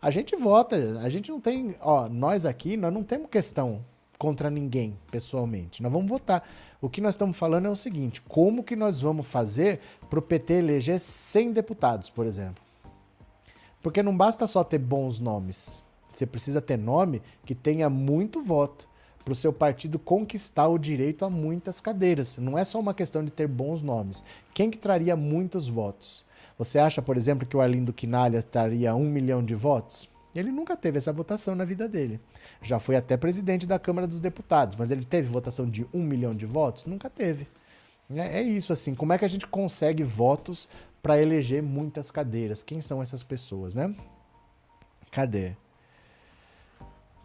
A 0.00 0.08
gente 0.08 0.36
vota, 0.36 1.00
a 1.00 1.08
gente 1.08 1.32
não 1.32 1.40
tem, 1.40 1.74
ó, 1.80 2.08
nós 2.08 2.46
aqui, 2.46 2.76
nós 2.76 2.94
não 2.94 3.02
temos 3.02 3.28
questão 3.28 3.84
contra 4.16 4.48
ninguém, 4.48 4.96
pessoalmente. 5.10 5.82
Nós 5.82 5.90
vamos 5.90 6.08
votar. 6.08 6.48
O 6.80 6.88
que 6.88 7.00
nós 7.00 7.14
estamos 7.14 7.36
falando 7.36 7.66
é 7.66 7.70
o 7.70 7.74
seguinte: 7.74 8.22
como 8.22 8.62
que 8.62 8.76
nós 8.76 9.00
vamos 9.00 9.26
fazer 9.26 9.80
para 10.08 10.20
o 10.20 10.22
PT 10.22 10.54
eleger 10.54 11.00
100 11.00 11.54
deputados, 11.54 12.08
por 12.08 12.24
exemplo? 12.24 12.65
Porque 13.86 14.02
não 14.02 14.16
basta 14.16 14.48
só 14.48 14.64
ter 14.64 14.78
bons 14.78 15.20
nomes. 15.20 15.80
Você 16.08 16.26
precisa 16.26 16.60
ter 16.60 16.76
nome 16.76 17.22
que 17.44 17.54
tenha 17.54 17.88
muito 17.88 18.42
voto 18.42 18.88
para 19.24 19.30
o 19.30 19.36
seu 19.36 19.52
partido 19.52 19.96
conquistar 19.96 20.66
o 20.66 20.76
direito 20.76 21.24
a 21.24 21.30
muitas 21.30 21.80
cadeiras. 21.80 22.36
Não 22.36 22.58
é 22.58 22.64
só 22.64 22.80
uma 22.80 22.92
questão 22.92 23.24
de 23.24 23.30
ter 23.30 23.46
bons 23.46 23.82
nomes. 23.82 24.24
Quem 24.52 24.72
que 24.72 24.76
traria 24.76 25.14
muitos 25.14 25.68
votos? 25.68 26.24
Você 26.58 26.80
acha, 26.80 27.00
por 27.00 27.16
exemplo, 27.16 27.46
que 27.46 27.56
o 27.56 27.60
Arlindo 27.60 27.92
Quinalha 27.92 28.42
traria 28.42 28.92
um 28.92 29.08
milhão 29.08 29.40
de 29.40 29.54
votos? 29.54 30.08
Ele 30.34 30.50
nunca 30.50 30.76
teve 30.76 30.98
essa 30.98 31.12
votação 31.12 31.54
na 31.54 31.64
vida 31.64 31.88
dele. 31.88 32.18
Já 32.62 32.80
foi 32.80 32.96
até 32.96 33.16
presidente 33.16 33.68
da 33.68 33.78
Câmara 33.78 34.08
dos 34.08 34.18
Deputados, 34.18 34.76
mas 34.76 34.90
ele 34.90 35.04
teve 35.04 35.28
votação 35.28 35.64
de 35.64 35.86
um 35.94 36.02
milhão 36.02 36.34
de 36.34 36.44
votos? 36.44 36.86
Nunca 36.86 37.08
teve. 37.08 37.46
É, 38.10 38.40
é 38.40 38.42
isso, 38.42 38.72
assim. 38.72 38.96
Como 38.96 39.12
é 39.12 39.18
que 39.18 39.24
a 39.24 39.28
gente 39.28 39.46
consegue 39.46 40.02
votos 40.02 40.68
para 41.06 41.22
eleger 41.22 41.62
muitas 41.62 42.10
cadeiras. 42.10 42.64
Quem 42.64 42.80
são 42.80 43.00
essas 43.00 43.22
pessoas, 43.22 43.76
né? 43.76 43.94
Cadê? 45.08 45.52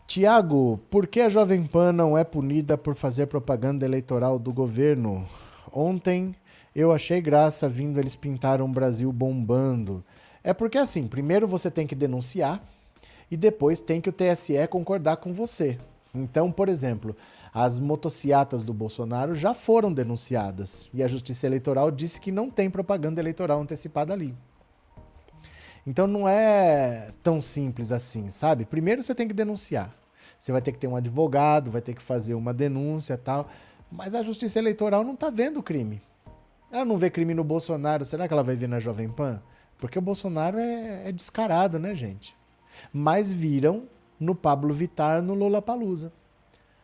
Tiago, 0.05 0.79
por 0.87 1.07
que 1.07 1.19
a 1.19 1.29
Jovem 1.29 1.63
Pan 1.63 1.91
não 1.91 2.15
é 2.15 2.23
punida 2.23 2.77
por 2.77 2.95
fazer 2.95 3.25
propaganda 3.25 3.83
eleitoral 3.83 4.37
do 4.37 4.53
governo? 4.53 5.27
Ontem 5.73 6.35
eu 6.75 6.91
achei 6.91 7.19
graça 7.19 7.67
vindo 7.67 7.99
eles 7.99 8.15
pintaram 8.15 8.67
um 8.67 8.71
Brasil 8.71 9.11
bombando. 9.11 10.05
É 10.43 10.53
porque 10.53 10.77
assim, 10.77 11.07
primeiro 11.07 11.47
você 11.47 11.71
tem 11.71 11.87
que 11.87 11.95
denunciar 11.95 12.63
e 13.31 13.35
depois 13.35 13.79
tem 13.79 13.99
que 13.99 14.09
o 14.09 14.13
TSE 14.13 14.67
concordar 14.69 15.17
com 15.17 15.33
você. 15.33 15.79
Então, 16.13 16.51
por 16.51 16.69
exemplo, 16.69 17.15
as 17.53 17.79
motociatas 17.79 18.63
do 18.63 18.73
Bolsonaro 18.73 19.35
já 19.35 19.53
foram 19.53 19.91
denunciadas 19.91 20.89
e 20.93 21.03
a 21.03 21.07
Justiça 21.07 21.45
Eleitoral 21.45 21.91
disse 21.91 22.19
que 22.19 22.31
não 22.31 22.49
tem 22.49 22.69
propaganda 22.69 23.19
eleitoral 23.19 23.61
antecipada 23.61 24.13
ali. 24.13 24.33
Então 25.85 26.07
não 26.07 26.27
é 26.27 27.11
tão 27.23 27.41
simples 27.41 27.91
assim, 27.91 28.29
sabe? 28.29 28.65
Primeiro 28.65 29.03
você 29.03 29.13
tem 29.13 29.27
que 29.27 29.33
denunciar. 29.33 29.93
Você 30.37 30.51
vai 30.51 30.61
ter 30.61 30.71
que 30.71 30.79
ter 30.79 30.87
um 30.87 30.95
advogado, 30.95 31.71
vai 31.71 31.81
ter 31.81 31.93
que 31.93 32.01
fazer 32.01 32.33
uma 32.35 32.53
denúncia 32.53 33.17
tal. 33.17 33.49
Mas 33.91 34.15
a 34.15 34.23
justiça 34.23 34.57
eleitoral 34.57 35.03
não 35.03 35.13
está 35.13 35.29
vendo 35.29 35.59
o 35.59 35.63
crime. 35.63 36.01
Ela 36.71 36.85
não 36.85 36.97
vê 36.97 37.09
crime 37.09 37.33
no 37.33 37.43
Bolsonaro, 37.43 38.05
será 38.05 38.27
que 38.27 38.33
ela 38.33 38.43
vai 38.43 38.55
ver 38.55 38.69
na 38.69 38.79
Jovem 38.79 39.09
Pan? 39.09 39.41
Porque 39.77 39.99
o 39.99 40.01
Bolsonaro 40.01 40.57
é, 40.57 41.09
é 41.09 41.11
descarado, 41.11 41.77
né, 41.77 41.93
gente? 41.93 42.35
Mas 42.93 43.31
viram 43.31 43.83
no 44.19 44.33
Pablo 44.33 44.73
Vittar 44.73 45.21
no 45.21 45.33
Lula 45.33 45.61
Palusa. 45.61 46.13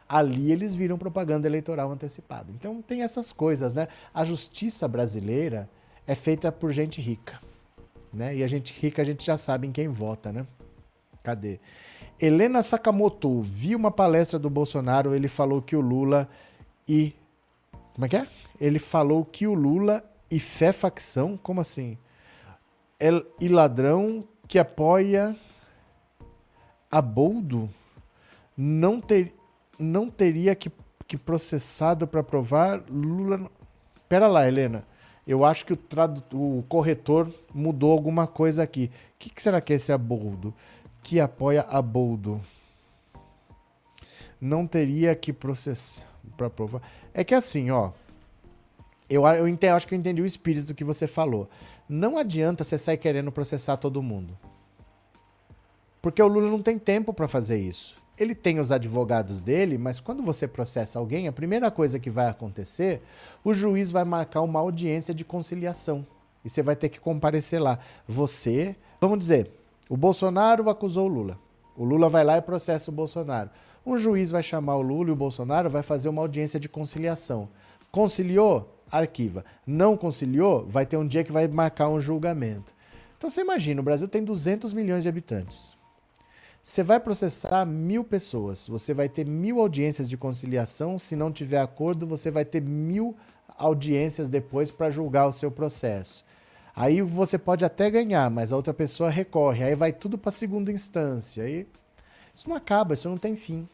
Ali 0.07 0.51
eles 0.51 0.73
viram 0.73 0.97
propaganda 0.97 1.47
eleitoral 1.47 1.91
antecipada. 1.91 2.51
Então 2.51 2.81
tem 2.81 3.01
essas 3.03 3.31
coisas, 3.31 3.73
né? 3.73 3.87
A 4.13 4.23
justiça 4.23 4.87
brasileira 4.87 5.69
é 6.05 6.15
feita 6.15 6.51
por 6.51 6.71
gente 6.71 7.01
rica, 7.01 7.41
né? 8.13 8.35
E 8.35 8.43
a 8.43 8.47
gente 8.47 8.73
rica 8.73 9.01
a 9.01 9.05
gente 9.05 9.25
já 9.25 9.37
sabe 9.37 9.67
em 9.67 9.71
quem 9.71 9.87
vota, 9.87 10.31
né? 10.31 10.47
Cadê? 11.23 11.59
Helena 12.19 12.63
Sakamoto 12.63 13.41
viu 13.41 13.77
uma 13.77 13.91
palestra 13.91 14.39
do 14.39 14.49
Bolsonaro, 14.49 15.13
ele 15.13 15.27
falou 15.27 15.61
que 15.61 15.75
o 15.75 15.81
Lula 15.81 16.27
e. 16.87 17.13
Como 17.93 18.05
é 18.05 18.09
que 18.09 18.15
é? 18.15 18.27
Ele 18.59 18.79
falou 18.79 19.25
que 19.25 19.45
o 19.45 19.53
Lula 19.53 20.03
e 20.31 20.39
fé 20.39 20.71
facção? 20.71 21.37
Como 21.37 21.61
assim? 21.61 21.97
El, 22.99 23.23
e 23.39 23.47
ladrão 23.47 24.23
que 24.47 24.57
apoia 24.57 25.35
a 26.89 27.01
Boldo 27.01 27.69
não, 28.57 28.99
ter, 28.99 29.35
não 29.77 30.09
teria 30.09 30.55
que, 30.55 30.71
que 31.07 31.17
processado 31.17 32.07
para 32.07 32.23
provar 32.23 32.83
Lula. 32.89 33.49
Pera 34.07 34.27
lá, 34.27 34.47
Helena. 34.47 34.85
Eu 35.25 35.43
acho 35.43 35.65
que 35.65 35.73
o, 35.73 35.79
o 36.33 36.63
corretor 36.69 37.33
mudou 37.53 37.91
alguma 37.91 38.25
coisa 38.27 38.63
aqui. 38.63 38.89
O 39.15 39.19
que, 39.19 39.29
que 39.29 39.41
será 39.41 39.59
que 39.59 39.73
é 39.73 39.75
esse 39.75 39.91
aboldo? 39.91 40.53
que 41.07 41.21
apoia 41.21 41.65
a 41.69 41.81
Boldo 41.81 42.41
não 44.41 44.67
teria 44.67 45.15
que 45.15 45.31
processar 45.31 46.05
para 46.35 46.49
provar. 46.49 46.81
É 47.13 47.23
que 47.23 47.33
assim, 47.33 47.71
ó, 47.71 47.91
eu, 49.09 49.25
eu 49.25 49.47
entendo, 49.47 49.77
acho 49.77 49.87
que 49.87 49.95
eu 49.95 49.97
entendi 49.97 50.21
o 50.21 50.25
espírito 50.25 50.75
que 50.75 50.83
você 50.83 51.07
falou. 51.07 51.49
Não 51.87 52.17
adianta 52.17 52.65
você 52.65 52.77
sair 52.77 52.97
querendo 52.97 53.31
processar 53.31 53.77
todo 53.77 54.03
mundo. 54.03 54.37
Porque 56.01 56.21
o 56.21 56.27
Lula 56.27 56.51
não 56.51 56.61
tem 56.61 56.77
tempo 56.77 57.13
para 57.13 57.29
fazer 57.29 57.57
isso. 57.57 57.95
Ele 58.19 58.33
tem 58.33 58.59
os 58.59 58.71
advogados 58.71 59.39
dele, 59.39 59.77
mas 59.77 59.99
quando 59.99 60.23
você 60.23 60.47
processa 60.47 60.97
alguém, 60.97 61.27
a 61.27 61.31
primeira 61.31 61.69
coisa 61.69 61.99
que 61.99 62.09
vai 62.09 62.27
acontecer, 62.27 63.01
o 63.43 63.53
juiz 63.53 63.91
vai 63.91 64.03
marcar 64.03 64.41
uma 64.41 64.59
audiência 64.59 65.13
de 65.13 65.23
conciliação. 65.23 66.05
E 66.43 66.49
você 66.49 66.63
vai 66.63 66.75
ter 66.75 66.89
que 66.89 66.99
comparecer 66.99 67.61
lá. 67.61 67.77
Você, 68.07 68.75
vamos 68.99 69.19
dizer, 69.19 69.51
o 69.87 69.95
Bolsonaro 69.95 70.69
acusou 70.69 71.05
o 71.05 71.13
Lula. 71.13 71.37
O 71.75 71.83
Lula 71.83 72.09
vai 72.09 72.23
lá 72.23 72.37
e 72.37 72.41
processa 72.41 72.89
o 72.89 72.93
Bolsonaro. 72.93 73.51
Um 73.85 73.97
juiz 73.99 74.31
vai 74.31 74.41
chamar 74.41 74.77
o 74.77 74.81
Lula 74.81 75.09
e 75.09 75.13
o 75.13 75.15
Bolsonaro 75.15 75.69
vai 75.69 75.83
fazer 75.83 76.09
uma 76.09 76.21
audiência 76.21 76.59
de 76.59 76.67
conciliação. 76.67 77.47
Conciliou? 77.91 78.81
Arquiva. 78.91 79.45
Não 79.65 79.95
conciliou? 79.95 80.65
Vai 80.67 80.85
ter 80.85 80.97
um 80.97 81.07
dia 81.07 81.23
que 81.23 81.31
vai 81.31 81.47
marcar 81.47 81.87
um 81.89 82.01
julgamento. 82.01 82.73
Então 83.17 83.29
você 83.29 83.41
imagina, 83.41 83.79
o 83.79 83.83
Brasil 83.83 84.07
tem 84.07 84.23
200 84.23 84.73
milhões 84.73 85.03
de 85.03 85.09
habitantes. 85.09 85.76
Você 86.69 86.83
vai 86.83 86.99
processar 86.99 87.65
mil 87.65 88.03
pessoas, 88.03 88.67
você 88.67 88.93
vai 88.93 89.07
ter 89.07 89.25
mil 89.25 89.61
audiências 89.61 90.09
de 90.09 90.17
conciliação. 90.17 90.99
Se 90.99 91.15
não 91.15 91.31
tiver 91.31 91.59
acordo, 91.59 92.05
você 92.05 92.29
vai 92.29 92.43
ter 92.43 92.61
mil 92.61 93.15
audiências 93.57 94.29
depois 94.29 94.69
para 94.69 94.91
julgar 94.91 95.27
o 95.27 95.31
seu 95.31 95.49
processo. 95.49 96.25
Aí 96.75 97.01
você 97.01 97.37
pode 97.37 97.63
até 97.63 97.89
ganhar, 97.89 98.29
mas 98.29 98.51
a 98.51 98.57
outra 98.57 98.73
pessoa 98.73 99.09
recorre. 99.09 99.63
Aí 99.63 99.75
vai 99.75 99.93
tudo 99.93 100.17
para 100.17 100.29
segunda 100.29 100.69
instância. 100.69 101.45
Aí 101.45 101.65
isso 102.35 102.49
não 102.49 102.57
acaba, 102.57 102.95
isso 102.95 103.07
não 103.07 103.17
tem 103.17 103.37
fim. 103.37 103.65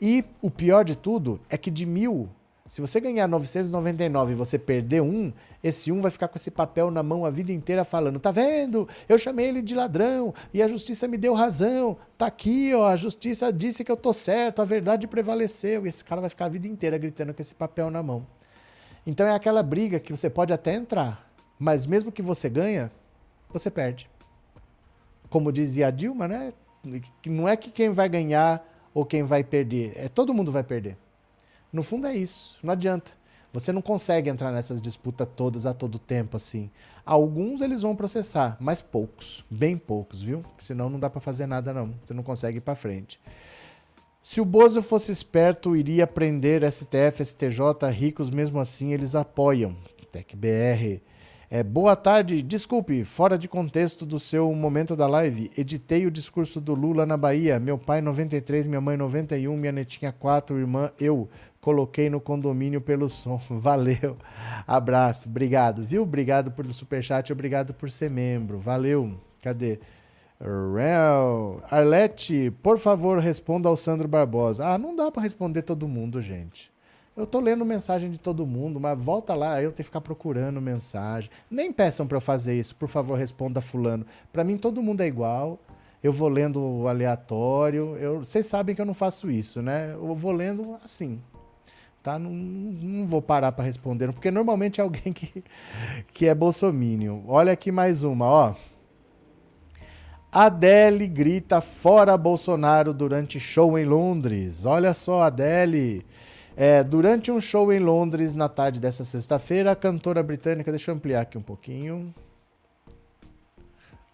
E 0.00 0.24
o 0.40 0.52
pior 0.52 0.84
de 0.84 0.94
tudo 0.94 1.40
é 1.50 1.58
que 1.58 1.68
de 1.68 1.84
mil, 1.84 2.28
se 2.70 2.80
você 2.80 3.00
ganhar 3.00 3.26
999 3.26 4.30
e 4.30 4.34
você 4.36 4.56
perder 4.56 5.02
um, 5.02 5.32
esse 5.60 5.90
um 5.90 6.00
vai 6.00 6.08
ficar 6.08 6.28
com 6.28 6.38
esse 6.38 6.52
papel 6.52 6.88
na 6.88 7.02
mão 7.02 7.26
a 7.26 7.30
vida 7.30 7.50
inteira 7.50 7.84
falando: 7.84 8.20
tá 8.20 8.30
vendo? 8.30 8.88
Eu 9.08 9.18
chamei 9.18 9.48
ele 9.48 9.60
de 9.60 9.74
ladrão 9.74 10.32
e 10.54 10.62
a 10.62 10.68
justiça 10.68 11.08
me 11.08 11.18
deu 11.18 11.34
razão. 11.34 11.96
Tá 12.16 12.26
aqui, 12.26 12.72
ó, 12.72 12.86
a 12.86 12.94
justiça 12.94 13.52
disse 13.52 13.82
que 13.82 13.90
eu 13.90 13.96
tô 13.96 14.12
certo, 14.12 14.62
a 14.62 14.64
verdade 14.64 15.08
prevaleceu. 15.08 15.84
E 15.84 15.88
esse 15.88 16.04
cara 16.04 16.20
vai 16.20 16.30
ficar 16.30 16.44
a 16.44 16.48
vida 16.48 16.68
inteira 16.68 16.96
gritando 16.96 17.34
com 17.34 17.42
esse 17.42 17.56
papel 17.56 17.90
na 17.90 18.04
mão. 18.04 18.24
Então 19.04 19.26
é 19.26 19.34
aquela 19.34 19.64
briga 19.64 19.98
que 19.98 20.12
você 20.12 20.30
pode 20.30 20.52
até 20.52 20.72
entrar, 20.72 21.28
mas 21.58 21.86
mesmo 21.86 22.12
que 22.12 22.22
você 22.22 22.48
ganha, 22.48 22.92
você 23.52 23.68
perde. 23.68 24.08
Como 25.28 25.50
dizia 25.50 25.88
a 25.88 25.90
Dilma, 25.90 26.28
né? 26.28 26.52
Não 27.26 27.48
é 27.48 27.56
que 27.56 27.72
quem 27.72 27.90
vai 27.90 28.08
ganhar 28.08 28.64
ou 28.94 29.04
quem 29.04 29.24
vai 29.24 29.42
perder, 29.42 29.92
é 29.96 30.08
todo 30.08 30.32
mundo 30.32 30.52
vai 30.52 30.62
perder. 30.62 30.96
No 31.72 31.82
fundo 31.82 32.06
é 32.06 32.14
isso, 32.14 32.58
não 32.62 32.72
adianta. 32.72 33.12
Você 33.52 33.72
não 33.72 33.82
consegue 33.82 34.30
entrar 34.30 34.52
nessas 34.52 34.80
disputas 34.80 35.26
todas 35.34 35.66
a 35.66 35.74
todo 35.74 35.98
tempo 35.98 36.36
assim. 36.36 36.70
Alguns 37.04 37.60
eles 37.60 37.82
vão 37.82 37.96
processar, 37.96 38.56
mas 38.60 38.80
poucos, 38.80 39.44
bem 39.50 39.76
poucos, 39.76 40.22
viu? 40.22 40.44
Senão 40.58 40.88
não 40.88 41.00
dá 41.00 41.10
para 41.10 41.20
fazer 41.20 41.46
nada 41.46 41.72
não. 41.72 41.94
Você 42.04 42.14
não 42.14 42.22
consegue 42.22 42.58
ir 42.58 42.60
para 42.60 42.76
frente. 42.76 43.20
Se 44.22 44.40
o 44.40 44.44
Bozo 44.44 44.82
fosse 44.82 45.10
esperto, 45.10 45.74
iria 45.74 46.06
prender 46.06 46.62
STF, 46.70 47.24
STJ, 47.24 47.90
ricos 47.90 48.30
mesmo 48.30 48.60
assim 48.60 48.92
eles 48.92 49.14
apoiam. 49.14 49.74
TecBR, 50.12 51.00
é, 51.52 51.64
boa 51.64 51.96
tarde, 51.96 52.42
desculpe, 52.42 53.04
fora 53.04 53.36
de 53.36 53.48
contexto 53.48 54.06
do 54.06 54.20
seu 54.20 54.52
momento 54.54 54.94
da 54.94 55.08
live. 55.08 55.50
Editei 55.58 56.06
o 56.06 56.10
discurso 56.10 56.60
do 56.60 56.74
Lula 56.74 57.04
na 57.04 57.16
Bahia. 57.16 57.58
Meu 57.58 57.76
pai 57.76 58.00
93, 58.00 58.68
minha 58.68 58.80
mãe 58.80 58.96
91, 58.96 59.56
minha 59.56 59.72
netinha 59.72 60.12
4, 60.12 60.56
irmã 60.56 60.92
eu. 61.00 61.28
Coloquei 61.60 62.08
no 62.08 62.20
condomínio 62.20 62.80
pelo 62.80 63.08
som. 63.08 63.40
Valeu. 63.50 64.16
Abraço. 64.64 65.28
Obrigado, 65.28 65.82
viu? 65.84 66.04
Obrigado 66.04 66.52
por 66.52 66.72
superchat, 66.72 67.32
obrigado 67.32 67.74
por 67.74 67.90
ser 67.90 68.10
membro. 68.10 68.60
Valeu. 68.60 69.20
Cadê? 69.42 69.80
Real. 70.40 71.60
Arlete, 71.68 72.52
por 72.62 72.78
favor, 72.78 73.18
responda 73.18 73.68
ao 73.68 73.74
Sandro 73.74 74.06
Barbosa. 74.06 74.68
Ah, 74.68 74.78
não 74.78 74.94
dá 74.94 75.10
para 75.10 75.24
responder 75.24 75.62
todo 75.62 75.88
mundo, 75.88 76.22
gente. 76.22 76.70
Eu 77.20 77.26
tô 77.26 77.38
lendo 77.38 77.66
mensagem 77.66 78.10
de 78.10 78.18
todo 78.18 78.46
mundo, 78.46 78.80
mas 78.80 78.98
volta 78.98 79.34
lá, 79.34 79.60
eu 79.60 79.70
tenho 79.70 79.76
que 79.76 79.82
ficar 79.82 80.00
procurando 80.00 80.58
mensagem. 80.58 81.30
Nem 81.50 81.70
peçam 81.70 82.06
para 82.06 82.16
eu 82.16 82.20
fazer 82.20 82.58
isso, 82.58 82.74
por 82.74 82.88
favor, 82.88 83.18
responda 83.18 83.60
fulano. 83.60 84.06
Para 84.32 84.42
mim 84.42 84.56
todo 84.56 84.82
mundo 84.82 85.02
é 85.02 85.06
igual. 85.06 85.58
Eu 86.02 86.12
vou 86.12 86.30
lendo 86.30 86.88
aleatório. 86.88 87.94
Eu, 87.98 88.20
vocês 88.20 88.46
sabem 88.46 88.74
que 88.74 88.80
eu 88.80 88.86
não 88.86 88.94
faço 88.94 89.30
isso, 89.30 89.60
né? 89.60 89.92
Eu 89.92 90.14
vou 90.14 90.32
lendo 90.32 90.78
assim. 90.82 91.20
Tá? 92.02 92.18
Não, 92.18 92.30
não 92.30 93.06
vou 93.06 93.20
parar 93.20 93.52
para 93.52 93.66
responder, 93.66 94.10
porque 94.14 94.30
normalmente 94.30 94.80
é 94.80 94.82
alguém 94.82 95.12
que, 95.12 95.44
que 96.14 96.26
é 96.26 96.34
bolsomínio. 96.34 97.22
Olha 97.28 97.52
aqui 97.52 97.70
mais 97.70 98.02
uma, 98.02 98.24
ó. 98.24 98.54
Adele 100.32 101.06
grita 101.06 101.60
fora 101.60 102.16
Bolsonaro 102.16 102.94
durante 102.94 103.38
show 103.38 103.78
em 103.78 103.84
Londres. 103.84 104.64
Olha 104.64 104.94
só, 104.94 105.24
Adele. 105.24 106.06
É, 106.62 106.84
durante 106.84 107.32
um 107.32 107.40
show 107.40 107.72
em 107.72 107.78
Londres 107.78 108.34
na 108.34 108.46
tarde 108.46 108.78
dessa 108.78 109.02
sexta-feira, 109.02 109.70
a 109.70 109.74
cantora 109.74 110.22
britânica, 110.22 110.70
deixa 110.70 110.90
eu 110.90 110.94
ampliar 110.94 111.22
aqui 111.22 111.38
um 111.38 111.42
pouquinho. 111.42 112.14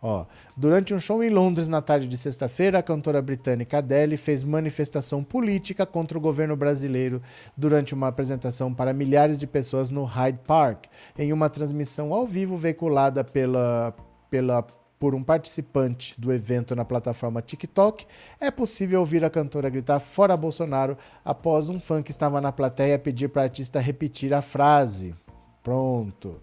Ó, 0.01 0.25
durante 0.57 0.95
um 0.95 1.01
show 1.01 1.25
em 1.25 1.29
Londres 1.29 1.67
na 1.67 1.83
tarde 1.83 2.07
de 2.07 2.17
sexta-feira, 2.17 2.79
a 2.79 2.85
cantora 2.85 3.21
britânica 3.21 3.79
Adele 3.79 4.17
fez 4.17 4.45
manifestação 4.45 5.25
política 5.25 5.85
contra 5.85 6.17
o 6.17 6.21
governo 6.21 6.55
brasileiro 6.55 7.21
durante 7.57 7.93
uma 7.95 8.07
apresentação 8.07 8.73
para 8.73 8.95
milhares 8.95 9.41
de 9.41 9.47
pessoas 9.49 9.91
no 9.91 10.05
Hyde 10.05 10.39
Park, 10.47 10.85
em 11.19 11.33
uma 11.33 11.51
transmissão 11.51 12.15
ao 12.15 12.25
vivo 12.29 12.57
veiculada 12.57 13.25
pela, 13.25 13.93
pela 14.31 14.65
por 14.99 15.15
um 15.15 15.23
participante 15.23 16.19
do 16.19 16.33
evento 16.33 16.75
na 16.75 16.85
plataforma 16.85 17.43
TikTok, 17.43 18.07
é 18.41 18.51
possível 18.51 19.01
ouvir 19.01 19.25
a 19.25 19.31
cantora 19.31 19.69
gritar 19.69 20.01
fora 20.01 20.37
Bolsonaro 20.37 20.97
após 21.25 21.69
um 21.69 21.79
fã 21.79 22.03
que 22.03 22.11
estava 22.11 22.41
na 22.41 22.51
plateia 22.51 22.99
pedir 22.99 23.29
para 23.29 23.43
a 23.43 23.45
artista 23.45 23.79
repetir 23.79 24.33
a 24.33 24.41
frase. 24.41 25.15
Pronto. 25.63 26.41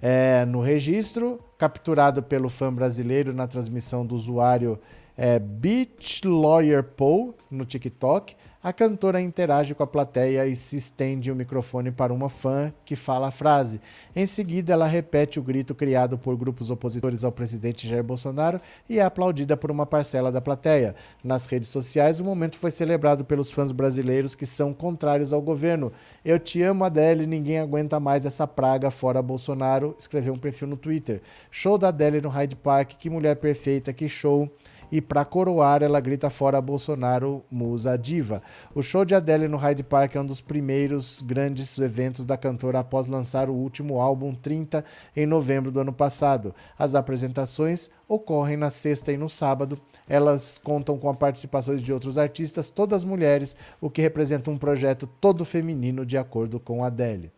É, 0.00 0.44
no 0.46 0.60
registro, 0.60 1.40
capturado 1.58 2.22
pelo 2.22 2.48
fã 2.48 2.72
brasileiro 2.72 3.34
na 3.34 3.46
transmissão 3.46 4.06
do 4.06 4.14
usuário 4.14 4.78
é 5.16 5.38
Beach 5.38 6.26
Lawyer 6.26 6.82
Paul 6.82 7.34
no 7.50 7.66
TikTok. 7.66 8.34
A 8.62 8.74
cantora 8.74 9.22
interage 9.22 9.74
com 9.74 9.82
a 9.82 9.86
plateia 9.86 10.46
e 10.46 10.54
se 10.54 10.76
estende 10.76 11.32
o 11.32 11.34
microfone 11.34 11.90
para 11.90 12.12
uma 12.12 12.28
fã 12.28 12.70
que 12.84 12.94
fala 12.94 13.28
a 13.28 13.30
frase. 13.30 13.80
Em 14.14 14.26
seguida, 14.26 14.74
ela 14.74 14.86
repete 14.86 15.40
o 15.40 15.42
grito 15.42 15.74
criado 15.74 16.18
por 16.18 16.36
grupos 16.36 16.70
opositores 16.70 17.24
ao 17.24 17.32
presidente 17.32 17.88
Jair 17.88 18.04
Bolsonaro 18.04 18.60
e 18.86 18.98
é 18.98 19.02
aplaudida 19.02 19.56
por 19.56 19.70
uma 19.70 19.86
parcela 19.86 20.30
da 20.30 20.42
plateia. 20.42 20.94
Nas 21.24 21.46
redes 21.46 21.70
sociais, 21.70 22.20
o 22.20 22.24
momento 22.24 22.58
foi 22.58 22.70
celebrado 22.70 23.24
pelos 23.24 23.50
fãs 23.50 23.72
brasileiros 23.72 24.34
que 24.34 24.44
são 24.44 24.74
contrários 24.74 25.32
ao 25.32 25.40
governo. 25.40 25.90
Eu 26.22 26.38
te 26.38 26.60
amo, 26.62 26.84
Adele, 26.84 27.26
ninguém 27.26 27.60
aguenta 27.60 27.98
mais 27.98 28.26
essa 28.26 28.46
praga 28.46 28.90
fora 28.90 29.22
Bolsonaro, 29.22 29.96
escreveu 29.98 30.34
um 30.34 30.38
perfil 30.38 30.68
no 30.68 30.76
Twitter. 30.76 31.22
Show 31.50 31.78
da 31.78 31.88
Adele 31.88 32.20
no 32.20 32.28
Hyde 32.28 32.56
Park, 32.56 32.90
que 32.98 33.08
mulher 33.08 33.36
perfeita, 33.36 33.90
que 33.90 34.06
show 34.06 34.54
e 34.90 35.00
para 35.00 35.24
coroar 35.24 35.82
ela 35.82 36.00
grita 36.00 36.30
fora 36.30 36.60
Bolsonaro, 36.60 37.44
musa 37.50 37.96
diva. 37.96 38.42
O 38.74 38.82
show 38.82 39.04
de 39.04 39.14
Adele 39.14 39.48
no 39.48 39.56
Hyde 39.56 39.82
Park 39.82 40.16
é 40.16 40.20
um 40.20 40.26
dos 40.26 40.40
primeiros 40.40 41.22
grandes 41.22 41.78
eventos 41.78 42.24
da 42.24 42.36
cantora 42.36 42.80
após 42.80 43.06
lançar 43.06 43.48
o 43.48 43.54
último 43.54 44.00
álbum 44.00 44.34
30 44.34 44.84
em 45.16 45.26
novembro 45.26 45.70
do 45.70 45.80
ano 45.80 45.92
passado. 45.92 46.54
As 46.78 46.94
apresentações 46.94 47.90
ocorrem 48.08 48.56
na 48.56 48.70
sexta 48.70 49.12
e 49.12 49.16
no 49.16 49.28
sábado. 49.28 49.80
Elas 50.08 50.58
contam 50.58 50.98
com 50.98 51.08
a 51.08 51.14
participação 51.14 51.76
de 51.76 51.92
outros 51.92 52.18
artistas, 52.18 52.70
todas 52.70 53.04
mulheres, 53.04 53.54
o 53.80 53.88
que 53.88 54.02
representa 54.02 54.50
um 54.50 54.58
projeto 54.58 55.06
todo 55.06 55.44
feminino 55.44 56.04
de 56.04 56.18
acordo 56.18 56.58
com 56.58 56.84
Adele. 56.84 57.30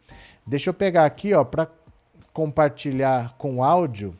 Deixa 0.46 0.70
eu 0.70 0.74
pegar 0.74 1.04
aqui, 1.04 1.34
ó, 1.34 1.44
para 1.44 1.68
compartilhar 2.32 3.36
com 3.36 3.62
áudio 3.62 4.16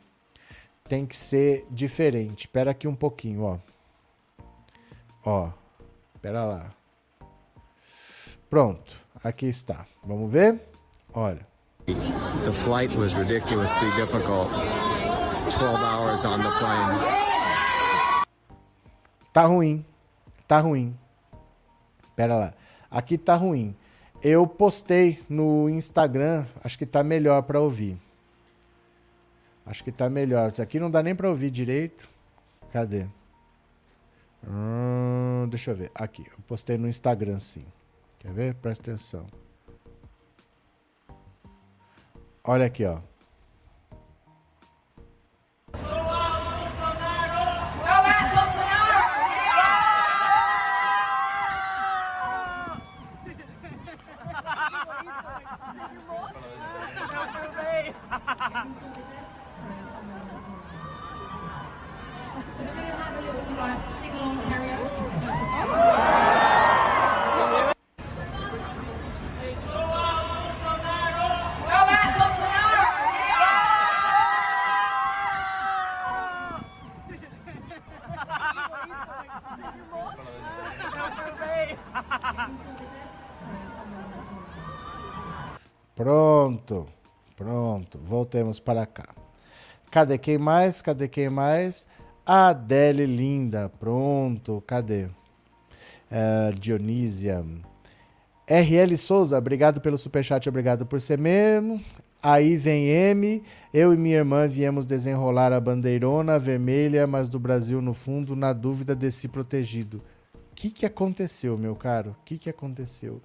tem 0.93 1.07
que 1.07 1.17
ser 1.17 1.65
diferente. 1.71 2.41
Espera 2.41 2.69
aqui 2.69 2.87
um 2.87 2.93
pouquinho, 2.93 3.41
ó. 3.45 3.57
Ó, 5.25 5.49
espera 6.13 6.45
lá. 6.45 6.71
Pronto, 8.47 8.95
aqui 9.23 9.47
está. 9.47 9.87
Vamos 10.03 10.31
ver? 10.31 10.61
Olha. 11.11 11.47
The 11.87 12.51
flight 12.51 12.95
was 12.95 13.11
ridiculously 13.13 13.89
difficult. 13.95 14.51
12 15.57 15.83
hours 15.83 16.25
on 16.25 16.37
the 16.37 16.51
plane. 16.59 16.99
Tá 19.33 19.45
ruim. 19.47 19.83
Tá 20.47 20.59
ruim. 20.59 20.95
Espera 22.03 22.35
lá. 22.35 22.53
Aqui 22.91 23.17
tá 23.17 23.33
ruim. 23.33 23.75
Eu 24.21 24.45
postei 24.45 25.23
no 25.27 25.67
Instagram, 25.71 26.45
acho 26.63 26.77
que 26.77 26.85
tá 26.85 27.01
melhor 27.03 27.41
para 27.41 27.59
ouvir. 27.59 27.97
Acho 29.65 29.83
que 29.83 29.91
tá 29.91 30.09
melhor. 30.09 30.51
Isso 30.51 30.61
aqui 30.61 30.79
não 30.79 30.91
dá 30.91 31.01
nem 31.01 31.15
para 31.15 31.29
ouvir 31.29 31.49
direito. 31.49 32.09
Cadê? 32.71 33.05
Hum, 34.47 35.47
deixa 35.49 35.71
eu 35.71 35.75
ver. 35.75 35.91
Aqui, 35.95 36.25
eu 36.25 36.43
postei 36.47 36.77
no 36.77 36.87
Instagram 36.87 37.39
sim. 37.39 37.65
Quer 38.19 38.33
ver? 38.33 38.55
Presta 38.55 38.91
atenção. 38.91 39.25
Olha 42.43 42.65
aqui, 42.65 42.83
ó. 42.85 42.99
Pronto, 85.95 86.87
pronto, 87.37 87.99
voltemos 87.99 88.59
para 88.59 88.85
cá. 88.85 89.22
Cadê 89.93 90.17
quem 90.17 90.39
mais? 90.39 90.81
Cadê 90.81 91.07
quem 91.07 91.29
mais? 91.29 91.85
Adele 92.25 93.05
Linda, 93.05 93.69
pronto, 93.69 94.63
cadê? 94.65 95.03
Uh, 95.03 96.51
Dionísia. 96.59 97.45
RL 98.47 98.97
Souza, 98.97 99.37
obrigado 99.37 99.79
pelo 99.79 99.95
superchat, 99.95 100.49
obrigado 100.49 100.83
por 100.83 100.99
ser 100.99 101.19
mesmo. 101.19 101.79
Aí 102.23 102.57
vem 102.57 102.87
M, 102.87 103.43
eu 103.71 103.93
e 103.93 103.97
minha 103.97 104.15
irmã 104.15 104.47
viemos 104.47 104.87
desenrolar 104.87 105.53
a 105.53 105.59
bandeirona 105.59 106.39
vermelha, 106.39 107.05
mas 107.05 107.27
do 107.27 107.37
Brasil 107.37 107.79
no 107.79 107.93
fundo, 107.93 108.35
na 108.35 108.51
dúvida 108.51 108.95
desse 108.95 109.27
protegido. 109.27 110.01
O 110.33 110.55
que, 110.55 110.71
que 110.71 110.87
aconteceu, 110.87 111.55
meu 111.55 111.75
caro? 111.75 112.15
O 112.19 112.23
que, 112.25 112.39
que 112.39 112.49
aconteceu? 112.49 113.21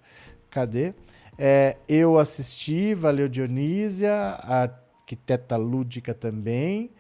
Cadê? 0.50 0.92
É, 1.38 1.78
eu 1.88 2.18
assisti, 2.18 2.92
valeu 2.92 3.26
Dionísia, 3.26 4.36
a 4.42 4.68
arquiteta 5.08 5.56
lúdica 5.56 6.12
também. 6.12 6.90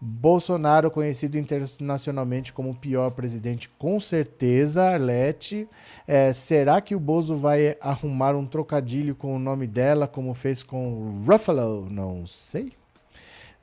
Bolsonaro, 0.00 0.92
conhecido 0.92 1.36
internacionalmente 1.36 2.52
como 2.52 2.70
o 2.70 2.74
pior 2.74 3.10
presidente, 3.10 3.68
com 3.68 3.98
certeza, 3.98 4.84
Arlete. 4.84 5.68
É, 6.06 6.32
será 6.32 6.80
que 6.80 6.94
o 6.94 7.00
Bozo 7.00 7.36
vai 7.36 7.76
arrumar 7.80 8.36
um 8.36 8.46
trocadilho 8.46 9.16
com 9.16 9.34
o 9.34 9.40
nome 9.40 9.66
dela, 9.66 10.06
como 10.06 10.32
fez 10.34 10.62
com 10.62 11.20
Ruffalo? 11.26 11.88
Não 11.90 12.24
sei. 12.28 12.72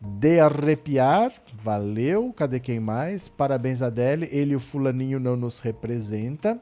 De 0.01 0.41
arrepiar, 0.41 1.31
valeu. 1.53 2.33
Cadê 2.33 2.59
quem 2.59 2.81
mais? 2.81 3.29
Parabéns, 3.29 3.81
Adele. 3.81 4.27
Ele 4.29 4.51
e 4.51 4.55
o 4.57 4.59
Fulaninho 4.59 5.21
não 5.21 5.37
nos 5.37 5.61
representa. 5.61 6.59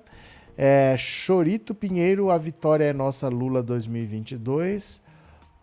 É, 0.55 0.95
Chorito 0.95 1.73
Pinheiro, 1.73 2.30
a 2.30 2.38
vitória 2.38 2.84
é 2.85 2.93
nossa 2.93 3.27
Lula 3.27 3.64
2022. 3.64 5.01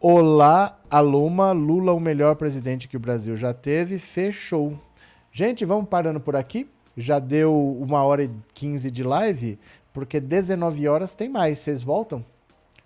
Olá, 0.02 0.80
Aluma, 0.88 1.52
Lula 1.52 1.92
o 1.92 2.00
melhor 2.00 2.34
presidente 2.34 2.88
que 2.88 2.96
o 2.96 3.00
Brasil 3.00 3.36
já 3.36 3.52
teve. 3.52 3.98
Fechou. 3.98 4.80
Gente, 5.30 5.62
vamos 5.66 5.90
parando 5.90 6.18
por 6.18 6.34
aqui. 6.34 6.66
Já 6.96 7.18
deu 7.18 7.54
uma 7.78 8.02
hora 8.02 8.24
e 8.24 8.30
quinze 8.54 8.90
de 8.90 9.04
live, 9.04 9.58
porque 9.92 10.18
19 10.18 10.88
horas 10.88 11.14
tem 11.14 11.28
mais. 11.28 11.58
Vocês 11.58 11.82
voltam? 11.82 12.24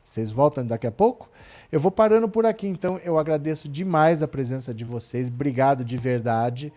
Vocês 0.03 0.33
voltam 0.33 0.67
daqui 0.67 0.89
a 0.89 0.91
pouco? 0.91 1.31
Eu 1.71 1.79
vou 1.79 1.93
parando 1.93 2.29
por 2.29 2.45
aqui, 2.45 2.67
então 2.67 2.99
eu 3.05 3.17
agradeço 3.17 3.69
demais 3.69 4.21
a 4.21 4.27
presença 4.27 4.75
de 4.75 4.85
vocês. 4.85 5.29
Obrigado 5.29 5.85
de 5.85 5.97
verdade. 5.97 6.73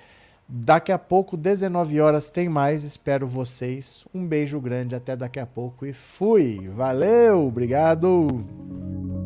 Daqui 0.47 0.91
a 0.91 0.99
pouco, 0.99 1.35
19 1.35 1.99
horas, 1.99 2.29
tem 2.29 2.47
mais. 2.47 2.83
Espero 2.83 3.27
vocês. 3.27 4.05
Um 4.13 4.23
beijo 4.23 4.61
grande, 4.61 4.93
até 4.93 5.15
daqui 5.15 5.39
a 5.39 5.47
pouco 5.47 5.83
e 5.83 5.93
fui. 5.93 6.69
Valeu, 6.75 7.47
obrigado. 7.47 9.16